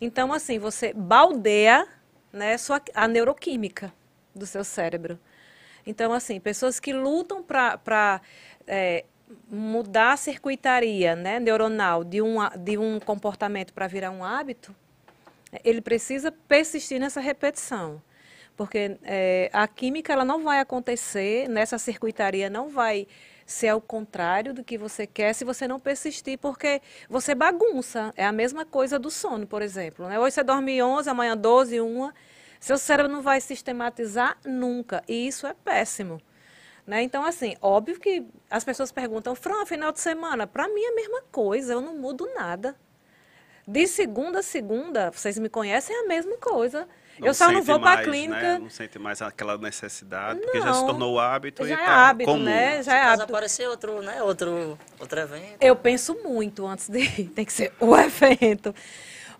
Então, 0.00 0.32
assim, 0.32 0.58
você 0.58 0.92
baldeia 0.92 1.86
né, 2.32 2.58
sua, 2.58 2.82
a 2.92 3.06
neuroquímica 3.06 3.94
do 4.34 4.44
seu 4.44 4.64
cérebro. 4.64 5.16
Então, 5.86 6.12
assim, 6.12 6.40
pessoas 6.40 6.80
que 6.80 6.92
lutam 6.92 7.40
para 7.40 8.20
é, 8.66 9.04
mudar 9.48 10.14
a 10.14 10.16
circuitaria 10.16 11.14
né, 11.14 11.38
neuronal 11.38 12.02
de 12.02 12.20
um, 12.20 12.38
de 12.58 12.76
um 12.76 12.98
comportamento 12.98 13.72
para 13.72 13.86
virar 13.86 14.10
um 14.10 14.24
hábito, 14.24 14.74
ele 15.62 15.80
precisa 15.80 16.32
persistir 16.32 16.98
nessa 16.98 17.20
repetição. 17.20 18.02
Porque 18.56 18.98
é, 19.04 19.48
a 19.52 19.68
química 19.68 20.12
ela 20.12 20.24
não 20.24 20.42
vai 20.42 20.58
acontecer, 20.58 21.48
nessa 21.48 21.78
circuitaria 21.78 22.50
não 22.50 22.68
vai 22.68 23.06
ser 23.46 23.68
ao 23.68 23.80
contrário 23.80 24.52
do 24.52 24.64
que 24.64 24.76
você 24.76 25.06
quer 25.06 25.32
se 25.32 25.44
você 25.44 25.68
não 25.68 25.78
persistir, 25.78 26.36
porque 26.36 26.82
você 27.08 27.34
bagunça. 27.34 28.12
É 28.16 28.26
a 28.26 28.32
mesma 28.32 28.66
coisa 28.66 28.98
do 28.98 29.10
sono, 29.10 29.46
por 29.46 29.62
exemplo. 29.62 30.08
Né? 30.08 30.18
Hoje 30.18 30.34
você 30.34 30.42
dorme 30.42 30.82
11, 30.82 31.08
amanhã 31.08 31.36
12, 31.36 31.80
1. 31.80 32.10
Seu 32.58 32.76
cérebro 32.76 33.10
não 33.10 33.22
vai 33.22 33.40
sistematizar 33.40 34.36
nunca. 34.44 35.04
E 35.06 35.28
isso 35.28 35.46
é 35.46 35.54
péssimo. 35.54 36.20
Né? 36.84 37.02
Então, 37.02 37.24
assim, 37.24 37.56
óbvio 37.62 38.00
que 38.00 38.26
as 38.50 38.64
pessoas 38.64 38.90
perguntam, 38.90 39.34
Fran, 39.34 39.64
final 39.64 39.92
de 39.92 40.00
semana, 40.00 40.46
para 40.46 40.68
mim 40.68 40.82
é 40.82 40.90
a 40.90 40.94
mesma 40.94 41.22
coisa, 41.30 41.72
eu 41.72 41.80
não 41.80 41.96
mudo 41.96 42.28
nada. 42.34 42.76
De 43.66 43.86
segunda 43.86 44.40
a 44.40 44.42
segunda, 44.42 45.10
vocês 45.10 45.38
me 45.38 45.48
conhecem, 45.48 45.94
é 45.94 46.04
a 46.04 46.08
mesma 46.08 46.36
coisa. 46.36 46.88
Não 47.18 47.28
eu 47.28 47.34
só 47.34 47.50
não 47.50 47.62
vou 47.62 47.80
para 47.80 48.00
a 48.00 48.02
clínica. 48.02 48.40
Né? 48.40 48.58
Não 48.58 48.70
sente 48.70 48.98
mais 48.98 49.22
aquela 49.22 49.56
necessidade, 49.58 50.40
porque 50.40 50.60
já 50.60 50.72
se 50.72 50.86
tornou 50.86 51.18
hábito 51.18 51.66
já 51.66 51.70
e 51.70 51.72
é 51.72 51.76
tá 51.76 52.08
hábito, 52.08 52.30
comum. 52.30 52.44
né? 52.44 52.82
Já 52.82 52.96
é 52.96 53.02
hábito. 53.02 53.22
aparecer 53.24 53.68
outro, 53.68 54.02
né? 54.02 54.22
Outro, 54.22 54.78
outro 54.98 55.20
evento. 55.20 55.56
Eu 55.60 55.74
penso 55.76 56.14
muito 56.22 56.66
antes 56.66 56.88
de 56.88 57.24
tem 57.34 57.44
que 57.44 57.52
ser 57.52 57.72
o 57.80 57.96
evento. 57.96 58.74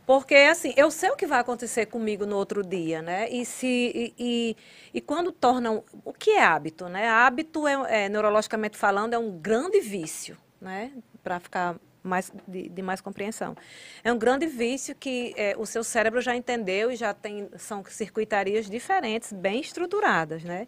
Porque, 0.06 0.36
assim, 0.36 0.72
eu 0.76 0.88
sei 0.88 1.10
o 1.10 1.16
que 1.16 1.26
vai 1.26 1.40
acontecer 1.40 1.86
comigo 1.86 2.24
no 2.24 2.36
outro 2.36 2.62
dia, 2.62 3.02
né? 3.02 3.28
E, 3.28 3.44
se, 3.44 3.66
e, 3.66 4.14
e, 4.16 4.56
e 4.94 5.00
quando 5.00 5.32
tornam... 5.32 5.82
O 6.04 6.12
que 6.12 6.30
é 6.30 6.44
hábito, 6.44 6.88
né? 6.88 7.08
Hábito, 7.08 7.66
é, 7.66 8.04
é, 8.04 8.08
neurologicamente 8.08 8.76
falando, 8.78 9.14
é 9.14 9.18
um 9.18 9.36
grande 9.36 9.80
vício, 9.80 10.38
né? 10.60 10.92
Para 11.24 11.40
ficar 11.40 11.74
mais, 12.06 12.32
de, 12.46 12.68
de, 12.68 12.82
mais 12.82 13.00
compreensão. 13.00 13.56
É 14.02 14.12
um 14.12 14.18
grande 14.18 14.46
vício 14.46 14.94
que 14.94 15.34
é, 15.36 15.54
o 15.58 15.66
seu 15.66 15.82
cérebro 15.84 16.20
já 16.20 16.34
entendeu 16.34 16.90
e 16.90 16.96
já 16.96 17.12
tem, 17.12 17.48
são 17.56 17.84
circuitarias 17.84 18.68
diferentes, 18.70 19.32
bem 19.32 19.60
estruturadas, 19.60 20.42
né? 20.44 20.66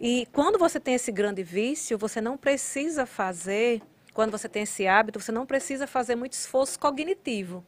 E 0.00 0.26
quando 0.32 0.58
você 0.58 0.80
tem 0.80 0.94
esse 0.94 1.12
grande 1.12 1.42
vício, 1.42 1.96
você 1.96 2.20
não 2.20 2.36
precisa 2.36 3.06
fazer, 3.06 3.80
quando 4.12 4.32
você 4.32 4.48
tem 4.48 4.62
esse 4.64 4.86
hábito, 4.86 5.20
você 5.20 5.30
não 5.30 5.46
precisa 5.46 5.86
fazer 5.86 6.16
muito 6.16 6.32
esforço 6.32 6.78
cognitivo. 6.78 7.64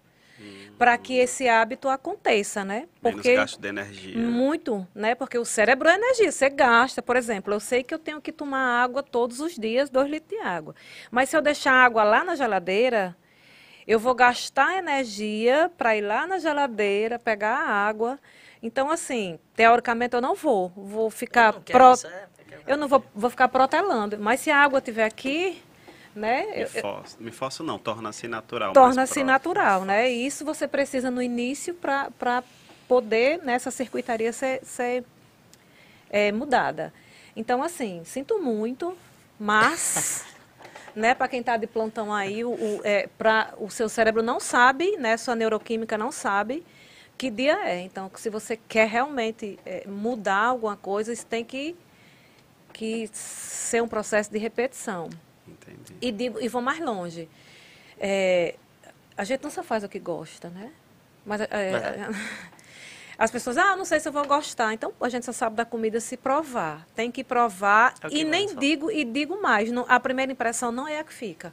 Para 0.78 0.96
que 0.98 1.14
esse 1.14 1.48
hábito 1.48 1.88
aconteça, 1.88 2.64
né? 2.64 2.88
Porque 3.00 3.28
Menos 3.28 3.42
gasto 3.42 3.60
de 3.60 3.68
energia. 3.68 4.18
Muito, 4.18 4.86
né? 4.94 5.14
Porque 5.14 5.38
o 5.38 5.44
cérebro 5.44 5.88
é 5.88 5.94
energia, 5.94 6.32
você 6.32 6.50
gasta, 6.50 7.02
por 7.02 7.16
exemplo, 7.16 7.54
eu 7.54 7.60
sei 7.60 7.82
que 7.82 7.94
eu 7.94 7.98
tenho 7.98 8.20
que 8.20 8.32
tomar 8.32 8.82
água 8.82 9.02
todos 9.02 9.40
os 9.40 9.54
dias, 9.54 9.88
dois 9.90 10.10
litros 10.10 10.38
de 10.38 10.44
água. 10.44 10.74
Mas 11.10 11.28
se 11.28 11.36
eu 11.36 11.42
deixar 11.42 11.72
a 11.72 11.84
água 11.84 12.02
lá 12.02 12.24
na 12.24 12.34
geladeira, 12.34 13.16
eu 13.86 13.98
vou 13.98 14.14
gastar 14.14 14.78
energia 14.78 15.70
para 15.76 15.96
ir 15.96 16.00
lá 16.00 16.26
na 16.26 16.38
geladeira, 16.38 17.18
pegar 17.18 17.56
a 17.56 17.70
água. 17.70 18.18
Então, 18.62 18.90
assim, 18.90 19.38
teoricamente 19.54 20.14
eu 20.14 20.22
não 20.22 20.34
vou. 20.34 20.72
Vou 20.74 21.10
ficar. 21.10 21.48
Eu 21.48 21.54
não, 21.54 21.62
pro... 21.62 21.94
eu 22.66 22.76
não 22.78 22.88
vou, 22.88 23.04
vou 23.14 23.28
ficar 23.28 23.48
protelando. 23.48 24.18
Mas 24.18 24.40
se 24.40 24.50
a 24.50 24.56
água 24.56 24.78
estiver 24.78 25.04
aqui, 25.04 25.62
né? 26.14 26.46
Me, 26.56 26.66
forço, 26.66 27.16
me 27.20 27.30
forço 27.30 27.64
não, 27.64 27.78
torna-se 27.78 28.28
natural. 28.28 28.72
Torna-se 28.72 29.24
natural, 29.24 29.84
né? 29.84 30.10
E 30.10 30.26
isso 30.26 30.44
você 30.44 30.68
precisa 30.68 31.10
no 31.10 31.22
início 31.22 31.74
para 31.74 32.42
poder 32.86 33.40
nessa 33.42 33.70
circuitaria 33.70 34.32
ser, 34.32 34.64
ser 34.64 35.04
é, 36.10 36.30
mudada. 36.30 36.92
Então, 37.36 37.62
assim, 37.62 38.02
sinto 38.04 38.40
muito, 38.40 38.96
mas 39.38 40.24
né, 40.94 41.14
para 41.14 41.26
quem 41.26 41.40
está 41.40 41.56
de 41.56 41.66
plantão 41.66 42.12
aí, 42.12 42.44
o, 42.44 42.50
o, 42.50 42.80
é, 42.84 43.08
pra, 43.18 43.52
o 43.58 43.68
seu 43.70 43.88
cérebro 43.88 44.22
não 44.22 44.38
sabe, 44.38 44.96
né, 44.96 45.16
sua 45.16 45.34
neuroquímica 45.34 45.98
não 45.98 46.12
sabe 46.12 46.64
que 47.16 47.30
dia 47.30 47.58
é. 47.68 47.80
Então, 47.80 48.10
se 48.16 48.28
você 48.28 48.56
quer 48.56 48.88
realmente 48.88 49.58
é, 49.64 49.86
mudar 49.86 50.46
alguma 50.46 50.76
coisa, 50.76 51.12
isso 51.12 51.26
tem 51.26 51.44
que, 51.44 51.76
que 52.72 53.08
ser 53.12 53.82
um 53.82 53.88
processo 53.88 54.30
de 54.30 54.38
repetição. 54.38 55.08
Entendi. 55.46 55.94
E, 56.00 56.12
digo, 56.12 56.40
e 56.40 56.48
vou 56.48 56.62
mais 56.62 56.80
longe. 56.80 57.28
É, 57.98 58.56
a 59.16 59.24
gente 59.24 59.42
não 59.42 59.50
só 59.50 59.62
faz 59.62 59.84
o 59.84 59.88
que 59.88 59.98
gosta, 59.98 60.48
né? 60.48 60.72
Mas 61.24 61.40
é, 61.40 61.48
é. 61.50 62.08
As 63.16 63.30
pessoas, 63.30 63.56
ah, 63.56 63.76
não 63.76 63.84
sei 63.84 64.00
se 64.00 64.08
eu 64.08 64.12
vou 64.12 64.26
gostar. 64.26 64.72
Então, 64.72 64.92
a 65.00 65.08
gente 65.08 65.24
só 65.24 65.32
sabe 65.32 65.56
da 65.56 65.64
comida 65.64 66.00
se 66.00 66.16
provar. 66.16 66.84
Tem 66.94 67.10
que 67.10 67.22
provar. 67.22 67.94
É 68.02 68.08
que 68.08 68.16
e 68.16 68.24
nem 68.24 68.56
digo, 68.56 68.90
e 68.90 69.04
digo 69.04 69.40
mais, 69.40 69.70
não, 69.70 69.86
a 69.88 70.00
primeira 70.00 70.32
impressão 70.32 70.72
não 70.72 70.88
é 70.88 70.98
a 70.98 71.04
que 71.04 71.14
fica. 71.14 71.52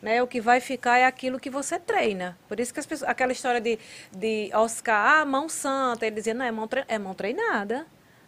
Né? 0.00 0.22
O 0.22 0.26
que 0.26 0.40
vai 0.40 0.60
ficar 0.60 0.98
é 0.98 1.04
aquilo 1.04 1.40
que 1.40 1.50
você 1.50 1.80
treina. 1.80 2.38
Por 2.48 2.60
isso 2.60 2.72
que 2.72 2.78
as 2.78 2.86
pessoas, 2.86 3.10
aquela 3.10 3.32
história 3.32 3.60
de, 3.60 3.78
de 4.12 4.50
Oscar, 4.54 5.20
ah, 5.20 5.24
mão 5.24 5.48
santa, 5.48 6.06
ele 6.06 6.14
dizia, 6.14 6.34
não, 6.34 6.44
é 6.44 6.52
mão, 6.52 6.68
é 6.86 6.98
mão 6.98 7.14
treinada. 7.14 7.86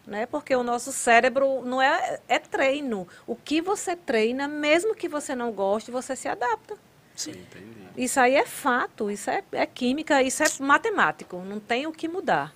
Né? 0.09 0.25
Porque 0.25 0.55
o 0.55 0.63
nosso 0.63 0.91
cérebro 0.91 1.61
não 1.63 1.79
é, 1.79 2.19
é 2.27 2.39
treino. 2.39 3.07
O 3.27 3.35
que 3.35 3.61
você 3.61 3.95
treina, 3.95 4.47
mesmo 4.47 4.95
que 4.95 5.07
você 5.07 5.35
não 5.35 5.51
goste, 5.51 5.91
você 5.91 6.15
se 6.15 6.27
adapta. 6.27 6.75
Sim, 7.15 7.31
entendi. 7.31 7.79
Isso 7.95 8.19
aí 8.19 8.35
é 8.35 8.45
fato, 8.45 9.11
isso 9.11 9.29
é, 9.29 9.43
é 9.51 9.65
química, 9.65 10.23
isso 10.23 10.41
é 10.41 10.47
matemático, 10.61 11.37
não 11.45 11.59
tem 11.59 11.85
o 11.85 11.91
que 11.91 12.07
mudar. 12.07 12.53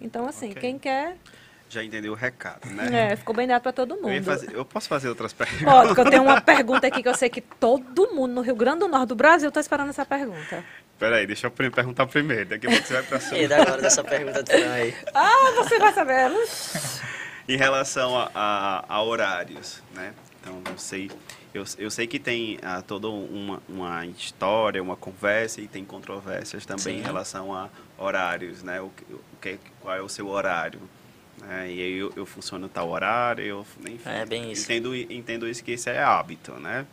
Então, 0.00 0.26
assim, 0.26 0.50
okay. 0.50 0.60
quem 0.60 0.78
quer 0.78 1.16
já 1.74 1.82
entendeu 1.82 2.12
o 2.12 2.14
recado, 2.14 2.68
né? 2.70 3.12
É, 3.12 3.16
ficou 3.16 3.34
bem 3.34 3.48
dado 3.48 3.62
para 3.62 3.72
todo 3.72 3.96
mundo. 3.96 4.10
Eu, 4.10 4.22
fazer, 4.22 4.52
eu, 4.54 4.64
posso 4.64 4.88
fazer 4.88 5.08
outras 5.08 5.32
perguntas? 5.32 5.64
Pode, 5.64 5.88
porque 5.88 6.00
eu 6.02 6.10
tenho 6.10 6.22
uma 6.22 6.40
pergunta 6.40 6.86
aqui 6.86 7.02
que 7.02 7.08
eu 7.08 7.14
sei 7.14 7.28
que 7.28 7.40
todo 7.40 8.14
mundo 8.14 8.32
no 8.32 8.42
Rio 8.42 8.54
Grande 8.54 8.80
do 8.80 8.88
Norte 8.88 9.08
do 9.08 9.16
Brasil 9.16 9.48
está 9.48 9.60
esperando 9.60 9.88
essa 9.88 10.04
pergunta. 10.04 10.64
Peraí, 10.98 11.26
deixa 11.26 11.48
eu 11.48 11.50
perguntar 11.50 12.06
primeiro, 12.06 12.50
daqui 12.50 12.66
a 12.66 12.70
pouco 12.70 12.86
você 12.86 12.92
vai 12.94 13.02
para 13.02 13.20
cima. 13.20 13.38
E 13.38 13.52
agora 13.52 13.82
dessa 13.82 14.04
pergunta 14.04 14.42
do 14.42 14.52
aí. 14.52 14.94
Ah, 15.14 15.52
você 15.56 15.78
vai 15.78 15.92
saber. 15.92 16.30
em 17.48 17.56
relação 17.56 18.18
a, 18.18 18.30
a, 18.34 18.84
a 18.88 19.02
horários, 19.02 19.82
né? 19.94 20.14
Então, 20.40 20.62
não 20.66 20.78
sei 20.78 21.10
eu, 21.54 21.64
eu 21.78 21.88
sei 21.88 22.08
que 22.08 22.18
tem 22.18 22.58
ah, 22.62 22.82
toda 22.82 23.08
uma, 23.08 23.62
uma 23.68 24.04
história, 24.06 24.82
uma 24.82 24.96
conversa 24.96 25.60
e 25.60 25.68
tem 25.68 25.84
controvérsias 25.84 26.66
também 26.66 26.96
Sim. 26.96 26.98
em 26.98 27.00
relação 27.00 27.54
a 27.54 27.70
horários, 27.96 28.64
né? 28.64 28.80
O, 28.80 28.86
o 28.86 29.36
que, 29.40 29.60
qual 29.80 29.94
é 29.94 30.02
o 30.02 30.08
seu 30.08 30.26
horário? 30.26 30.80
Né? 31.40 31.70
E 31.70 31.80
aí 31.80 31.96
eu, 31.96 32.12
eu 32.16 32.26
funciono 32.26 32.68
tal 32.68 32.90
horário, 32.90 33.44
eu, 33.44 33.66
enfim, 33.86 34.00
é 34.04 34.26
bem 34.26 34.50
isso. 34.50 34.64
Entendo, 34.64 34.96
entendo 34.96 35.48
isso 35.48 35.62
que 35.62 35.74
isso 35.74 35.88
é 35.88 36.02
hábito, 36.02 36.54
né? 36.54 36.84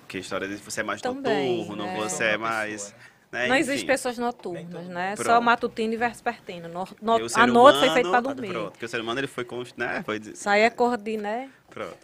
Porque 0.00 0.16
a 0.16 0.20
história 0.20 0.48
de 0.48 0.56
você 0.56 0.80
é 0.80 0.82
mais 0.82 1.00
também, 1.00 1.58
noturno, 1.58 1.86
né? 1.86 1.96
você 1.96 2.24
é 2.24 2.36
mais... 2.36 2.92
Né? 3.30 3.46
Não 3.46 3.56
existe 3.56 3.84
pessoas 3.84 4.16
noturnas, 4.16 4.86
né? 4.86 5.14
Pronto. 5.14 5.26
Só 5.26 5.40
matutino 5.40 5.92
e 5.92 5.96
vespertino. 5.96 6.68
No, 6.68 6.88
no, 7.00 7.26
a 7.34 7.46
noite 7.46 7.78
foi 7.78 7.90
feita 7.90 8.10
para 8.10 8.20
dormir. 8.20 8.48
Pronto, 8.48 8.70
porque 8.72 8.86
o 8.86 8.88
ser 8.88 9.00
humano 9.00 9.20
ele 9.20 9.26
foi, 9.26 9.46
né? 9.76 10.02
foi 10.04 10.20
Sai 10.34 10.62
é 10.62 10.70
cor 10.70 10.96
de, 10.96 11.16
né? 11.18 11.50
Pronto. 11.68 11.96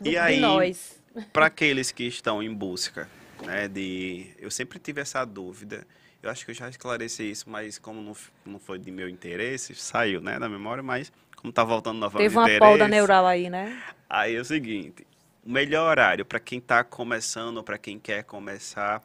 Do, 0.00 0.08
e 0.08 0.16
aí, 0.16 0.38
nós 0.38 0.98
para 1.32 1.46
aqueles 1.46 1.90
que 1.90 2.04
estão 2.04 2.42
em 2.42 2.52
busca, 2.52 3.08
né, 3.44 3.68
de, 3.68 4.30
eu 4.38 4.50
sempre 4.50 4.78
tive 4.78 5.00
essa 5.00 5.24
dúvida. 5.24 5.86
Eu 6.22 6.30
acho 6.30 6.44
que 6.44 6.50
eu 6.50 6.54
já 6.54 6.68
esclareci 6.68 7.30
isso, 7.30 7.48
mas 7.48 7.78
como 7.78 8.00
não, 8.00 8.16
não 8.44 8.58
foi 8.58 8.78
de 8.78 8.90
meu 8.90 9.08
interesse, 9.08 9.74
saiu, 9.74 10.20
né, 10.20 10.38
da 10.38 10.48
memória, 10.48 10.82
mas 10.82 11.12
como 11.36 11.52
tá 11.52 11.62
voltando 11.62 11.98
novamente 11.98 12.24
Teve 12.24 12.36
uma 12.36 12.58
polda 12.58 12.88
neural 12.88 13.24
aí, 13.26 13.48
né? 13.48 13.80
Aí 14.10 14.34
é 14.34 14.40
o 14.40 14.44
seguinte, 14.44 15.06
o 15.44 15.50
melhor 15.50 15.88
horário 15.88 16.24
para 16.24 16.40
quem 16.40 16.58
está 16.58 16.82
começando, 16.82 17.62
para 17.62 17.78
quem 17.78 17.98
quer 17.98 18.24
começar 18.24 19.02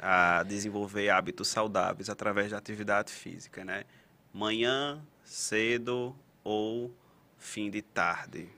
a 0.00 0.42
desenvolver 0.42 1.10
hábitos 1.10 1.48
saudáveis 1.48 2.08
através 2.08 2.50
da 2.50 2.58
atividade 2.58 3.12
física, 3.12 3.64
né? 3.64 3.84
Manhã, 4.32 5.00
cedo 5.24 6.14
ou 6.44 6.94
fim 7.38 7.70
de 7.70 7.82
tarde. 7.82 8.48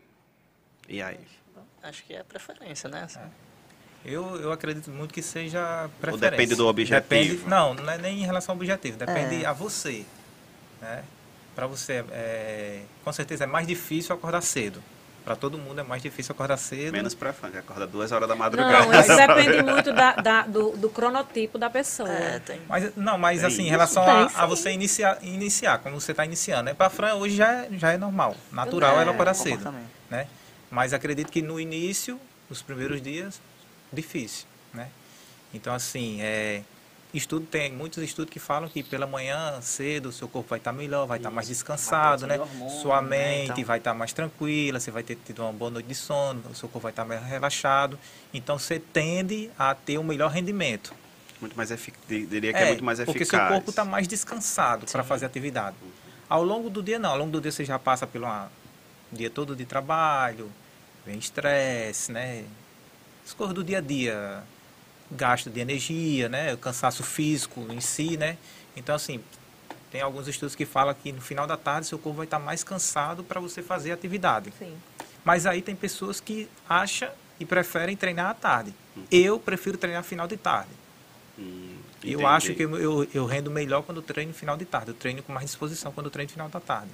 E 0.88 1.00
aí? 1.00 1.20
Acho 1.82 2.04
que 2.04 2.14
é 2.14 2.22
preferência, 2.22 2.88
né? 2.88 3.02
Assim. 3.02 3.20
É. 3.20 3.48
Eu, 4.04 4.36
eu 4.40 4.52
acredito 4.52 4.90
muito 4.90 5.12
que 5.12 5.22
seja 5.22 5.90
preferência. 6.00 6.26
Ou 6.26 6.30
depende 6.30 6.54
do 6.54 6.66
objetivo? 6.66 7.00
Depende, 7.00 7.48
não, 7.48 7.74
não 7.74 7.92
é 7.92 7.98
nem 7.98 8.22
em 8.22 8.24
relação 8.24 8.52
ao 8.52 8.56
objetivo, 8.56 8.96
depende 8.96 9.44
é. 9.44 9.46
a 9.46 9.52
você. 9.52 10.04
Né? 10.80 11.04
Para 11.54 11.66
você, 11.66 12.04
é, 12.10 12.82
com 13.04 13.12
certeza 13.12 13.44
é 13.44 13.46
mais 13.46 13.66
difícil 13.66 14.14
acordar 14.14 14.40
cedo. 14.40 14.82
Para 15.28 15.36
todo 15.36 15.58
mundo 15.58 15.78
é 15.78 15.84
mais 15.84 16.00
difícil 16.00 16.32
acordar 16.32 16.56
cedo. 16.56 16.90
Menos 16.90 17.14
para 17.14 17.34
fã, 17.34 17.50
que 17.50 17.58
acorda 17.58 17.86
duas 17.86 18.12
horas 18.12 18.26
da 18.26 18.34
madrugada. 18.34 18.86
Não, 18.86 18.98
isso 18.98 19.12
depende 19.14 19.62
muito 19.62 19.92
da, 19.92 20.12
da, 20.12 20.42
do, 20.46 20.70
do, 20.70 20.88
cronotipo 20.88 21.58
da 21.58 21.68
pessoa. 21.68 22.08
É, 22.08 22.38
tem. 22.38 22.62
Mas, 22.66 22.96
não, 22.96 23.18
mas 23.18 23.44
assim, 23.44 23.64
em 23.64 23.68
relação 23.68 24.02
a, 24.04 24.24
a, 24.24 24.46
você 24.46 24.70
iniciar, 24.70 25.18
iniciar, 25.20 25.80
como 25.80 26.00
você 26.00 26.12
está 26.12 26.24
iniciando. 26.24 26.62
Né? 26.62 26.72
Para 26.72 26.88
Fran, 26.88 27.12
hoje 27.16 27.36
já, 27.36 27.52
é, 27.52 27.68
já 27.72 27.92
é 27.92 27.98
normal. 27.98 28.34
Natural 28.50 28.98
é, 28.98 29.02
ela 29.02 29.10
acordar 29.10 29.34
cedo. 29.34 29.70
Né? 30.08 30.26
Mas 30.70 30.94
acredito 30.94 31.30
que 31.30 31.42
no 31.42 31.60
início, 31.60 32.18
nos 32.48 32.62
primeiros 32.62 33.02
dias, 33.02 33.38
difícil, 33.92 34.46
né? 34.72 34.88
Então, 35.52 35.74
assim, 35.74 36.22
é, 36.22 36.62
estudo 37.16 37.46
tem 37.46 37.72
muitos 37.72 38.02
estudos 38.02 38.30
que 38.30 38.38
falam 38.38 38.68
que 38.68 38.82
pela 38.82 39.06
manhã 39.06 39.60
cedo 39.62 40.10
o 40.10 40.12
seu 40.12 40.28
corpo 40.28 40.50
vai 40.50 40.58
estar 40.58 40.72
melhor, 40.72 41.06
vai 41.06 41.16
estar 41.18 41.30
mais 41.30 41.48
descansado, 41.48 42.26
né? 42.26 42.38
Hormônio, 42.38 42.82
Sua 42.82 43.00
mente 43.00 43.48
né? 43.48 43.54
então... 43.54 43.64
vai 43.64 43.78
estar 43.78 43.94
mais 43.94 44.12
tranquila, 44.12 44.78
você 44.78 44.90
vai 44.90 45.02
ter 45.02 45.16
tido 45.16 45.42
uma 45.42 45.52
boa 45.52 45.70
noite 45.70 45.86
de 45.86 45.94
sono, 45.94 46.42
o 46.50 46.54
seu 46.54 46.68
corpo 46.68 46.80
vai 46.80 46.92
estar 46.92 47.04
mais 47.06 47.24
relaxado. 47.24 47.98
Então 48.32 48.58
você 48.58 48.78
tende 48.78 49.50
a 49.58 49.74
ter 49.74 49.98
um 49.98 50.02
melhor 50.02 50.30
rendimento. 50.30 50.94
Muito 51.40 51.56
mais 51.56 51.70
eficaz, 51.70 52.02
diria 52.08 52.52
que 52.52 52.58
é, 52.58 52.62
é, 52.62 52.66
muito 52.68 52.84
mais 52.84 52.98
eficaz. 52.98 53.16
Porque 53.16 53.24
seu 53.24 53.48
corpo 53.48 53.70
está 53.70 53.84
mais 53.84 54.06
descansado 54.06 54.86
para 54.90 55.02
fazer 55.02 55.24
atividade. 55.24 55.76
Ao 56.28 56.42
longo 56.42 56.68
do 56.68 56.82
dia 56.82 56.98
não, 56.98 57.10
ao 57.10 57.18
longo 57.18 57.30
do 57.30 57.40
dia 57.40 57.52
você 57.52 57.64
já 57.64 57.78
passa 57.78 58.06
pelo 58.06 58.26
dia 59.10 59.30
todo 59.30 59.56
de 59.56 59.64
trabalho, 59.64 60.50
vem 61.06 61.18
estresse, 61.18 62.12
né? 62.12 62.44
As 63.24 63.32
coisas 63.32 63.54
do 63.54 63.64
dia 63.64 63.78
a 63.78 63.80
dia, 63.80 64.42
gasto 65.10 65.50
de 65.50 65.60
energia, 65.60 66.28
né? 66.28 66.54
O 66.54 66.58
cansaço 66.58 67.02
físico 67.02 67.66
em 67.70 67.80
si, 67.80 68.16
né? 68.16 68.36
Então, 68.76 68.94
assim, 68.94 69.20
tem 69.90 70.00
alguns 70.00 70.28
estudos 70.28 70.54
que 70.54 70.66
falam 70.66 70.94
que 70.94 71.12
no 71.12 71.20
final 71.20 71.46
da 71.46 71.56
tarde 71.56 71.86
seu 71.86 71.98
corpo 71.98 72.18
vai 72.18 72.26
estar 72.26 72.38
mais 72.38 72.62
cansado 72.62 73.24
para 73.24 73.40
você 73.40 73.62
fazer 73.62 73.92
atividade. 73.92 74.52
Sim. 74.58 74.76
Mas 75.24 75.46
aí 75.46 75.62
tem 75.62 75.74
pessoas 75.74 76.20
que 76.20 76.48
acham 76.68 77.10
e 77.40 77.44
preferem 77.44 77.96
treinar 77.96 78.30
à 78.30 78.34
tarde. 78.34 78.74
Hum. 78.96 79.04
Eu 79.10 79.38
prefiro 79.38 79.78
treinar 79.78 80.02
final 80.02 80.26
de 80.26 80.36
tarde. 80.36 80.70
Hum, 81.38 81.76
eu 82.02 82.26
acho 82.26 82.54
que 82.54 82.62
eu, 82.64 82.76
eu, 82.76 83.08
eu, 83.14 83.26
rendo 83.26 83.50
melhor 83.50 83.82
quando 83.82 84.02
treino 84.02 84.32
final 84.32 84.56
de 84.56 84.64
tarde. 84.64 84.88
Eu 84.88 84.94
treino 84.94 85.22
com 85.22 85.32
mais 85.32 85.46
disposição 85.46 85.92
quando 85.92 86.10
treino 86.10 86.30
final 86.30 86.48
da 86.48 86.60
tarde. 86.60 86.90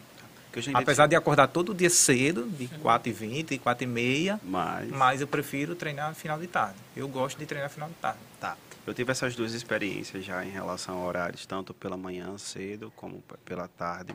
Apesar 0.75 1.07
de 1.07 1.17
acordar 1.17 1.49
todo 1.49 1.75
dia 1.75 1.91
cedo, 1.91 2.47
de 2.47 2.69
4h20, 2.69 3.61
4h30, 3.61 4.41
mas... 4.45 4.89
mas 4.91 5.21
eu 5.21 5.27
prefiro 5.27 5.75
treinar 5.75 6.15
final 6.15 6.39
de 6.39 6.47
tarde. 6.47 6.77
Eu 6.97 7.09
gosto 7.09 7.39
de 7.39 7.47
treinar 7.47 7.71
final 7.71 7.89
de 7.89 7.95
tarde. 7.97 8.19
Tá. 8.41 8.57
Eu 8.87 8.93
tive 8.93 9.11
essas 9.11 9.35
duas 9.35 9.55
experiências 9.55 10.25
já 10.25 10.45
em 10.45 10.51
relação 10.51 10.99
a 10.99 11.05
horários, 11.07 11.47
tanto 11.47 11.73
pela 11.73 11.97
manhã 11.97 12.37
cedo 12.37 12.93
como 12.95 13.23
pela 13.45 13.67
tarde. 13.67 14.15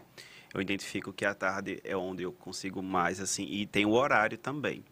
Eu 0.54 0.62
identifico 0.62 1.12
que 1.12 1.26
a 1.26 1.34
tarde 1.34 1.80
é 1.84 1.96
onde 1.96 2.24
eu 2.24 2.32
consigo 2.32 2.82
mais, 2.82 3.20
assim, 3.20 3.44
e 3.44 3.66
tem 3.66 3.86
o 3.86 3.92
horário 3.92 4.38
também. 4.38 4.84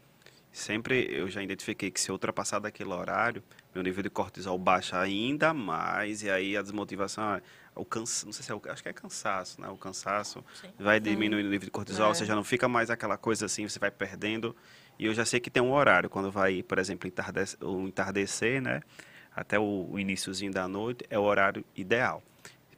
Sempre 0.52 1.08
eu 1.12 1.30
já 1.30 1.44
identifiquei 1.44 1.92
que 1.92 2.02
se 2.02 2.10
eu 2.10 2.14
ultrapassar 2.14 2.58
daquele 2.58 2.90
horário, 2.90 3.44
meu 3.74 3.84
nível 3.84 4.02
de 4.02 4.10
cortisol 4.10 4.58
baixa 4.58 5.00
ainda 5.00 5.54
mais, 5.54 6.24
e 6.24 6.30
aí 6.32 6.58
a 6.58 6.64
desmotivação 6.64 7.36
é 7.36 7.42
o 7.78 7.86
cansaço, 7.86 8.26
não 8.26 8.34
sei 8.34 8.44
se 8.44 8.52
é 8.52 8.56
o, 8.56 8.62
acho 8.70 8.84
que 8.84 8.90
é 8.90 8.94
cansaço, 8.94 9.62
né? 9.62 9.68
O 9.70 9.78
cansaço 9.78 10.44
Sim. 10.60 10.70
vai 10.80 11.00
diminuindo 11.00 11.48
o 11.48 11.52
nível 11.52 11.66
de 11.66 11.72
cortisol, 11.72 12.12
é. 12.12 12.14
você 12.14 12.26
já 12.26 12.36
não 12.36 12.44
fica 12.44 12.68
mais 12.68 12.90
aquela 12.90 13.18
coisa 13.18 13.46
assim, 13.46 13.68
você 13.68 13.80
vai 13.80 13.92
perdendo. 13.92 14.56
E 15.00 15.06
eu 15.06 15.14
já 15.14 15.26
sei 15.26 15.40
que 15.40 15.50
tem 15.50 15.62
um 15.62 15.72
horário, 15.74 16.10
quando 16.10 16.32
vai, 16.32 16.64
por 16.64 16.80
exemplo, 16.80 17.08
entardecer, 17.08 17.58
o 17.64 17.88
entardecer, 17.88 18.62
né? 18.62 18.82
até 19.36 19.60
o, 19.60 19.88
o 19.92 20.00
iníciozinho 20.00 20.52
da 20.52 20.68
noite 20.68 21.06
é 21.12 21.20
o 21.20 21.22
horário 21.22 21.64
ideal. 21.76 22.24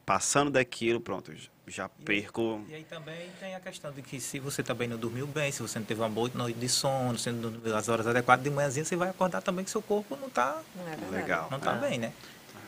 Passando 0.04 0.50
daquilo, 0.50 1.00
pronto, 1.00 1.32
já 1.66 1.88
perco. 1.88 2.62
E 2.68 2.74
aí 2.74 2.84
também 2.84 3.30
tem 3.38 3.54
a 3.54 3.60
questão 3.60 3.90
de 3.92 4.02
que 4.02 4.20
se 4.20 4.38
você 4.38 4.62
também 4.62 4.86
não 4.86 4.98
dormiu 4.98 5.26
bem, 5.26 5.50
se 5.52 5.62
você 5.62 5.78
não 5.78 5.86
teve 5.86 6.00
uma 6.02 6.08
boa 6.08 6.30
noite 6.34 6.58
de 6.58 6.68
sono, 6.68 7.16
se 7.16 7.30
não 7.30 7.50
dormiu 7.50 7.74
as 7.74 7.88
horas 7.88 8.06
adequadas 8.06 8.44
de 8.44 8.50
manhãzinha, 8.50 8.84
você 8.84 8.96
vai 8.96 9.08
acordar 9.08 9.40
também 9.40 9.64
que 9.64 9.70
seu 9.70 9.80
corpo 9.80 10.16
não 10.16 10.28
está 10.28 10.60
É 10.86 11.10
Legal. 11.10 11.48
não 11.50 11.58
tá 11.58 11.76
É. 11.76 11.78
bem, 11.78 11.98
né? 11.98 12.12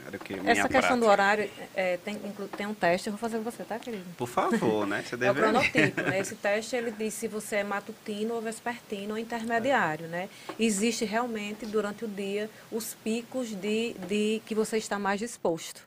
Era 0.07 0.19
que 0.19 0.35
Essa 0.35 0.43
minha 0.43 0.55
questão 0.55 0.71
prática. 0.71 0.97
do 0.97 1.07
horário, 1.07 1.51
é, 1.75 1.97
tem, 1.99 2.17
tem 2.57 2.67
um 2.67 2.75
teste, 2.75 3.09
eu 3.09 3.13
vou 3.13 3.19
fazer 3.19 3.39
com 3.39 3.45
você, 3.45 3.65
tá, 3.65 3.79
querido? 3.79 4.05
Por 4.17 4.29
favor, 4.29 4.87
né? 4.87 5.03
Você 5.07 5.15
É 5.15 5.17
o 5.17 5.19
deve. 5.19 5.41
cronotipo, 5.41 6.03
né? 6.03 6.19
Esse 6.19 6.35
teste 6.37 6.77
ele 6.77 6.91
diz 6.91 7.15
se 7.15 7.29
você 7.29 7.57
é 7.57 7.65
matutino 7.65 8.35
ou 8.35 8.41
vespertino 8.43 9.15
ou 9.15 9.19
intermediário, 9.19 10.09
né? 10.09 10.29
Existe 10.59 11.05
realmente 11.05 11.65
durante 11.67 12.05
o 12.05 12.09
dia 12.09 12.51
os 12.71 12.95
picos 12.95 13.49
de, 13.55 13.95
de 14.09 14.43
que 14.45 14.55
você 14.55 14.77
está 14.77 14.99
mais 14.99 15.19
disposto. 15.21 15.87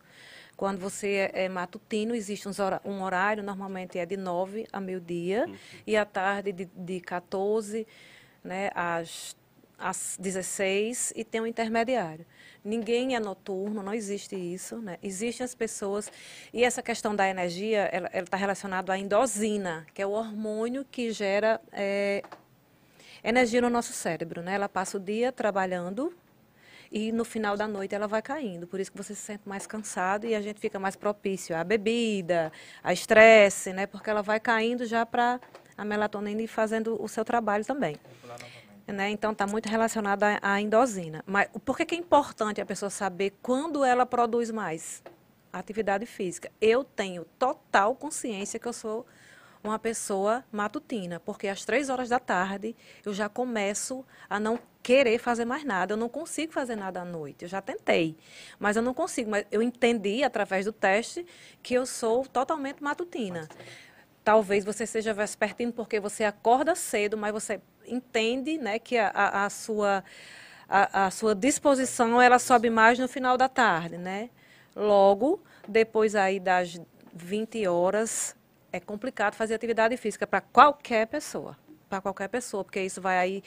Quando 0.57 0.79
você 0.79 1.29
é, 1.33 1.45
é 1.45 1.49
matutino, 1.49 2.15
existe 2.15 2.47
um 2.85 3.03
horário, 3.03 3.43
normalmente 3.43 3.99
é 3.99 4.05
de 4.05 4.15
9 4.15 4.65
a 4.71 4.79
meio-dia, 4.79 5.49
e 5.85 5.97
à 5.97 6.05
tarde 6.05 6.53
de, 6.53 6.65
de 6.73 7.01
14 7.01 7.85
né, 8.41 8.71
às, 8.73 9.35
às 9.77 10.15
16, 10.17 11.11
e 11.15 11.25
tem 11.25 11.41
um 11.41 11.47
intermediário. 11.47 12.25
Ninguém 12.65 13.15
é 13.15 13.19
noturno, 13.19 13.83
não 13.83 13.93
existe 13.93 14.35
isso. 14.35 14.77
Né? 14.77 14.97
Existem 15.03 15.45
as 15.45 15.53
pessoas. 15.53 16.11
E 16.51 16.63
essa 16.63 16.81
questão 16.81 17.15
da 17.15 17.29
energia, 17.29 17.81
ela 17.91 18.09
está 18.11 18.35
relacionada 18.35 18.91
à 18.91 18.97
endosina, 18.97 19.85
que 19.93 20.01
é 20.01 20.07
o 20.07 20.09
hormônio 20.09 20.83
que 20.83 21.11
gera 21.11 21.61
eh, 21.71 22.23
energia 23.23 23.61
no 23.61 23.69
nosso 23.69 23.93
cérebro. 23.93 24.41
Né? 24.41 24.55
Ela 24.55 24.67
passa 24.67 24.97
o 24.97 24.99
dia 24.99 25.31
trabalhando 25.31 26.11
e 26.91 27.11
no 27.11 27.23
final 27.23 27.55
da 27.55 27.67
noite 27.67 27.93
ela 27.93 28.07
vai 28.07 28.23
caindo. 28.23 28.65
Por 28.65 28.79
isso 28.79 28.91
que 28.91 28.97
você 28.97 29.13
se 29.13 29.21
sente 29.21 29.47
mais 29.47 29.67
cansado 29.67 30.25
e 30.25 30.33
a 30.33 30.41
gente 30.41 30.59
fica 30.59 30.79
mais 30.79 30.95
propício 30.95 31.55
à 31.55 31.63
bebida, 31.63 32.51
a 32.83 32.93
estresse, 32.93 33.73
né? 33.73 33.85
porque 33.85 34.09
ela 34.09 34.23
vai 34.23 34.39
caindo 34.39 34.87
já 34.87 35.05
para 35.05 35.39
a 35.77 35.85
melatonina 35.85 36.41
ir 36.41 36.47
fazendo 36.47 36.99
o 36.99 37.07
seu 37.07 37.23
trabalho 37.23 37.63
também. 37.63 37.95
Né? 38.87 39.09
Então, 39.09 39.31
está 39.31 39.47
muito 39.47 39.67
relacionado 39.67 40.23
à, 40.41 40.61
endosina. 40.61 41.23
Mas 41.25 41.49
por 41.63 41.75
que, 41.75 41.85
que 41.85 41.95
é 41.95 41.97
importante 41.97 42.61
a 42.61 42.65
pessoa 42.65 42.89
saber 42.89 43.33
quando 43.41 43.83
ela 43.83 44.05
produz 44.05 44.51
mais? 44.51 45.03
Atividade 45.51 46.05
física. 46.05 46.51
Eu 46.61 46.83
tenho 46.83 47.25
total 47.39 47.95
consciência 47.95 48.59
que 48.59 48.67
eu 48.67 48.73
sou 48.73 49.05
uma 49.63 49.79
pessoa 49.79 50.45
matutina, 50.51 51.19
porque 51.19 51.47
às 51.47 51.65
três 51.65 51.89
horas 51.89 52.09
da 52.09 52.19
tarde 52.19 52.75
eu 53.03 53.13
já 53.13 53.27
começo 53.27 54.05
a 54.29 54.39
não 54.39 54.59
querer 54.83 55.17
fazer 55.17 55.45
mais 55.45 55.63
nada. 55.63 55.93
Eu 55.93 55.97
não 55.97 56.07
consigo 56.07 56.53
fazer 56.53 56.75
nada 56.75 57.01
à 57.01 57.05
noite. 57.05 57.43
Eu 57.43 57.49
já 57.49 57.61
tentei, 57.61 58.15
mas 58.59 58.75
eu 58.75 58.83
não 58.83 58.93
consigo. 58.93 59.31
Mas 59.31 59.45
eu 59.51 59.61
entendi 59.61 60.23
através 60.23 60.65
do 60.65 60.71
teste 60.71 61.25
que 61.63 61.73
eu 61.73 61.85
sou 61.85 62.25
totalmente 62.25 62.83
matutina. 62.83 63.47
Talvez 64.23 64.63
você 64.63 64.85
seja 64.85 65.13
vespertino 65.13 65.71
porque 65.71 65.99
você 65.99 66.23
acorda 66.23 66.75
cedo, 66.75 67.17
mas 67.17 67.31
você 67.31 67.59
entende 67.87 68.57
né, 68.57 68.79
que 68.79 68.97
a, 68.97 69.07
a- 69.09 69.45
a 69.45 69.49
sua, 69.49 70.03
a, 70.67 71.05
a 71.05 71.11
sua 71.11 71.33
disposição 71.35 72.21
ela 72.21 72.39
sobe 72.39 72.69
mais 72.69 72.97
no 72.99 73.07
final 73.07 73.37
da 73.37 73.47
tarde. 73.49 73.97
Né? 73.97 74.29
Logo, 74.75 75.41
depois 75.67 76.15
aí 76.15 76.39
das 76.39 76.79
20 77.13 77.65
horas, 77.67 78.35
é 78.71 78.79
complicado 78.79 79.35
fazer 79.35 79.53
atividade 79.55 79.95
física 79.97 80.27
para 80.27 80.41
qualquer 80.41 81.07
pessoa. 81.07 81.57
Para 81.87 82.01
qualquer 82.01 82.27
pessoa, 82.27 82.63
porque 82.63 82.81
isso 82.81 82.99
vai 82.99 83.17
aí. 83.19 83.43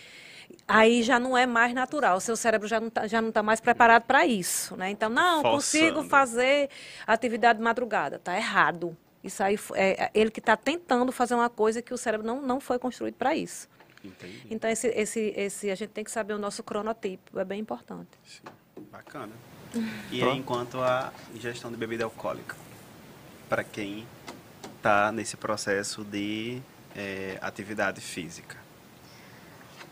Aí 0.67 1.03
já 1.03 1.19
não 1.19 1.37
é 1.37 1.45
mais 1.45 1.75
natural. 1.75 2.17
O 2.17 2.21
seu 2.21 2.37
cérebro 2.37 2.69
já 2.69 2.79
não 2.81 2.87
está 2.89 3.07
já 3.07 3.21
não 3.21 3.33
tá 3.33 3.43
mais 3.43 3.61
preparado 3.61 4.05
para 4.05 4.25
isso. 4.25 4.77
Né? 4.77 4.91
Então, 4.91 5.11
não, 5.11 5.43
consigo 5.43 5.87
Forçando. 5.97 6.09
fazer 6.09 6.71
atividade 7.07 7.59
de 7.59 7.65
madrugada. 7.65 8.17
Está 8.17 8.37
errado. 8.37 8.97
Isso 9.23 9.43
aí 9.43 9.59
é 9.75 10.05
é 10.05 10.11
ele 10.15 10.31
que 10.31 10.39
está 10.39 10.57
tentando 10.57 11.11
fazer 11.11 11.35
uma 11.35 11.51
coisa 11.51 11.83
que 11.83 11.93
o 11.93 11.99
cérebro 11.99 12.25
não, 12.27 12.41
não 12.41 12.61
foi 12.61 12.79
construído 12.79 13.17
para 13.17 13.35
isso. 13.35 13.69
Entendi. 14.05 14.47
Então, 14.51 14.71
esse, 14.71 14.89
esse, 14.89 15.33
esse, 15.37 15.71
a 15.71 15.75
gente 15.75 15.91
tem 15.91 16.05
que 16.05 16.11
saber 16.11 16.35
o 16.35 16.39
nosso 16.39 16.63
cronotipo, 16.63 17.39
é 17.39 17.45
bem 17.45 17.61
importante. 17.61 18.09
Sim. 18.25 18.43
Bacana. 18.91 19.33
E 20.11 20.23
aí, 20.23 20.39
enquanto 20.39 20.81
a 20.81 21.13
ingestão 21.35 21.71
de 21.71 21.77
bebida 21.77 22.03
alcoólica, 22.03 22.57
para 23.51 23.63
quem 23.63 24.07
está 24.79 25.13
nesse 25.13 25.37
processo 25.37 26.03
de 26.03 26.63
eh, 26.97 27.37
atividade 27.43 28.01
física. 28.01 28.57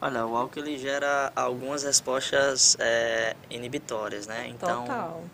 Olha, 0.01 0.27
o 0.27 0.37
álcool 0.37 0.61
ele 0.61 0.79
gera 0.79 1.33
algumas 1.35 1.83
respostas 1.83 2.77
é, 2.79 3.35
inibitórias, 3.49 4.27
né? 4.27 4.47
Então, 4.49 4.85
Total. 4.85 5.25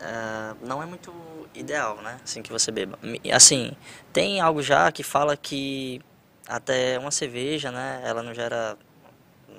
é, 0.00 0.54
não 0.60 0.82
é 0.82 0.86
muito 0.86 1.12
ideal, 1.54 1.96
né? 2.02 2.20
Assim 2.24 2.42
que 2.42 2.50
você 2.50 2.72
beba. 2.72 2.98
Assim, 3.32 3.72
tem 4.12 4.40
algo 4.40 4.60
já 4.60 4.90
que 4.90 5.04
fala 5.04 5.36
que 5.36 6.00
até 6.46 6.98
uma 6.98 7.10
cerveja, 7.10 7.70
né? 7.70 8.02
Ela 8.04 8.22
não 8.22 8.34
gera 8.34 8.76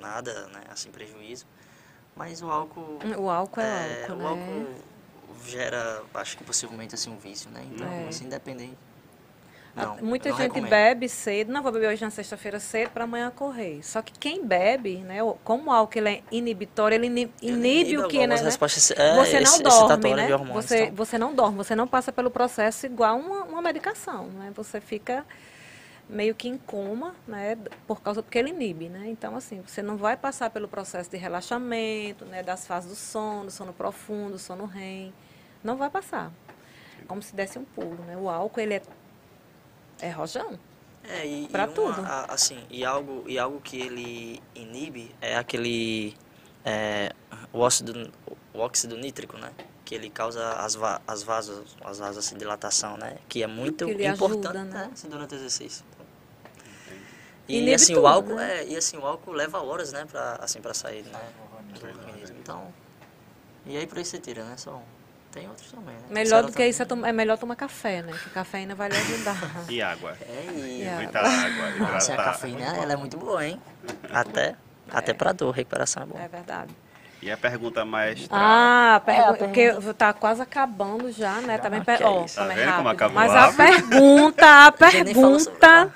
nada, 0.00 0.46
né? 0.48 0.60
Assim, 0.70 0.90
prejuízo. 0.90 1.46
Mas 2.14 2.42
o 2.42 2.50
álcool... 2.50 2.98
O 3.18 3.30
álcool 3.30 3.60
é, 3.60 3.64
é, 3.64 4.06
álcool, 4.08 4.12
o 4.14 4.18
né? 4.18 4.28
álcool 4.28 4.66
gera, 5.46 6.02
acho 6.14 6.36
que 6.36 6.44
possivelmente, 6.44 6.94
assim, 6.94 7.10
um 7.10 7.16
vício, 7.16 7.50
né? 7.50 7.62
Então, 7.70 7.86
É. 7.86 8.08
assim, 8.08 8.26
independente... 8.26 8.76
Ah, 9.74 9.86
Não, 9.86 9.96
Muita 10.02 10.28
gente 10.30 10.42
recomendo. 10.42 10.68
bebe 10.68 11.08
cedo, 11.08 11.50
não 11.50 11.62
vou 11.62 11.72
beber 11.72 11.88
hoje 11.88 12.04
na 12.04 12.10
sexta-feira 12.10 12.60
cedo 12.60 12.90
para 12.90 13.04
amanhã 13.04 13.30
correr. 13.30 13.82
Só 13.82 14.02
que 14.02 14.12
quem 14.12 14.44
bebe, 14.44 14.98
né, 14.98 15.20
como 15.42 15.70
o 15.70 15.72
álcool 15.72 15.98
ele 15.98 16.08
é 16.10 16.22
inibitório, 16.30 16.94
ele 16.94 17.06
ini- 17.06 17.32
Ele 17.40 17.52
inibe 17.52 17.96
o 17.96 18.06
que, 18.06 18.18
né? 18.26 18.36
né? 18.36 18.42
respostas 18.42 18.90
é, 18.90 19.14
você 19.16 19.40
não 19.40 19.54
ex- 19.54 19.62
dorme, 19.62 20.14
né? 20.14 20.34
hormônios, 20.34 20.66
Você, 20.66 20.82
então. 20.82 20.94
você 20.94 21.16
não 21.16 21.34
dorme, 21.34 21.56
você 21.56 21.74
não 21.74 21.88
passa 21.88 22.12
pelo 22.12 22.30
processo 22.30 22.84
igual 22.84 23.16
uma, 23.18 23.44
uma 23.44 23.62
medicação, 23.62 24.26
né? 24.26 24.52
Você 24.54 24.78
fica 24.78 25.24
meio 26.12 26.34
que 26.34 26.48
em 26.48 26.58
coma, 26.58 27.14
né? 27.26 27.56
Por 27.86 28.00
causa 28.02 28.22
porque 28.22 28.38
ele 28.38 28.50
inibe, 28.50 28.88
né? 28.88 29.08
Então 29.08 29.34
assim, 29.34 29.62
você 29.66 29.82
não 29.82 29.96
vai 29.96 30.16
passar 30.16 30.50
pelo 30.50 30.68
processo 30.68 31.10
de 31.10 31.16
relaxamento, 31.16 32.24
né? 32.26 32.42
Das 32.42 32.66
fases 32.66 32.90
do 32.90 32.96
sono, 32.96 33.50
sono 33.50 33.72
profundo, 33.72 34.38
sono 34.38 34.66
REM, 34.66 35.12
não 35.64 35.76
vai 35.76 35.90
passar. 35.90 36.30
Como 37.08 37.22
se 37.22 37.34
desse 37.34 37.58
um 37.58 37.64
pulo, 37.64 38.02
né? 38.04 38.16
O 38.16 38.28
álcool 38.28 38.60
ele 38.60 38.74
é 38.74 38.82
é 40.00 40.10
rojão. 40.10 40.58
É, 41.08 41.26
e, 41.26 41.46
Pra 41.48 41.64
e 41.64 41.66
uma, 41.66 41.74
tudo. 41.74 42.00
a- 42.06 42.26
assim, 42.34 42.58
e 42.70 42.84
algo, 42.84 43.24
e 43.26 43.38
algo 43.38 43.60
que 43.60 43.80
ele 43.80 44.40
inibe 44.54 45.14
é 45.20 45.36
aquele 45.36 46.14
é, 46.64 47.12
o 47.52 47.58
óxido, 47.60 48.12
o 48.54 48.58
óxido 48.58 48.96
nítrico, 48.96 49.36
né? 49.36 49.50
Que 49.84 49.96
ele 49.96 50.08
causa 50.08 50.52
as, 50.54 50.74
va 50.74 51.00
as 51.06 51.22
vasos, 51.22 51.76
as 51.84 51.98
vasodilatação, 51.98 52.96
né? 52.96 53.16
Que 53.28 53.42
é 53.42 53.46
muito 53.46 53.84
importante 53.84 54.24
ajuda, 54.24 54.64
né? 54.64 54.90
assim, 54.92 55.08
durante 55.08 55.34
o 55.34 55.36
exercício. 55.36 55.84
E 57.52 57.74
assim, 57.74 57.94
tudo, 57.94 58.04
o 58.04 58.06
álcool, 58.08 58.34
né? 58.36 58.60
é, 58.60 58.66
e 58.68 58.76
assim, 58.76 58.96
o 58.96 59.06
álcool 59.06 59.32
leva 59.32 59.60
horas, 59.62 59.92
né, 59.92 60.04
pra, 60.10 60.38
assim, 60.40 60.60
pra 60.60 60.72
sair, 60.72 61.02
né, 61.04 61.18
do 61.78 61.86
organismo. 61.86 62.36
Então, 62.40 62.72
e 63.66 63.76
aí 63.76 63.86
por 63.86 63.98
aí 63.98 64.04
você 64.04 64.18
tira, 64.18 64.42
né, 64.44 64.54
só 64.56 64.70
um. 64.76 64.82
Tem 65.30 65.48
outros 65.48 65.70
também, 65.70 65.94
né? 65.94 66.02
Melhor 66.10 66.42
do 66.44 66.52
que 66.52 66.62
isso 66.66 66.82
é, 66.82 66.84
tom- 66.84 67.06
é 67.06 67.12
melhor 67.12 67.38
tomar 67.38 67.56
café, 67.56 68.02
né? 68.02 68.12
Que 68.22 68.28
cafeína 68.30 68.74
vai 68.74 68.90
lhe 68.90 68.96
ajudar. 68.96 69.36
E 69.68 69.80
água. 69.80 70.14
É, 70.28 70.44
e... 70.52 70.82
E 70.82 70.90
Muita 70.90 71.20
água, 71.20 71.70
Nossa, 71.78 72.12
a 72.14 72.16
cafeína, 72.18 72.76
ela 72.76 72.92
é 72.92 72.96
muito 72.96 73.16
boa, 73.16 73.46
hein? 73.46 73.58
Até, 74.12 74.54
até 74.90 75.14
pra 75.14 75.32
dor, 75.32 75.50
recuperação 75.52 76.02
é 76.02 76.06
bom. 76.06 76.18
É 76.18 76.28
verdade. 76.28 76.70
E 77.22 77.30
a 77.30 77.36
pergunta 77.38 77.82
maestra. 77.84 78.36
Ah, 78.36 79.00
pergu- 79.06 79.22
É, 79.22 79.24
a 79.28 79.34
porque 79.34 79.72
tá 79.94 80.12
quase 80.12 80.42
acabando 80.42 81.10
já, 81.12 81.40
né? 81.40 81.56
Tá 81.56 81.70
bem 81.70 81.80
Ah, 81.80 81.84
per... 81.84 82.02
ó, 82.04 82.24
isso. 82.26 82.34
tá 82.36 82.46
Tá 82.48 82.54
vendo 82.54 82.74
como 82.76 82.88
acabou 82.90 83.14
Mas 83.14 83.34
a 83.34 83.52
pergunta, 83.52 84.66
a 84.66 84.72
pergunta 84.72 85.90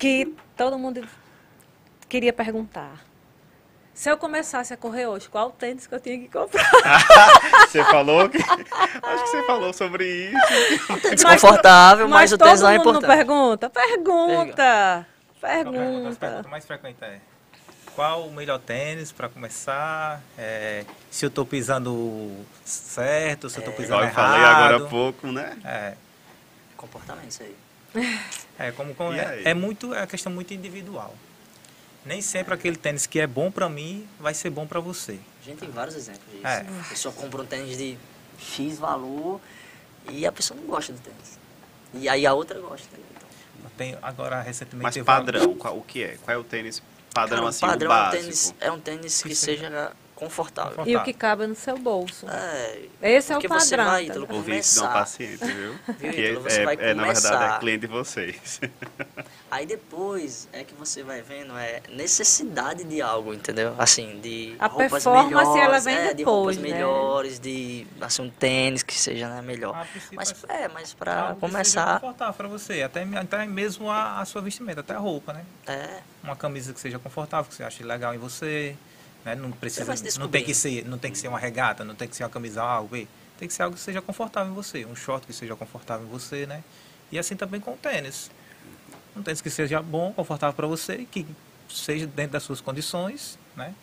que 0.00 0.34
todo 0.56 0.78
mundo 0.78 1.06
queria 2.08 2.32
perguntar. 2.32 3.04
Se 3.94 4.10
eu 4.10 4.16
começasse 4.16 4.72
a 4.72 4.76
correr 4.76 5.06
hoje, 5.06 5.28
qual 5.28 5.50
tênis 5.50 5.86
que 5.86 5.94
eu 5.94 6.00
tinha 6.00 6.18
que 6.18 6.28
comprar? 6.28 6.64
Você 7.68 7.84
falou 7.84 8.28
que. 8.30 8.38
Acho 8.38 9.24
que 9.24 9.30
você 9.30 9.42
falou 9.46 9.72
sobre 9.74 10.30
isso. 10.30 11.10
Desconfortável, 11.14 12.08
mas, 12.08 12.32
o 12.32 12.38
todo 12.38 12.48
tesão 12.48 12.70
é 12.70 12.76
importante. 12.76 13.06
pergunta. 13.06 13.68
Pergunta. 13.68 13.72
Qual 13.72 13.84
a 13.84 14.44
pergunta? 14.48 15.06
As 15.34 15.40
Pergunta. 15.40 16.18
perguntas 16.18 16.50
mais 16.50 16.66
frequentes 16.66 17.02
é 17.02 17.20
qual 17.94 18.26
o 18.26 18.32
melhor 18.32 18.58
tênis 18.58 19.12
para 19.12 19.28
começar? 19.28 20.22
É, 20.38 20.84
se 21.10 21.26
eu 21.26 21.28
estou 21.28 21.44
pisando 21.44 22.34
certo, 22.64 23.50
se 23.50 23.58
eu 23.58 23.60
estou 23.60 23.74
pisando 23.74 23.96
Igual 23.96 24.02
eu 24.02 24.08
errado. 24.08 24.32
falei 24.32 24.44
agora 24.46 24.76
há 24.78 24.88
pouco, 24.88 25.26
né? 25.26 25.58
É, 25.64 25.94
Comportamento, 26.76 27.28
isso 27.28 27.42
aí. 27.42 27.54
É 28.58 28.72
como, 28.72 28.94
como 28.94 29.12
é, 29.12 29.26
aí? 29.26 29.42
é 29.44 29.54
muito 29.54 29.94
é 29.94 29.98
uma 29.98 30.06
questão 30.06 30.32
muito 30.32 30.52
individual. 30.54 31.14
Nem 32.04 32.22
sempre 32.22 32.54
aquele 32.54 32.76
tênis 32.76 33.06
que 33.06 33.20
é 33.20 33.26
bom 33.26 33.50
para 33.50 33.68
mim 33.68 34.08
vai 34.18 34.32
ser 34.32 34.50
bom 34.50 34.66
para 34.66 34.80
você. 34.80 35.18
A 35.42 35.44
gente 35.44 35.58
tem 35.58 35.70
vários 35.70 35.94
exemplos 35.94 36.24
disso. 36.32 36.46
É. 36.46 36.64
A 36.80 36.88
pessoa 36.88 37.14
compra 37.14 37.42
um 37.42 37.46
tênis 37.46 37.76
de 37.76 37.98
X 38.38 38.78
valor 38.78 39.40
e 40.10 40.26
a 40.26 40.32
pessoa 40.32 40.58
não 40.58 40.66
gosta 40.66 40.92
do 40.92 40.98
tênis. 40.98 41.38
E 41.92 42.08
aí 42.08 42.26
a 42.26 42.32
outra 42.32 42.58
gosta. 42.60 42.88
Então, 43.58 43.70
Tem 43.76 43.98
agora 44.00 44.40
recentemente 44.40 44.98
Mas 44.98 45.04
padrão, 45.04 45.54
qual, 45.54 45.76
o 45.76 45.82
que 45.82 46.02
é? 46.04 46.16
Qual 46.22 46.34
é 46.34 46.38
o 46.38 46.44
tênis 46.44 46.82
padrão 47.12 47.36
Cara, 47.36 47.44
o 47.44 47.48
assim, 47.48 47.60
padrão 47.60 47.90
o 47.90 47.92
é 47.92 47.96
um 47.96 47.98
básico? 47.98 48.22
tênis, 48.22 48.54
é 48.60 48.72
um 48.72 48.80
tênis 48.80 49.22
que 49.22 49.34
seja 49.34 49.92
confortável. 50.20 50.84
E 50.86 50.94
o 50.94 51.02
que 51.02 51.12
cabe 51.12 51.46
no 51.46 51.54
seu 51.54 51.76
bolso. 51.78 52.26
É, 52.28 52.78
Esse 53.02 53.32
é 53.32 53.36
o 53.36 53.40
porque 53.40 53.48
você 53.48 53.76
padrão. 53.76 53.90
vai, 53.90 54.06
tá 54.06 54.10
Ítalo? 54.12 54.28
Ouvintes 54.36 54.76
não 54.76 54.82
começar. 54.84 55.00
pacientes, 55.00 55.48
viu? 55.48 55.74
Viu, 55.98 56.12
que 56.12 56.20
Ítalo? 56.28 56.40
Você 56.42 56.60
é, 56.60 56.64
vai 56.64 56.74
é, 56.74 56.94
na 56.94 57.02
verdade, 57.04 57.26
é 57.26 57.30
começar. 57.30 57.58
cliente 57.60 57.80
de 57.80 57.86
vocês. 57.86 58.60
Aí 59.50 59.66
depois 59.66 60.46
é 60.52 60.62
que 60.62 60.74
você 60.74 61.02
vai 61.02 61.22
vendo 61.22 61.56
é 61.58 61.82
necessidade 61.88 62.84
de 62.84 63.02
algo, 63.02 63.34
entendeu? 63.34 63.74
Assim, 63.78 64.20
de 64.20 64.54
A 64.60 64.66
roupas 64.68 64.92
performance, 64.92 65.34
melhores, 65.34 65.62
ela 65.62 65.78
vem 65.80 65.94
é, 65.96 66.14
de 66.14 66.22
roupas 66.22 66.56
depois, 66.56 66.58
né? 66.58 66.76
melhores, 66.78 67.40
de 67.40 67.86
assim, 68.00 68.22
um 68.22 68.30
tênis 68.30 68.82
que 68.84 68.94
seja 68.94 69.28
né, 69.28 69.42
melhor. 69.42 69.74
A 69.74 69.84
princípio, 69.84 70.16
Mas 70.16 70.44
é, 70.48 70.68
mas 70.68 70.94
para 70.94 71.30
Algo 71.30 71.34
que 71.34 71.40
seja 71.40 71.52
começar, 71.52 72.00
confortável 72.00 72.34
para 72.34 72.46
você, 72.48 72.82
até, 72.82 73.02
até 73.02 73.44
mesmo 73.46 73.90
a, 73.90 74.20
a 74.20 74.24
sua 74.24 74.40
vestimenta, 74.40 74.80
até 74.82 74.94
a 74.94 74.98
roupa, 74.98 75.32
né? 75.32 75.44
é, 75.66 76.00
Uma 76.22 76.36
camisa 76.36 76.72
que 76.72 76.78
seja 76.78 76.98
confortável, 76.98 77.48
que 77.48 77.54
você 77.56 77.64
ache 77.64 77.82
legal 77.82 78.14
em 78.14 78.18
você, 78.18 78.76
né? 79.24 79.34
Não 79.34 79.50
precisa, 79.50 79.94
não 80.18 80.28
tem 80.28 80.44
que 80.44 80.54
ser, 80.54 80.84
não 80.86 80.98
tem 80.98 81.10
que 81.12 81.18
ser 81.18 81.28
uma 81.28 81.38
regata, 81.38 81.84
não 81.84 81.94
tem 81.94 82.08
que 82.08 82.16
ser 82.16 82.24
uma 82.24 82.30
camisa 82.30 82.62
A 82.62 82.80
ou 82.80 82.88
B, 82.88 83.06
tem 83.38 83.48
que 83.48 83.54
ser 83.54 83.62
algo 83.62 83.76
que 83.76 83.82
seja 83.82 84.00
confortável 84.02 84.52
em 84.52 84.54
você, 84.54 84.84
um 84.84 84.94
short 84.94 85.26
que 85.26 85.32
seja 85.32 85.56
confortável 85.56 86.06
em 86.06 86.10
você, 86.10 86.46
né? 86.46 86.62
E 87.10 87.18
assim 87.18 87.36
também 87.36 87.60
com 87.60 87.72
o 87.72 87.76
tênis. 87.76 88.30
Um 89.16 89.22
tênis 89.22 89.40
que 89.40 89.50
seja 89.50 89.82
bom, 89.82 90.12
confortável 90.12 90.54
para 90.54 90.66
você, 90.66 91.06
que 91.10 91.26
seja 91.68 92.06
dentro 92.06 92.32
das 92.32 92.42
suas 92.42 92.60
condições, 92.60 93.38
né? 93.56 93.74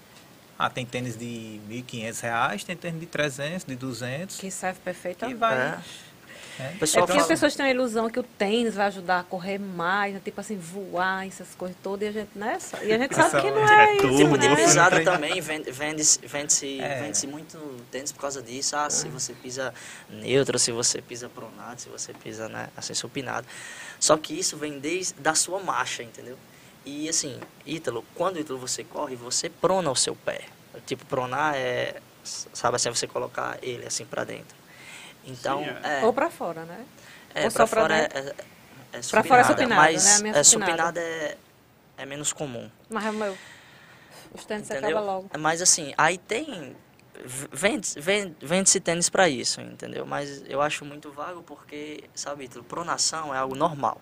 Ah, 0.60 0.70
tem 0.70 0.86
tênis 0.86 1.16
de 1.16 1.60
1.500 1.70 2.20
reais, 2.22 2.64
tem 2.64 2.76
tênis 2.76 3.00
de 3.00 3.06
300, 3.06 3.64
de 3.64 3.76
200, 3.76 4.38
Que 4.38 4.50
serve 4.50 4.80
perfeitamente. 4.84 5.38
vai... 5.38 5.56
é. 5.56 5.80
É 6.60 6.70
pessoal 6.80 7.06
porque 7.06 7.18
as 7.20 7.24
fala, 7.26 7.28
pessoas 7.28 7.56
têm 7.56 7.66
a 7.68 7.70
ilusão 7.70 8.10
que 8.10 8.20
o 8.20 8.24
tênis 8.24 8.74
vai 8.76 8.88
ajudar 8.88 9.20
a 9.20 9.24
correr 9.24 9.60
mais, 9.60 10.14
né? 10.16 10.22
tipo 10.24 10.42
assim, 10.42 10.58
voar, 10.58 11.28
essas 11.28 11.54
coisas 11.56 11.78
todas, 11.84 12.06
e 12.06 12.10
a 12.10 12.12
gente, 12.12 12.30
né? 12.36 12.58
E 12.84 12.92
a 12.94 12.98
gente 12.98 13.16
sabe 13.16 13.42
que 13.42 13.52
não 13.52 13.68
é, 13.70 13.86
É 13.86 13.96
isso, 13.98 14.18
tipo 14.18 14.38
de 14.38 14.56
pisada 14.56 15.04
também 15.04 15.40
vende- 15.40 15.72
vende-se 15.72 16.20
vende 16.26 16.82
É. 16.82 17.02
vende 17.02 17.28
muito 17.28 17.58
tênis 17.92 18.12
por 18.12 18.22
causa 18.22 18.42
disso. 18.42 18.76
Ah, 18.76 18.90
se 18.90 19.08
você 19.08 19.34
pisa 19.34 19.74
neutro, 20.10 20.58
se 20.58 20.72
você 20.72 21.02
pisa 21.02 21.30
pronado, 21.30 21.80
se 21.82 21.90
você 21.90 22.14
pisa 22.14 22.50
né, 22.50 22.70
assim, 22.76 22.94
supinado. 22.94 23.46
Só 24.00 24.18
que 24.18 24.34
isso 24.38 24.58
vem 24.58 24.80
desde 24.80 25.14
da 25.16 25.36
sua 25.36 25.60
marcha, 25.60 26.02
entendeu? 26.04 26.38
E 26.86 27.08
assim, 27.10 27.40
Ítalo, 27.66 28.04
quando 28.16 28.40
Ítalo 28.40 28.58
você 28.58 28.84
corre, 28.84 29.16
você 29.16 29.50
prona 29.50 29.92
o 29.92 29.96
seu 29.96 30.16
pé. 30.16 30.42
Tipo, 30.86 31.06
pronar 31.06 31.54
é, 31.56 31.98
sabe 32.24 32.76
assim, 32.78 32.90
você 32.90 33.06
colocar 33.08 33.58
ele 33.62 33.86
assim 33.86 34.06
pra 34.06 34.24
dentro. 34.24 34.56
Então, 35.28 35.60
Sim, 35.60 35.70
é, 35.84 36.06
Ou 36.06 36.14
pra 36.14 36.30
fora, 36.30 36.64
né? 36.64 36.86
é, 37.36 37.46
ou 37.46 37.52
pra 37.52 37.68
só 37.68 37.76
pra 37.76 37.82
fora 37.82 37.98
é, 37.98 38.02
é, 38.04 38.36
é 38.94 39.02
Pra 39.12 39.24
fora 39.24 39.42
é 39.42 39.44
supinada, 39.44 39.76
mas 39.76 40.04
né? 40.06 40.16
A 40.16 40.20
minha 40.22 40.36
é, 40.38 40.44
supinada. 40.44 41.00
é, 41.02 41.38
é 41.98 42.06
menos 42.06 42.32
comum. 42.32 42.72
Mas 42.90 43.06
é 43.06 43.10
o 43.10 43.14
meu. 43.14 43.38
Os 44.34 44.46
tênis 44.46 44.68
você 44.68 44.78
Entendeu? 44.78 44.98
acaba 44.98 45.14
logo. 45.14 45.30
Mas 45.38 45.62
assim, 45.62 45.94
aí 45.98 46.18
tem. 46.18 46.76
Vende-se 47.52 48.00
vende, 48.00 48.36
vende 48.40 48.80
tênis 48.80 49.10
pra 49.10 49.28
isso, 49.28 49.60
entendeu? 49.60 50.06
Mas 50.06 50.44
eu 50.48 50.62
acho 50.62 50.86
muito 50.86 51.12
vago 51.12 51.42
porque, 51.42 52.04
sabe, 52.14 52.46
Ítalo, 52.46 52.64
pronação 52.64 53.34
é 53.34 53.38
algo 53.40 53.56
normal. 53.56 54.00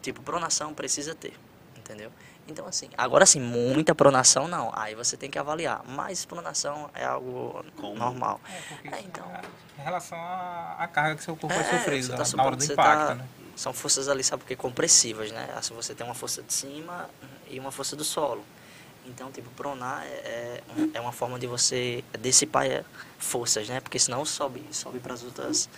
Tipo, 0.00 0.22
pronação 0.22 0.72
precisa 0.72 1.14
ter, 1.14 1.34
entendeu? 1.76 2.12
Então, 2.48 2.66
assim, 2.66 2.88
agora 2.96 3.24
assim, 3.24 3.40
muita 3.40 3.94
pronação 3.94 4.46
não. 4.46 4.70
Aí 4.72 4.94
você 4.94 5.16
tem 5.16 5.28
que 5.30 5.38
avaliar. 5.38 5.82
Mas 5.86 6.24
pronação 6.24 6.88
é 6.94 7.04
algo 7.04 7.64
Comum. 7.76 7.96
normal. 7.96 8.40
É, 8.48 8.60
porque 8.68 8.88
É, 8.88 9.00
então. 9.00 9.24
é 9.34 9.42
em 9.80 9.84
relação 9.84 10.16
à, 10.18 10.88
carga 10.92 11.16
que 11.16 11.24
seu 11.24 11.36
corpo 11.36 11.54
vai 11.54 11.64
É, 11.64 11.78
sofrer 11.78 12.02
você 12.02 12.12
na, 12.12 12.16
tá 12.18 12.36
na 12.36 12.44
hora 12.44 12.56
do 12.56 12.62
supondo- 12.62 12.66
você 12.66 12.72
impacto, 12.72 13.06
tá- 13.08 13.14
né? 13.16 13.26
São 13.56 13.72
forças 13.72 14.08
ali, 14.08 14.22
sabe 14.22 14.42
por 14.42 14.48
quê? 14.48 14.54
Compressivas, 14.56 15.32
né? 15.32 15.48
Assim, 15.56 15.74
você 15.74 15.94
tem 15.94 16.06
uma 16.06 16.14
força 16.14 16.42
de 16.42 16.52
cima 16.52 17.08
e 17.48 17.58
uma 17.58 17.70
força 17.72 17.96
do 17.96 18.04
solo. 18.04 18.44
Então, 19.06 19.30
tipo, 19.32 19.48
pronar 19.50 20.04
é, 20.04 20.08
é, 20.08 20.62
é 20.94 21.00
uma 21.00 21.12
forma 21.12 21.38
de 21.38 21.46
você 21.46 22.04
dissipar 22.20 22.66
é, 22.66 22.84
forças, 23.18 23.68
né? 23.68 23.80
Porque 23.80 23.98
senão 23.98 24.24
sobe, 24.24 24.64
sobe 24.70 24.98
para 25.00 25.14
as 25.14 25.22
outras... 25.22 25.68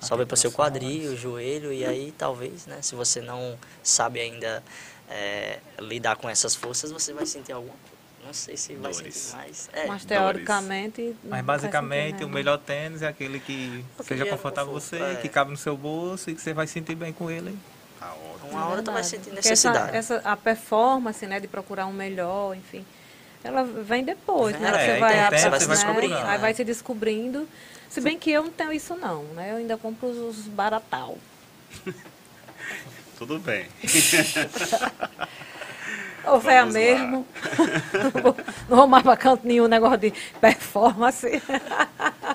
Sobe 0.00 0.26
para 0.26 0.34
o 0.34 0.36
seu 0.36 0.50
quadril, 0.50 1.16
joelho, 1.16 1.72
e 1.72 1.84
aí 1.86 2.12
talvez, 2.18 2.66
né? 2.66 2.82
Se 2.82 2.96
você 2.96 3.20
não 3.20 3.56
sabe 3.84 4.18
ainda 4.20 4.60
é, 5.12 5.58
lidar 5.78 6.16
com 6.16 6.28
essas 6.28 6.54
forças, 6.54 6.90
você 6.90 7.12
vai 7.12 7.26
sentir 7.26 7.52
alguma 7.52 7.74
Não 8.24 8.32
sei 8.32 8.56
se 8.56 8.74
vai 8.74 8.92
Dores. 8.92 9.14
sentir 9.14 9.36
mais. 9.36 9.70
É, 9.72 9.86
Mas 9.86 10.04
teoricamente. 10.04 11.14
Mas 11.22 11.44
basicamente 11.44 12.24
o 12.24 12.28
né? 12.28 12.34
melhor 12.34 12.58
tênis 12.58 13.02
é 13.02 13.08
aquele 13.08 13.38
que 13.38 13.84
Porque 13.96 14.14
seja 14.14 14.26
é 14.26 14.30
confortável 14.30 14.72
você, 14.72 14.96
é. 14.96 15.14
que 15.16 15.28
cabe 15.28 15.50
no 15.50 15.56
seu 15.56 15.76
bolso 15.76 16.30
e 16.30 16.34
que 16.34 16.40
você 16.40 16.54
vai 16.54 16.66
sentir 16.66 16.94
bem 16.94 17.12
com 17.12 17.30
ele. 17.30 17.56
Tá 17.98 18.14
ótimo. 18.14 18.50
uma 18.50 18.66
hora 18.66 18.82
tu 18.82 18.90
vai 18.90 19.04
sentir 19.04 19.32
necessidade. 19.32 19.94
Essa, 19.96 20.14
essa, 20.14 20.28
a 20.28 20.36
performance, 20.36 21.26
né, 21.26 21.38
de 21.38 21.46
procurar 21.46 21.86
um 21.86 21.92
melhor, 21.92 22.56
enfim, 22.56 22.84
ela 23.44 23.64
vem 23.64 24.04
depois, 24.04 24.58
né? 24.58 24.70
Você 24.70 24.98
vai, 24.98 25.28
tempo 25.28 25.38
você 25.38 25.50
vai 25.50 25.60
se 25.60 25.68
né, 25.68 25.74
descobrindo, 25.74 26.14
Aí 26.14 26.24
né? 26.24 26.38
vai 26.38 26.54
se 26.54 26.64
descobrindo. 26.64 27.48
Se 27.90 28.00
bem 28.00 28.18
que 28.18 28.30
eu 28.30 28.44
não 28.44 28.50
tenho 28.50 28.72
isso 28.72 28.96
não, 28.96 29.24
né? 29.34 29.52
Eu 29.52 29.56
ainda 29.56 29.76
compro 29.76 30.08
os, 30.08 30.38
os 30.38 30.46
baratal. 30.46 31.18
Tudo 33.22 33.38
bem. 33.38 33.66
Ou 36.26 36.40
véia 36.40 36.64
lá. 36.64 36.72
mesmo. 36.72 37.24
não, 37.94 38.10
vou, 38.22 38.36
não 38.68 38.76
vou 38.78 38.88
mais 38.88 39.04
pra 39.04 39.16
canto 39.16 39.46
nenhum 39.46 39.68
negócio 39.68 39.98
de 39.98 40.12
performance. 40.40 41.28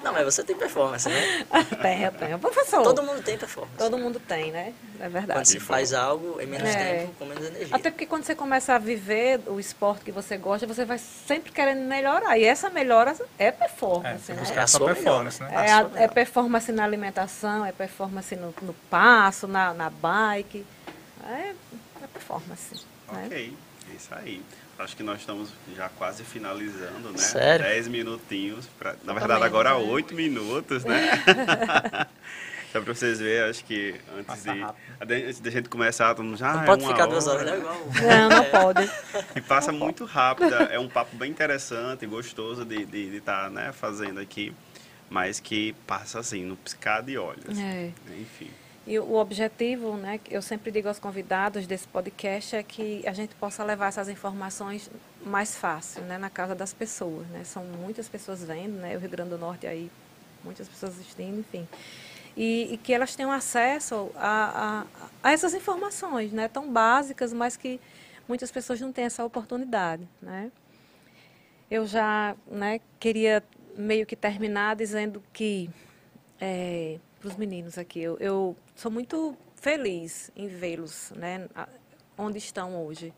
Não, 0.08 0.14
mas 0.14 0.24
você 0.26 0.44
tem 0.44 0.56
performance, 0.56 1.08
né? 1.10 1.46
tem, 1.82 2.10
tem. 2.12 2.40
Professor, 2.40 2.82
Todo 2.84 3.04
mundo 3.04 3.22
tem 3.22 3.38
performance. 3.38 3.78
todo 3.78 3.98
mundo 3.98 4.20
tem, 4.20 4.52
né? 4.52 4.74
É 5.00 5.04
Quando 5.04 5.12
verdade. 5.12 5.48
se 5.50 5.60
faz 5.60 5.94
algo 5.94 6.40
em 6.42 6.46
menos 6.48 6.70
É. 6.70 7.00
tempo, 7.00 7.14
com 7.20 7.26
menos 7.26 7.46
energia. 7.46 7.76
Até 7.76 7.92
porque 7.92 8.06
quando 8.06 8.24
você 8.24 8.34
começa 8.34 8.74
a 8.74 8.78
viver 8.78 9.42
o 9.48 9.60
esporte 9.60 10.06
que 10.06 10.12
você 10.12 10.38
gosta, 10.38 10.66
você 10.66 10.86
vai 10.86 10.98
sempre 10.98 11.52
querendo 11.52 11.82
melhorar. 11.82 12.38
E 12.38 12.46
essa 12.46 12.70
melhora 12.70 13.16
é 13.38 13.48
É, 13.48 13.52
performance, 13.52 14.24
você 14.26 14.34
né? 14.34 14.40
buscar 14.40 14.62
a 14.62 14.64
a 14.64 14.68
sua 14.68 14.86
performance, 14.94 15.44
melhor. 15.44 15.56
né? 15.58 15.68
É, 15.68 15.72
a 15.74 16.04
é 16.04 16.08
performance 16.08 16.72
na 16.72 16.84
alimentação, 16.84 17.66
é 17.66 17.72
performance 17.72 18.36
no, 18.36 18.54
no 18.62 18.74
passo, 18.90 19.48
na, 19.48 19.74
na 19.74 19.90
bike. 19.90 20.66
É, 21.30 21.54
é 22.04 22.08
performance. 22.14 22.76
Né? 23.12 23.24
Ok, 23.26 23.54
é 23.92 23.96
isso 23.96 24.10
aí. 24.12 24.42
Acho 24.80 24.96
que 24.96 25.04
nós 25.04 25.20
estamos 25.20 25.50
já 25.76 25.90
quase 25.90 26.24
finalizando, 26.24 27.12
né? 27.12 27.18
Sério? 27.18 27.66
10 27.66 27.88
minutinhos. 27.88 28.68
Pra, 28.78 28.96
na 29.04 29.14
verdade, 29.14 29.44
agora? 29.44 29.76
8 29.76 30.14
minutos, 30.14 30.86
né? 30.86 31.12
Só 32.72 32.82
pra 32.82 32.94
vocês 32.94 33.20
verem, 33.20 33.50
acho 33.50 33.64
que 33.64 33.96
antes 34.14 34.26
Passa 34.26 34.54
de, 35.06 35.14
antes 35.14 35.40
de 35.40 35.50
a 35.50 35.52
gente 35.52 35.70
começar, 35.70 36.14
todo 36.14 36.26
mundo 36.26 36.38
já. 36.38 36.54
Não 36.54 36.62
ah, 36.62 36.66
pode 36.66 36.84
é 36.84 36.86
uma 36.86 36.94
ficar 36.94 37.06
duas 37.08 37.26
hora. 37.26 37.40
horas, 37.40 37.52
né? 37.52 37.58
Igual. 37.60 37.78
Não, 38.08 38.30
não 38.30 38.46
pode. 38.46 38.92
E 39.36 39.42
passa 39.42 39.72
muito 39.72 40.06
rápido. 40.06 40.54
É 40.54 40.78
um 40.78 40.90
papo 40.90 41.16
bem 41.16 41.32
interessante, 41.32 42.06
gostoso 42.06 42.66
de 42.66 42.82
estar 42.82 42.92
de, 42.92 43.18
estar 43.18 43.50
né, 43.50 43.72
fazendo 43.72 44.20
aqui. 44.20 44.54
Mas 45.10 45.40
que 45.40 45.74
passa 45.88 46.20
assim, 46.20 46.44
no 46.44 46.58
piscar 46.58 47.02
de 47.02 47.18
olhos. 47.18 47.58
É. 47.58 47.92
Enfim. 48.20 48.52
E 48.88 48.98
o 49.00 49.16
objetivo, 49.16 49.98
né, 49.98 50.18
eu 50.30 50.42
sempre 50.42 50.72
digo 50.72 50.88
aos 50.88 50.98
convidados 50.98 51.68
desse 51.68 51.86
podcast 51.86 52.56
é 52.56 52.64
que 52.64 53.06
a 53.06 53.12
gente 53.12 53.36
possa 53.36 53.62
levar 53.62 53.88
essas 53.88 54.08
informações 54.08 54.90
mais 55.26 55.58
fácil, 55.58 56.04
né, 56.04 56.18
na 56.18 56.30
casa 56.30 56.56
das 56.56 56.74
pessoas, 56.74 57.28
né? 57.28 57.44
São 57.44 57.66
muitas 57.66 58.08
pessoas 58.08 58.42
vendo, 58.42 58.78
né, 58.78 58.96
o 58.96 59.00
Rio 59.02 59.10
Grande 59.10 59.32
do 59.32 59.38
Norte 59.38 59.68
aí, 59.68 59.92
muitas 60.42 60.70
pessoas 60.70 60.94
assistindo, 60.94 61.38
enfim. 61.38 61.68
E, 62.38 62.76
e 62.76 62.78
que 62.78 62.94
elas 62.94 63.14
tenham 63.14 63.30
acesso 63.30 64.10
a, 64.16 64.86
a, 65.22 65.30
a 65.30 65.32
essas 65.34 65.54
informações, 65.54 66.32
né, 66.32 66.48
tão 66.48 66.72
básicas, 66.72 67.34
mas 67.34 67.58
que 67.58 67.82
muitas 68.26 68.50
pessoas 68.52 68.80
não 68.80 68.94
têm 68.94 69.04
essa 69.04 69.26
oportunidade, 69.26 70.08
né? 70.22 70.50
Eu 71.70 71.86
já, 71.86 72.38
né, 72.50 72.80
queria 73.02 73.44
meio 73.76 74.06
que 74.06 74.16
terminar 74.16 74.78
dizendo 74.78 75.22
que 75.34 75.70
para 77.20 77.28
os 77.28 77.36
meninos 77.36 77.78
aqui, 77.78 78.00
eu, 78.00 78.18
eu 78.20 78.56
sou 78.78 78.92
muito 78.92 79.36
feliz 79.56 80.32
em 80.36 80.48
vê-los, 80.48 81.12
né, 81.16 81.50
onde 82.18 82.38
estão 82.38 82.86
hoje. 82.86 83.14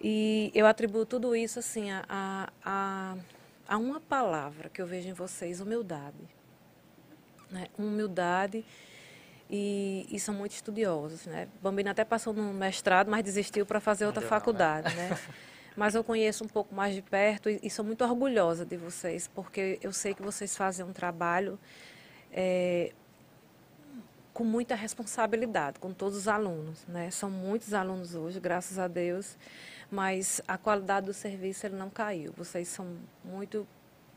E 0.00 0.50
eu 0.54 0.66
atribuo 0.66 1.04
tudo 1.04 1.36
isso 1.36 1.58
assim 1.58 1.90
a, 1.90 2.48
a, 2.64 3.16
a, 3.68 3.76
uma 3.76 4.00
palavra 4.00 4.70
que 4.70 4.80
eu 4.80 4.86
vejo 4.86 5.08
em 5.08 5.12
vocês, 5.12 5.60
humildade. 5.60 6.16
Né? 7.50 7.66
Humildade 7.76 8.64
e, 9.50 10.06
e 10.10 10.18
são 10.18 10.34
muito 10.34 10.52
estudiosos. 10.52 11.26
Né? 11.26 11.48
Bambina 11.60 11.90
até 11.90 12.04
passou 12.04 12.32
no 12.32 12.54
mestrado, 12.54 13.10
mas 13.10 13.22
desistiu 13.24 13.66
para 13.66 13.80
fazer 13.80 14.06
outra 14.06 14.20
deu 14.20 14.30
não, 14.30 14.36
né? 14.36 14.40
faculdade. 14.40 14.94
Né? 14.94 15.18
Mas 15.76 15.94
eu 15.94 16.02
conheço 16.02 16.44
um 16.44 16.48
pouco 16.48 16.74
mais 16.74 16.96
de 16.96 17.00
perto 17.00 17.48
e, 17.48 17.60
e 17.62 17.70
sou 17.70 17.84
muito 17.84 18.02
orgulhosa 18.02 18.66
de 18.66 18.76
vocês, 18.76 19.28
porque 19.28 19.78
eu 19.80 19.92
sei 19.92 20.12
que 20.12 20.20
vocês 20.20 20.56
fazem 20.56 20.84
um 20.84 20.92
trabalho 20.92 21.58
é, 22.32 22.92
com 24.32 24.44
muita 24.44 24.74
responsabilidade 24.74 25.78
com 25.78 25.92
todos 25.92 26.16
os 26.16 26.28
alunos, 26.28 26.86
né? 26.86 27.10
São 27.10 27.30
muitos 27.30 27.74
alunos 27.74 28.14
hoje, 28.14 28.38
graças 28.40 28.78
a 28.78 28.86
Deus, 28.88 29.36
mas 29.90 30.40
a 30.46 30.56
qualidade 30.56 31.06
do 31.06 31.12
serviço 31.12 31.66
ele 31.66 31.76
não 31.76 31.90
caiu. 31.90 32.32
Vocês 32.36 32.68
são 32.68 32.96
muito 33.24 33.66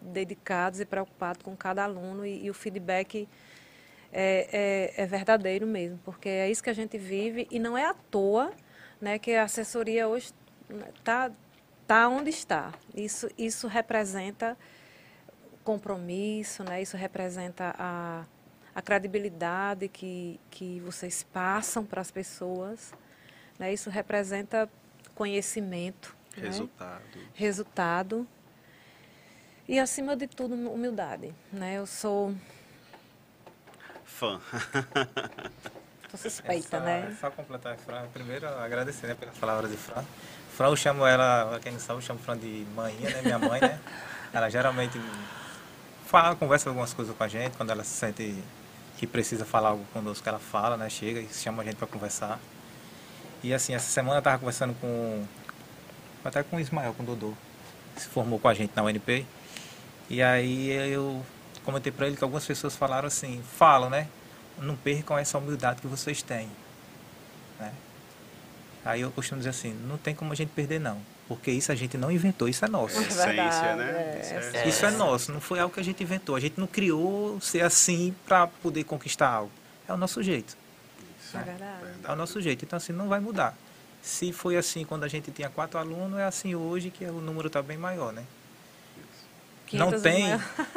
dedicados 0.01 0.79
e 0.79 0.85
preocupados 0.85 1.41
com 1.41 1.55
cada 1.55 1.83
aluno 1.83 2.25
e, 2.25 2.45
e 2.45 2.49
o 2.49 2.53
feedback 2.53 3.27
é, 4.11 4.91
é, 4.97 5.03
é 5.03 5.05
verdadeiro 5.05 5.65
mesmo, 5.65 5.99
porque 6.03 6.29
é 6.29 6.49
isso 6.49 6.61
que 6.61 6.69
a 6.69 6.73
gente 6.73 6.97
vive 6.97 7.47
e 7.49 7.57
não 7.57 7.77
é 7.77 7.85
à 7.85 7.93
toa, 7.93 8.51
né, 9.01 9.17
que 9.17 9.33
a 9.33 9.43
assessoria 9.43 10.07
hoje 10.07 10.31
está 10.97 11.31
está 11.83 12.07
onde 12.07 12.29
está. 12.29 12.73
Isso, 12.95 13.29
isso 13.37 13.67
representa 13.67 14.57
compromisso, 15.63 16.63
né? 16.63 16.81
isso 16.81 16.97
representa 16.97 17.75
a, 17.77 18.25
a 18.75 18.81
credibilidade 18.81 19.87
que, 19.87 20.39
que 20.49 20.79
vocês 20.79 21.23
passam 21.23 21.85
para 21.85 22.01
as 22.01 22.11
pessoas. 22.11 22.93
Né? 23.59 23.73
Isso 23.73 23.89
representa 23.89 24.69
conhecimento. 25.15 26.15
Né? 26.35 26.47
Resultado. 26.47 27.01
Né? 27.15 27.25
Resultado. 27.33 28.27
E, 29.67 29.79
acima 29.79 30.15
de 30.15 30.27
tudo, 30.27 30.55
humildade. 30.69 31.33
Né? 31.51 31.75
Eu 31.75 31.85
sou... 31.85 32.35
Fã. 34.05 34.39
Suspeita, 36.15 36.77
Essa, 36.77 36.85
né? 36.85 37.17
Só 37.19 37.31
completar, 37.31 37.75
Fran. 37.77 38.07
Primeiro, 38.13 38.47
agradecer 38.47 39.07
né, 39.07 39.15
pelas 39.15 39.35
palavras 39.35 39.71
de 39.71 39.77
Fran. 39.77 40.03
Fran, 40.55 40.67
eu 40.67 40.75
chamo 40.75 41.05
ela, 41.07 41.59
quem 41.59 41.71
não 41.71 41.79
sabe, 41.79 41.97
eu 41.97 42.03
chamo 42.03 42.19
Fran 42.19 42.37
de 42.37 42.67
manhã, 42.75 43.09
né? 43.09 43.21
Minha 43.23 43.39
mãe, 43.39 43.59
né? 43.59 43.79
Ela 44.31 44.49
geralmente 44.49 44.99
fala, 46.05 46.35
conversa 46.35 46.69
algumas 46.69 46.93
coisas 46.93 47.15
com 47.15 47.23
a 47.23 47.27
gente, 47.27 47.57
quando 47.57 47.71
ela 47.71 47.83
se 47.83 47.91
sente 47.91 48.35
que 48.97 49.07
precisa 49.07 49.45
falar 49.45 49.69
algo 49.69 49.85
conosco, 49.93 50.27
ela 50.27 50.39
fala, 50.39 50.77
né? 50.77 50.89
Chega 50.89 51.19
e 51.19 51.27
chama 51.27 51.63
a 51.63 51.65
gente 51.65 51.75
para 51.75 51.87
conversar. 51.87 52.39
E 53.43 53.53
assim, 53.53 53.73
essa 53.73 53.89
semana 53.89 54.15
eu 54.15 54.19
estava 54.19 54.39
conversando 54.39 54.73
com. 54.79 55.25
Até 56.23 56.41
com 56.43 56.55
o 56.55 56.59
Ismael, 56.59 56.93
com 56.93 57.03
o 57.03 57.05
Dodô, 57.05 57.33
que 57.93 58.01
se 58.01 58.07
formou 58.07 58.39
com 58.39 58.47
a 58.47 58.53
gente 58.53 58.71
na 58.75 58.83
UNP. 58.83 59.25
E 60.09 60.21
aí 60.21 60.69
eu 60.69 61.23
comentei 61.65 61.91
para 61.91 62.07
ele 62.07 62.15
que 62.15 62.23
algumas 62.23 62.45
pessoas 62.45 62.75
falaram 62.75 63.07
assim, 63.07 63.43
falam, 63.57 63.89
né? 63.89 64.07
Não 64.57 64.75
percam 64.75 65.17
essa 65.17 65.37
humildade 65.37 65.81
que 65.81 65.87
vocês 65.87 66.21
têm. 66.21 66.49
Né? 67.59 67.73
Aí 68.85 69.01
eu 69.01 69.11
costumo 69.11 69.39
dizer 69.39 69.49
assim, 69.49 69.73
não 69.87 69.97
tem 69.97 70.13
como 70.15 70.31
a 70.31 70.35
gente 70.35 70.49
perder 70.49 70.79
não. 70.79 71.01
Porque 71.27 71.51
isso 71.51 71.71
a 71.71 71.75
gente 71.75 71.97
não 71.97 72.11
inventou, 72.11 72.49
isso 72.49 72.65
é 72.65 72.67
nosso. 72.67 72.97
É 72.97 73.01
essência, 73.01 73.75
né? 73.75 73.91
É, 73.91 74.21
isso, 74.21 74.57
é, 74.57 74.67
isso 74.67 74.85
é 74.85 74.91
nosso, 74.91 75.31
não 75.31 75.39
foi 75.39 75.59
algo 75.59 75.73
que 75.73 75.79
a 75.79 75.83
gente 75.83 76.03
inventou. 76.03 76.35
A 76.35 76.39
gente 76.39 76.59
não 76.59 76.67
criou 76.67 77.39
ser 77.39 77.61
assim 77.61 78.13
para 78.25 78.47
poder 78.47 78.83
conquistar 78.83 79.29
algo. 79.29 79.51
É 79.87 79.93
o 79.93 79.97
nosso 79.97 80.21
jeito. 80.21 80.57
Isso, 81.19 81.37
é 81.37 81.43
verdade. 81.43 81.85
É 82.03 82.11
o 82.11 82.15
nosso 82.15 82.41
jeito. 82.41 82.65
Então, 82.65 82.77
assim, 82.77 82.91
não 82.91 83.07
vai 83.07 83.19
mudar. 83.19 83.57
Se 84.01 84.33
foi 84.33 84.57
assim 84.57 84.83
quando 84.83 85.05
a 85.05 85.07
gente 85.07 85.31
tinha 85.31 85.49
quatro 85.49 85.79
alunos, 85.79 86.19
é 86.19 86.25
assim 86.25 86.55
hoje 86.55 86.89
que 86.89 87.05
o 87.05 87.21
número 87.21 87.47
está 87.47 87.61
bem 87.61 87.77
maior, 87.77 88.11
né? 88.11 88.25
Não 89.71 89.99
tem, 89.99 90.25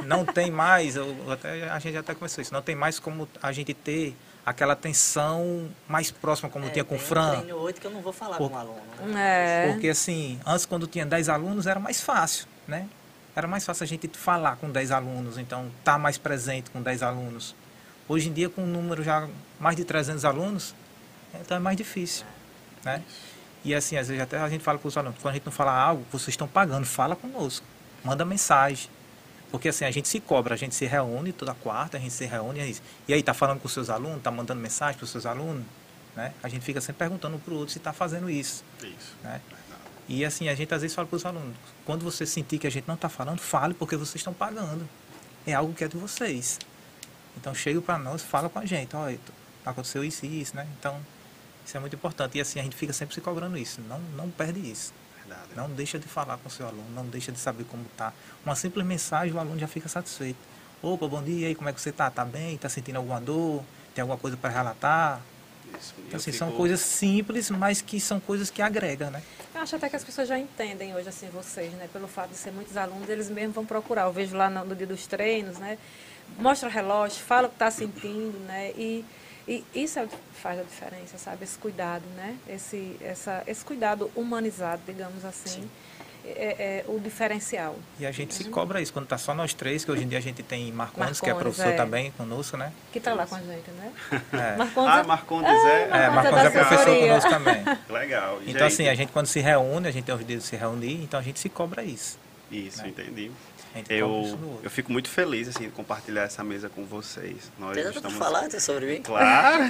não 0.07 0.25
tem 0.25 0.51
mais, 0.51 0.97
eu, 0.97 1.15
até, 1.31 1.69
a 1.69 1.79
gente 1.79 1.97
até 1.99 2.15
começou 2.15 2.41
isso, 2.41 2.53
não 2.53 2.63
tem 2.63 2.75
mais 2.75 2.99
como 2.99 3.29
a 3.43 3.53
gente 3.53 3.75
ter 3.75 4.17
aquela 4.47 4.75
atenção 4.75 5.69
mais 5.89 6.13
próxima, 6.13 6.49
como 6.49 6.67
é, 6.67 6.71
tinha 6.71 6.85
com 6.85 6.95
o 6.95 6.99
Fran. 6.99 7.41
Tem 7.41 7.53
8 7.53 7.81
que 7.81 7.87
eu 7.89 7.91
não 7.91 8.01
vou 8.01 8.13
falar 8.13 8.37
Por, 8.37 8.49
com 8.49 8.55
o 8.55 8.59
aluno. 8.59 8.81
Né? 9.09 9.67
É. 9.67 9.73
Porque 9.73 9.89
assim, 9.89 10.39
antes 10.47 10.65
quando 10.65 10.87
tinha 10.87 11.05
10 11.05 11.29
alunos 11.29 11.67
era 11.67 11.81
mais 11.81 12.01
fácil, 12.01 12.47
né? 12.69 12.89
Era 13.35 13.49
mais 13.49 13.67
fácil 13.67 13.83
a 13.83 13.87
gente 13.87 14.09
falar 14.17 14.57
com 14.57 14.71
10 14.71 14.93
alunos, 14.93 15.37
então 15.37 15.67
estar 15.79 15.95
tá 15.95 15.99
mais 15.99 16.17
presente 16.17 16.71
com 16.71 16.81
10 16.81 17.03
alunos. 17.03 17.57
Hoje 18.09 18.29
em 18.29 18.33
dia, 18.33 18.49
com 18.49 18.63
um 18.63 18.67
número 18.67 19.03
já 19.03 19.29
mais 19.59 19.77
de 19.77 19.85
300 19.85 20.25
alunos, 20.25 20.75
então 21.35 21.57
é 21.57 21.61
mais 21.61 21.77
difícil, 21.77 22.25
é. 22.85 22.87
né? 22.87 23.03
E 23.65 23.75
assim, 23.75 23.97
às 23.97 24.07
vezes 24.07 24.23
até 24.23 24.39
a 24.39 24.49
gente 24.49 24.63
fala 24.63 24.79
para 24.79 24.87
os 24.87 24.97
alunos, 24.97 25.19
quando 25.21 25.33
a 25.33 25.35
gente 25.35 25.45
não 25.45 25.53
fala 25.53 25.73
algo, 25.73 26.07
vocês 26.13 26.29
estão 26.29 26.47
pagando, 26.47 26.87
fala 26.87 27.17
conosco, 27.17 27.67
manda 28.05 28.25
mensagem. 28.25 28.89
Porque 29.57 29.71
assim, 29.71 29.87
a 29.87 29.91
gente 29.91 30.07
se 30.07 30.21
cobra, 30.21 30.53
a 30.53 30.57
gente 30.57 30.75
se 30.75 30.85
reúne 30.85 31.33
toda 31.33 31.55
quarta, 31.55 31.97
a 31.97 32.01
gente 32.01 32.13
se 32.13 32.27
reúne. 32.27 32.77
E 33.09 33.15
aí, 33.15 33.23
tá 33.23 33.33
falando 33.33 33.59
com 33.59 33.67
os 33.67 33.73
seus 33.73 33.89
alunos, 33.89 34.21
tá 34.23 34.31
mandando 34.31 34.61
mensagem 34.61 34.99
para 34.99 35.05
os 35.07 35.11
seus 35.11 35.25
alunos, 35.25 35.65
né? 36.15 36.35
A 36.43 36.49
gente 36.51 36.63
fica 36.63 36.79
sempre 36.79 36.99
perguntando 36.99 37.37
um 37.37 37.39
para 37.39 37.55
o 37.55 37.57
outro 37.57 37.73
se 37.73 37.79
está 37.79 37.91
fazendo 37.91 38.29
isso. 38.29 38.63
Isso. 38.83 39.17
Né? 39.23 39.41
E 40.11 40.27
assim, 40.27 40.51
a 40.51 40.55
gente 40.55 40.75
às 40.75 40.83
vezes 40.83 40.95
fala 40.95 41.09
para 41.09 41.17
os 41.17 41.25
alunos, 41.25 41.57
quando 41.87 42.05
você 42.05 42.27
sentir 42.27 42.59
que 42.59 42.67
a 42.67 42.71
gente 42.71 42.87
não 42.87 42.97
está 42.97 43.09
falando, 43.09 43.39
fale, 43.39 43.73
porque 43.73 43.97
vocês 43.97 44.17
estão 44.17 44.35
pagando. 44.35 44.87
É 45.47 45.55
algo 45.55 45.73
que 45.73 45.85
é 45.85 45.89
de 45.89 45.97
vocês. 45.97 46.59
Então, 47.39 47.55
chega 47.55 47.81
para 47.81 47.97
nós, 47.97 48.21
fala 48.21 48.51
com 48.51 48.59
a 48.59 48.67
gente, 48.67 48.95
olha, 48.95 49.19
aconteceu 49.65 50.05
isso 50.05 50.27
e 50.27 50.43
isso, 50.43 50.55
né? 50.55 50.69
Então, 50.79 51.01
isso 51.65 51.75
é 51.75 51.81
muito 51.81 51.97
importante. 51.97 52.37
E 52.37 52.43
assim, 52.43 52.61
a 52.61 52.63
gente 52.63 52.77
fica 52.77 52.93
sempre 52.93 53.15
se 53.15 53.23
cobrando 53.23 53.57
isso. 53.57 53.81
Não, 53.89 54.01
não 54.15 54.31
perde 54.31 54.61
isso. 54.71 54.93
Verdade. 55.27 55.49
Não 55.57 55.69
deixa 55.71 55.99
de 55.99 56.07
falar 56.07 56.37
com 56.39 56.49
o 56.49 56.51
seu 56.51 56.67
aluno, 56.67 56.89
não 56.95 57.05
deixa 57.07 57.33
de 57.33 57.39
saber 57.39 57.65
como 57.65 57.85
está. 57.91 58.13
Uma 58.45 58.55
simples 58.55 58.87
mensagem, 58.87 59.35
o 59.35 59.39
aluno 59.39 59.59
já 59.59 59.67
fica 59.67 59.89
satisfeito. 59.89 60.39
Opa, 60.83 61.09
bom 61.09 61.23
dia, 61.23 61.41
e 61.41 61.45
aí, 61.47 61.55
como 61.55 61.69
é 61.69 61.73
que 61.73 61.81
você 61.81 61.91
está? 61.91 62.09
Está 62.09 62.25
bem? 62.25 62.55
Está 62.55 62.69
sentindo 62.69 62.97
alguma 62.97 63.21
dor? 63.21 63.63
Tem 63.95 64.03
alguma 64.03 64.19
coisa 64.19 64.37
para 64.37 64.51
relatar? 64.51 65.21
Isso, 65.81 65.95
então, 65.99 66.17
assim, 66.17 66.33
fico... 66.33 66.39
são 66.39 66.53
coisas 66.53 66.81
simples, 66.81 67.51
mas 67.51 67.81
que 67.83 67.99
são 67.99 68.21
coisas 68.21 68.51
que 68.51 68.63
agregam, 68.63 69.11
né? 69.11 69.23
Eu 69.55 69.63
acho 69.63 69.75
até 69.75 69.89
que 69.89 69.97
as 69.97 70.05
pessoas 70.05 70.29
já 70.29 70.39
entendem 70.39 70.95
hoje, 70.95 71.09
assim, 71.09 71.29
vocês, 71.31 71.73
né? 71.73 71.89
Pelo 71.93 72.07
fato 72.07 72.31
de 72.31 72.37
ser 72.37 72.53
muitos 72.53 72.77
alunos, 72.77 73.09
eles 73.09 73.29
mesmos 73.29 73.55
vão 73.55 73.67
procurar. 73.67 74.03
Eu 74.03 74.13
vejo 74.13 74.37
lá 74.37 74.49
no, 74.49 74.65
no 74.65 74.77
dia 74.77 74.87
dos 74.87 75.07
treinos, 75.07 75.59
né? 75.59 75.79
Mostra 76.39 76.69
o 76.69 76.73
relógio, 76.73 77.19
fala 77.19 77.47
o 77.47 77.51
que 77.51 77.57
está 77.57 77.71
sentindo, 77.71 78.39
né? 78.47 78.71
E 78.77 79.05
e 79.49 79.65
isso 79.75 79.99
é 79.99 80.05
o 80.05 80.09
que 80.09 80.17
faz 80.35 80.59
a 80.59 80.63
diferença, 80.63 81.19
sabe? 81.19 81.45
Esse 81.45 81.57
cuidado, 81.57 82.05
né? 82.17 82.37
Esse, 82.49 82.97
essa, 83.01 83.43
esse 83.47 83.65
cuidado 83.65 84.11
humanizado, 84.17 84.83
digamos 84.87 85.25
assim. 85.25 85.69
É, 86.29 86.85
é, 86.85 86.85
o 86.89 86.99
diferencial. 86.99 87.77
E 88.01 88.05
a 88.05 88.11
gente 88.11 88.35
se 88.35 88.43
cobra 88.47 88.81
isso, 88.81 88.93
quando 88.93 89.05
está 89.05 89.17
só 89.17 89.33
nós 89.33 89.55
três, 89.55 89.85
que 89.85 89.93
hoje 89.93 90.03
em 90.03 90.09
dia 90.09 90.19
a 90.19 90.21
gente 90.21 90.43
tem 90.43 90.73
Marcondes, 90.73 90.99
Marcondes 90.99 91.21
que 91.21 91.31
é 91.31 91.35
professor 91.35 91.69
é. 91.69 91.77
também 91.77 92.11
conosco, 92.11 92.57
né? 92.57 92.73
Que 92.91 92.99
está 92.99 93.15
lá 93.15 93.29
com 93.29 93.37
a 93.37 93.41
gente, 93.41 93.71
né? 93.71 93.93
É. 94.33 94.57
Marcondes, 94.57 94.93
ah, 94.93 95.05
Marcondes 95.05 95.53
é... 95.53 95.83
É, 95.83 96.11
Marcondes 96.11 96.43
é, 96.43 96.47
é 96.47 96.51
professor 96.51 96.99
conosco 96.99 97.31
também. 97.31 97.65
Legal. 97.89 98.39
Então, 98.41 98.53
gente... 98.53 98.63
assim, 98.65 98.89
a 98.89 98.95
gente 98.97 99.13
quando 99.13 99.27
se 99.27 99.39
reúne, 99.39 99.87
a 99.87 99.93
gente 99.93 100.05
tem 100.05 100.15
os 100.17 100.27
dias 100.27 100.43
de 100.43 100.49
se 100.49 100.57
reunir, 100.57 101.01
então 101.05 101.21
a 101.21 101.23
gente 101.23 101.39
se 101.39 101.49
cobra 101.49 101.85
isso. 101.85 102.19
Isso, 102.51 102.83
né? 102.83 102.89
entendi. 102.89 103.31
Eu, 103.89 104.39
eu 104.63 104.71
fico 104.71 104.91
muito 104.91 105.09
feliz 105.09 105.49
assim, 105.49 105.65
de 105.65 105.71
compartilhar 105.71 106.23
essa 106.23 106.43
mesa 106.43 106.69
com 106.69 106.85
vocês. 106.85 107.51
Nós 107.59 107.75
Tem 107.75 107.89
estamos... 107.89 108.17
falar 108.17 108.51
sobre 108.53 108.87
mim? 108.87 109.03
Claro! 109.03 109.65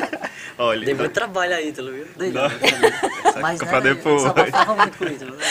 Olha, 0.56 0.84
Dei 0.84 0.94
muito 0.94 1.12
trabalho 1.12 1.54
aí, 1.54 1.72
tu 1.72 1.84
viu? 1.92 2.06
Dei 2.16 2.30
não. 2.30 2.48
Mas, 3.40 3.60
né, 3.60 3.80
depois. 3.80 4.22
Muito 4.22 4.98
com 4.98 5.04
né? 5.04 5.44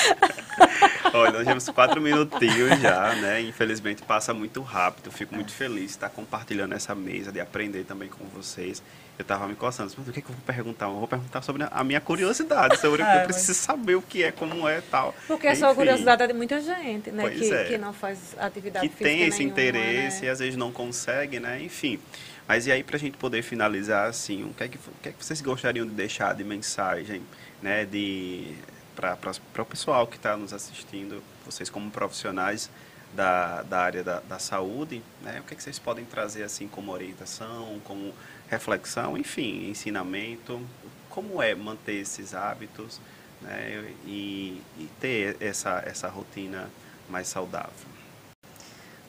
Olha, 1.14 1.32
nós 1.32 1.46
temos 1.46 1.70
quatro 1.70 2.02
minutinhos 2.02 2.80
já, 2.80 3.14
né? 3.16 3.42
Infelizmente 3.42 4.02
passa 4.02 4.34
muito 4.34 4.62
rápido. 4.62 5.12
Fico 5.12 5.36
muito 5.36 5.52
feliz 5.52 5.86
de 5.86 5.90
estar 5.92 6.10
compartilhando 6.10 6.74
essa 6.74 6.96
mesa, 6.96 7.32
de 7.32 7.40
aprender 7.40 7.84
também 7.84 8.10
com 8.10 8.26
vocês. 8.26 8.82
Eu 9.22 9.24
estava 9.24 9.48
me 9.48 9.54
coçando, 9.54 9.94
mas 9.96 10.08
o 10.08 10.12
que, 10.12 10.20
que 10.20 10.30
eu 10.30 10.34
vou 10.34 10.44
perguntar? 10.44 10.88
Eu 10.88 10.96
vou 10.96 11.08
perguntar 11.08 11.44
sobre 11.44 11.64
a 11.70 11.84
minha 11.84 12.02
curiosidade, 12.02 12.80
sobre 12.80 13.04
o 13.04 13.06
que 13.06 13.18
eu 13.18 13.24
preciso 13.26 13.54
saber 13.54 13.94
o 13.94 14.02
que 14.02 14.24
é, 14.24 14.32
como 14.32 14.68
é 14.68 14.82
tal. 14.82 15.14
Porque 15.28 15.48
Enfim. 15.48 15.64
a 15.64 15.76
curiosidade 15.76 16.24
é 16.24 16.28
de 16.28 16.34
muita 16.34 16.60
gente, 16.60 17.12
né? 17.12 17.30
Que, 17.30 17.54
é. 17.54 17.64
que, 17.66 17.78
não 17.78 17.94
faz 17.94 18.36
atividade 18.40 18.90
que 18.90 18.96
física 18.96 19.16
tem 19.16 19.28
esse 19.28 19.38
nenhuma, 19.38 19.60
interesse 19.60 20.22
né? 20.22 20.28
e 20.28 20.30
às 20.30 20.40
vezes 20.40 20.56
não 20.56 20.72
consegue, 20.72 21.40
né? 21.40 21.62
Enfim. 21.62 22.00
Mas 22.48 22.66
e 22.66 22.72
aí, 22.72 22.84
para 22.84 22.96
a 22.96 23.00
gente 23.00 23.16
poder 23.16 23.44
finalizar, 23.44 24.10
assim, 24.10 24.44
o 24.44 24.54
que, 24.56 24.64
é 24.64 24.68
que, 24.68 24.78
o 24.78 24.94
que 25.04 25.10
é 25.10 25.12
que 25.12 25.24
vocês 25.24 25.40
gostariam 25.40 25.86
de 25.86 25.94
deixar 25.94 26.34
de 26.34 26.44
mensagem, 26.44 27.22
né? 27.62 27.86
De 27.86 28.56
para 28.96 29.62
o 29.62 29.66
pessoal 29.66 30.08
que 30.08 30.18
está 30.18 30.36
nos 30.36 30.52
assistindo, 30.52 31.24
vocês 31.46 31.70
como 31.70 31.90
profissionais 31.92 32.70
da, 33.14 33.62
da 33.64 33.80
área 33.80 34.04
da, 34.04 34.20
da 34.22 34.40
saúde, 34.40 35.04
né? 35.22 35.40
O 35.42 35.44
que, 35.44 35.54
é 35.54 35.58
que 35.58 35.64
vocês 35.64 35.78
podem 35.78 36.06
trazer 36.06 36.42
assim 36.42 36.68
como 36.68 36.92
orientação, 36.92 37.80
como 37.84 38.14
reflexão, 38.52 39.18
enfim, 39.18 39.70
ensinamento, 39.70 40.62
como 41.10 41.42
é 41.42 41.56
manter 41.56 42.02
esses 42.02 42.36
hábitos 42.36 43.00
né? 43.42 43.94
e, 44.06 44.62
e 44.78 44.90
ter 45.00 45.38
essa, 45.40 45.82
essa 45.86 46.10
rotina 46.10 46.70
mais 47.10 47.30
saudável? 47.30 47.72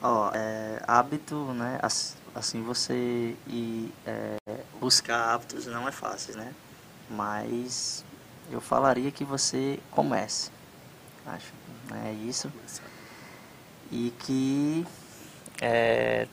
Ó, 0.01 0.29
oh, 0.29 0.31
é, 0.35 0.81
hábito, 0.87 1.35
né? 1.55 1.79
Assim, 2.35 2.63
você 2.63 3.37
ir 3.47 3.93
é, 4.07 4.37
buscar 4.81 5.35
hábitos 5.35 5.67
não 5.67 5.89
é 5.89 5.93
fácil, 5.93 6.37
né? 6.37 6.55
Mas 7.11 8.05
eu 8.51 8.61
falaria 8.61 9.11
que 9.11 9.25
você 9.25 9.79
comece. 9.91 10.51
Acho. 11.27 11.53
É 12.05 12.13
isso. 12.13 12.51
E 13.91 14.13
que 14.21 14.87
é, 15.61 16.27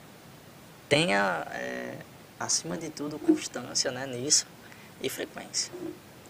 tenha, 0.88 1.46
é, 1.52 1.98
acima 2.40 2.78
de 2.78 2.90
tudo, 2.90 3.20
constância 3.20 3.92
né, 3.92 4.08
nisso 4.08 4.48
e 5.02 5.10
frequência. 5.10 5.72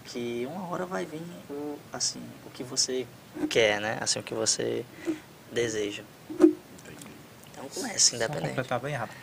Que 0.05 0.47
uma 0.49 0.68
hora 0.70 0.86
vai 0.86 1.05
vir 1.05 1.22
o, 1.49 1.78
assim, 1.93 2.22
o 2.45 2.49
que 2.49 2.64
você 2.64 3.05
quer, 3.49 3.80
né? 3.80 3.97
Assim, 4.01 4.20
o 4.20 4.24
que 4.24 4.34
você 4.34 4.84
deseja. 5.51 6.03
Então 7.51 7.70
comece, 7.74 8.16
independente. 8.16 8.41
Só 8.41 8.49
completar 8.49 8.80
bem 8.80 8.95
rápido. 8.95 9.18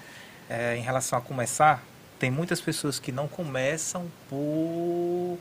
É, 0.49 0.76
em 0.76 0.82
relação 0.82 1.18
a 1.18 1.22
começar, 1.22 1.82
tem 2.20 2.30
muitas 2.30 2.61
pessoas 2.61 3.01
que 3.01 3.11
não 3.11 3.26
começam 3.26 4.11
por 4.28 5.39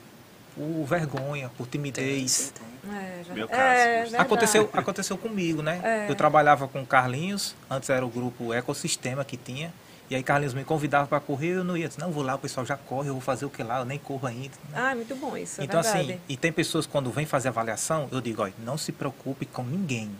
por 0.55 0.85
vergonha, 0.85 1.51
por 1.57 1.67
timidez. 1.67 2.53
É, 2.87 3.23
já... 3.23 3.33
Meu 3.33 3.47
caso. 3.47 4.15
É, 4.15 4.17
aconteceu, 4.17 4.69
aconteceu 4.71 5.17
comigo, 5.17 5.61
né? 5.61 5.81
É. 5.83 6.09
Eu 6.09 6.15
trabalhava 6.15 6.67
com 6.67 6.85
Carlinhos, 6.85 7.55
antes 7.69 7.89
era 7.89 8.05
o 8.05 8.09
grupo 8.09 8.53
Ecosistema 8.53 9.25
que 9.25 9.35
tinha, 9.35 9.73
E 10.09 10.15
aí 10.15 10.21
Carlinhos 10.21 10.53
me 10.53 10.63
convidava 10.63 11.07
para 11.07 11.19
correr, 11.19 11.57
eu 11.57 11.63
não 11.63 11.75
ia. 11.75 11.87
Disse, 11.87 11.99
não, 11.99 12.11
vou 12.11 12.23
lá, 12.23 12.35
o 12.35 12.39
pessoal 12.39 12.65
já 12.65 12.77
corre, 12.77 13.09
eu 13.09 13.13
vou 13.13 13.21
fazer 13.21 13.45
o 13.45 13.49
que 13.49 13.63
lá, 13.63 13.79
eu 13.79 13.85
nem 13.85 13.97
corro 13.97 14.27
ainda. 14.27 14.53
Ah, 14.73 14.93
muito 14.93 15.15
bom 15.15 15.35
isso, 15.35 15.61
é 15.61 15.63
Então, 15.63 15.79
assim, 15.79 16.19
e 16.29 16.37
tem 16.37 16.51
pessoas 16.51 16.85
quando 16.85 17.11
vem 17.11 17.25
fazer 17.25 17.47
avaliação, 17.47 18.07
eu 18.11 18.21
digo, 18.21 18.41
olha, 18.43 18.53
não 18.59 18.77
se 18.77 18.91
preocupe 18.91 19.45
com 19.45 19.63
ninguém. 19.63 20.11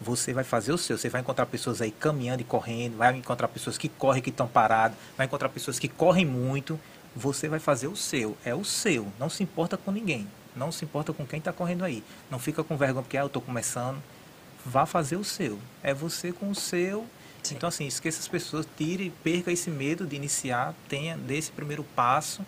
Você 0.00 0.32
vai 0.32 0.44
fazer 0.44 0.72
o 0.72 0.78
seu. 0.78 0.98
Você 0.98 1.08
vai 1.08 1.20
encontrar 1.20 1.46
pessoas 1.46 1.80
aí 1.80 1.90
caminhando 1.92 2.40
e 2.40 2.44
correndo, 2.44 2.96
vai 2.96 3.14
encontrar 3.16 3.48
pessoas 3.48 3.78
que 3.78 3.88
correm, 3.88 4.22
que 4.22 4.30
estão 4.30 4.48
paradas, 4.48 4.96
vai 5.16 5.26
encontrar 5.26 5.48
pessoas 5.48 5.78
que 5.78 5.88
correm 5.88 6.24
muito. 6.26 6.80
Você 7.14 7.48
vai 7.48 7.60
fazer 7.60 7.86
o 7.88 7.94
seu. 7.94 8.36
É 8.44 8.54
o 8.54 8.64
seu. 8.64 9.06
Não 9.18 9.28
se 9.28 9.42
importa 9.42 9.76
com 9.76 9.92
ninguém. 9.92 10.26
Não 10.56 10.72
se 10.72 10.84
importa 10.84 11.12
com 11.12 11.26
quem 11.26 11.38
está 11.38 11.52
correndo 11.52 11.84
aí. 11.84 12.02
Não 12.30 12.38
fica 12.38 12.64
com 12.64 12.76
vergonha 12.76 13.02
porque 13.02 13.16
ah, 13.16 13.22
eu 13.22 13.26
estou 13.26 13.40
começando. 13.40 14.02
Vá 14.64 14.86
fazer 14.86 15.16
o 15.16 15.24
seu. 15.24 15.58
É 15.82 15.94
você 15.94 16.32
com 16.32 16.50
o 16.50 16.54
seu. 16.54 17.06
Sim. 17.42 17.56
Então, 17.56 17.68
assim, 17.68 17.86
esqueça 17.86 18.20
as 18.20 18.28
pessoas, 18.28 18.66
tire, 18.76 19.12
perca 19.22 19.50
esse 19.50 19.70
medo 19.70 20.06
de 20.06 20.14
iniciar, 20.16 20.74
tenha, 20.88 21.16
dê 21.16 21.36
esse 21.38 21.50
primeiro 21.50 21.82
passo, 21.96 22.44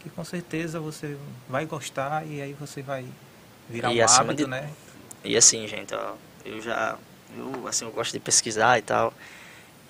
que 0.00 0.08
com 0.10 0.24
certeza 0.24 0.78
você 0.78 1.16
vai 1.48 1.66
gostar 1.66 2.24
e 2.26 2.40
aí 2.40 2.52
você 2.52 2.80
vai 2.82 3.04
virar 3.68 3.92
E 3.92 4.00
um 4.00 4.04
hábito, 4.04 4.34
de- 4.44 4.46
né? 4.46 4.70
E 5.24 5.36
assim, 5.36 5.66
gente, 5.66 5.92
ó, 5.94 6.14
eu 6.44 6.60
já, 6.60 6.96
eu, 7.36 7.66
assim, 7.66 7.84
eu 7.84 7.90
gosto 7.90 8.12
de 8.12 8.20
pesquisar 8.20 8.78
e 8.78 8.82
tal. 8.82 9.12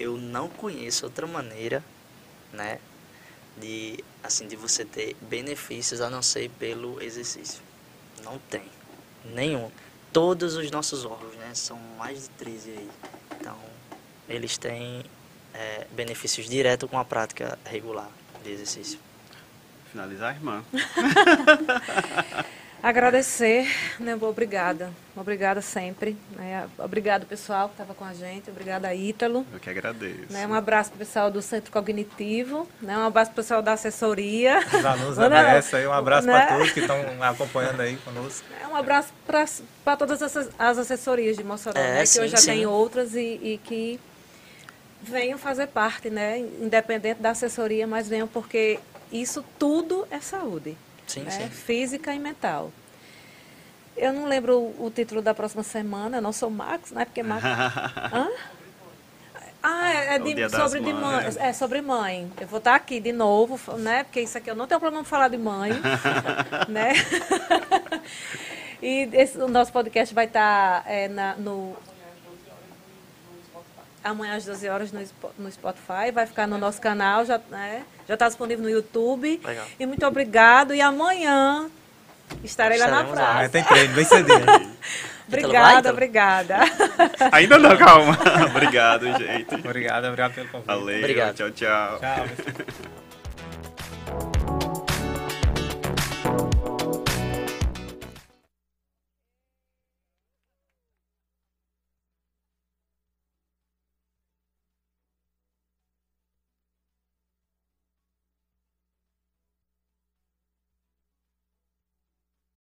Eu 0.01 0.17
não 0.17 0.49
conheço 0.49 1.05
outra 1.05 1.27
maneira, 1.27 1.85
né, 2.53 2.79
de, 3.59 4.03
assim, 4.23 4.47
de 4.49 4.57
você 4.57 4.85
ter 4.85 5.17
benefícios 5.23 6.01
a 6.01 6.09
não 6.09 6.23
ser 6.23 6.51
pelo 6.59 7.03
exercício. 7.03 7.61
Não 8.25 8.39
tem. 8.51 8.63
Nenhum. 9.25 9.71
Todos 10.13 10.55
os 10.57 10.71
nossos 10.71 11.05
órgãos, 11.05 11.35
né, 11.37 11.51
são 11.55 11.79
mais 11.99 12.23
de 12.25 12.29
13 12.31 12.71
aí. 12.71 12.91
Então, 13.39 13.59
eles 14.29 14.57
têm 14.59 15.05
é, 15.55 15.87
benefícios 15.93 16.49
direto 16.49 16.87
com 16.89 16.99
a 16.99 17.05
prática 17.05 17.59
regular 17.65 18.09
de 18.45 18.51
exercício. 18.53 18.99
Finalizar, 19.93 20.35
irmã. 20.35 20.63
Agradecer, 22.83 23.67
né? 23.99 24.17
Obrigada. 24.21 24.93
Obrigada 25.17 25.61
sempre. 25.63 26.17
Né? 26.37 26.69
Obrigado, 26.79 27.27
pessoal 27.27 27.69
que 27.69 27.75
estava 27.75 27.95
com 27.95 28.05
a 28.05 28.13
gente. 28.15 28.49
Obrigada, 28.51 28.95
Ítalo. 28.95 29.45
Eu 29.53 29.59
que 29.59 29.69
agradeço. 29.71 30.31
Né? 30.33 30.47
Um 30.47 30.55
abraço 30.55 30.91
pro 30.91 30.99
pessoal 31.01 31.31
do 31.31 31.43
Centro 31.43 31.73
Cognitivo. 31.73 32.69
Né? 32.81 32.97
Um 32.97 33.07
abraço 33.07 33.33
pro 33.33 33.43
pessoal 33.43 33.61
da 33.63 33.73
assessoria. 33.73 34.61
Os 34.73 34.85
alunos 34.85 35.17
da 35.17 35.29
Né? 35.31 35.59
BS 35.59 35.75
aí, 35.75 35.87
um 35.87 35.93
abraço 35.93 36.27
Né? 36.29 36.33
para 36.47 36.57
todos 36.59 36.71
que 36.71 36.81
estão 36.81 36.97
acompanhando 37.23 37.81
aí 37.81 37.97
conosco. 37.97 38.47
É, 38.63 38.67
Um 38.69 38.77
abraço 38.77 39.09
para 39.27 39.97
todas 39.97 40.23
as 40.23 40.79
assessorias 40.79 41.37
de 41.37 41.43
Mossoró, 41.43 41.77
É, 41.81 41.95
né? 41.95 42.01
que 42.03 42.07
sim, 42.09 42.21
hoje 42.21 42.33
já 42.33 42.37
sim. 42.37 42.47
tem 42.53 42.67
outras 42.67 43.15
e, 43.17 43.41
e 43.43 43.61
que 43.65 43.99
venham 45.07 45.39
fazer 45.39 45.69
parte, 45.69 46.11
né? 46.11 46.39
Independente 46.39 47.21
da 47.21 47.31
assessoria, 47.31 47.87
mas 47.87 48.09
venham 48.09 48.27
porque 48.29 48.79
isso 49.13 49.45
tudo 49.59 50.07
é 50.11 50.21
saúde. 50.21 50.77
Sim, 51.07 51.21
né? 51.21 51.31
sim. 51.31 51.49
Física 51.49 52.13
e 52.13 52.19
mental. 52.19 52.71
Eu 53.97 54.13
não 54.13 54.27
lembro 54.27 54.59
o, 54.79 54.91
título 54.95 55.23
da 55.23 55.33
próxima 55.33 55.63
semana, 55.63 56.19
eu 56.19 56.23
não 56.23 56.33
sou 56.33 56.51
Max, 56.51 56.91
né? 56.91 57.05
Porque 57.05 57.23
Max. 57.23 57.43
Hã? 58.13 58.29
Ah, 59.63 59.91
é, 59.93 60.17
é 60.17 60.21
o 60.21 60.23
de- 60.23 60.51
sobre 60.51 60.81
mãe. 60.93 61.25
É 61.41 61.53
sobre 61.53 61.81
mãe. 61.81 62.31
Eu 62.41 62.47
vou 62.47 62.59
estar 62.59 62.75
aqui 62.75 63.01
de 63.01 63.11
novo, 63.13 63.59
né? 63.79 64.05
Porque 64.05 64.21
isso 64.21 64.37
aqui 64.39 64.51
eu 64.51 64.55
não 64.55 64.67
tenho 64.67 64.79
problema 64.79 65.03
de 65.03 65.09
falar 65.09 65.29
de 65.29 65.39
mãe, 65.39 65.73
né? 66.69 66.93
e 68.83 69.09
esse- 69.13 69.39
o 69.39 69.49
nosso 69.49 69.73
podcast 69.73 70.15
vai 70.15 70.27
estar 70.27 70.85
é, 70.87 71.09
na- 71.09 71.35
no 71.37 71.75
amanhã 74.11 74.37
às 74.37 74.45
12 74.45 74.69
horas 74.69 74.93
no, 74.93 75.01
no 75.39 75.51
Spotify, 75.51 76.11
vai 76.13 76.27
ficar 76.27 76.47
no 76.47 76.59
nosso 76.59 76.81
canal, 76.81 77.25
já 77.25 77.41
né? 77.51 77.85
já 78.07 78.15
está 78.15 78.29
disponível 78.29 78.65
no 78.65 78.71
YouTube. 78.71 79.41
Legal. 79.45 79.65
E 79.79 79.87
muito 79.87 80.07
obrigado. 80.07 80.75
E 80.75 80.81
amanhã 80.81 81.69
estarei 82.43 82.79
lá 82.79 82.87
na 82.87 83.01
lá. 83.01 83.05
praça. 83.05 83.39
Aí 83.39 83.49
tem 83.49 83.65
treino, 83.65 83.95
bem 83.95 84.05
cedinho. 84.05 84.47
Obrigada, 85.29 85.81
Ítalo? 85.81 85.95
obrigada. 85.95 86.57
Ainda 87.33 87.59
não, 87.59 87.77
calma. 87.77 88.17
obrigado, 88.47 89.07
gente. 89.19 89.57
Obrigado, 89.57 90.05
obrigado 90.05 90.35
pelo 90.35 90.49
convite. 90.49 90.67
Valeu. 90.67 90.99
Obrigado. 90.99 91.35
Tchau, 91.35 91.51
tchau. 91.51 91.99
Tchau. 91.99 93.06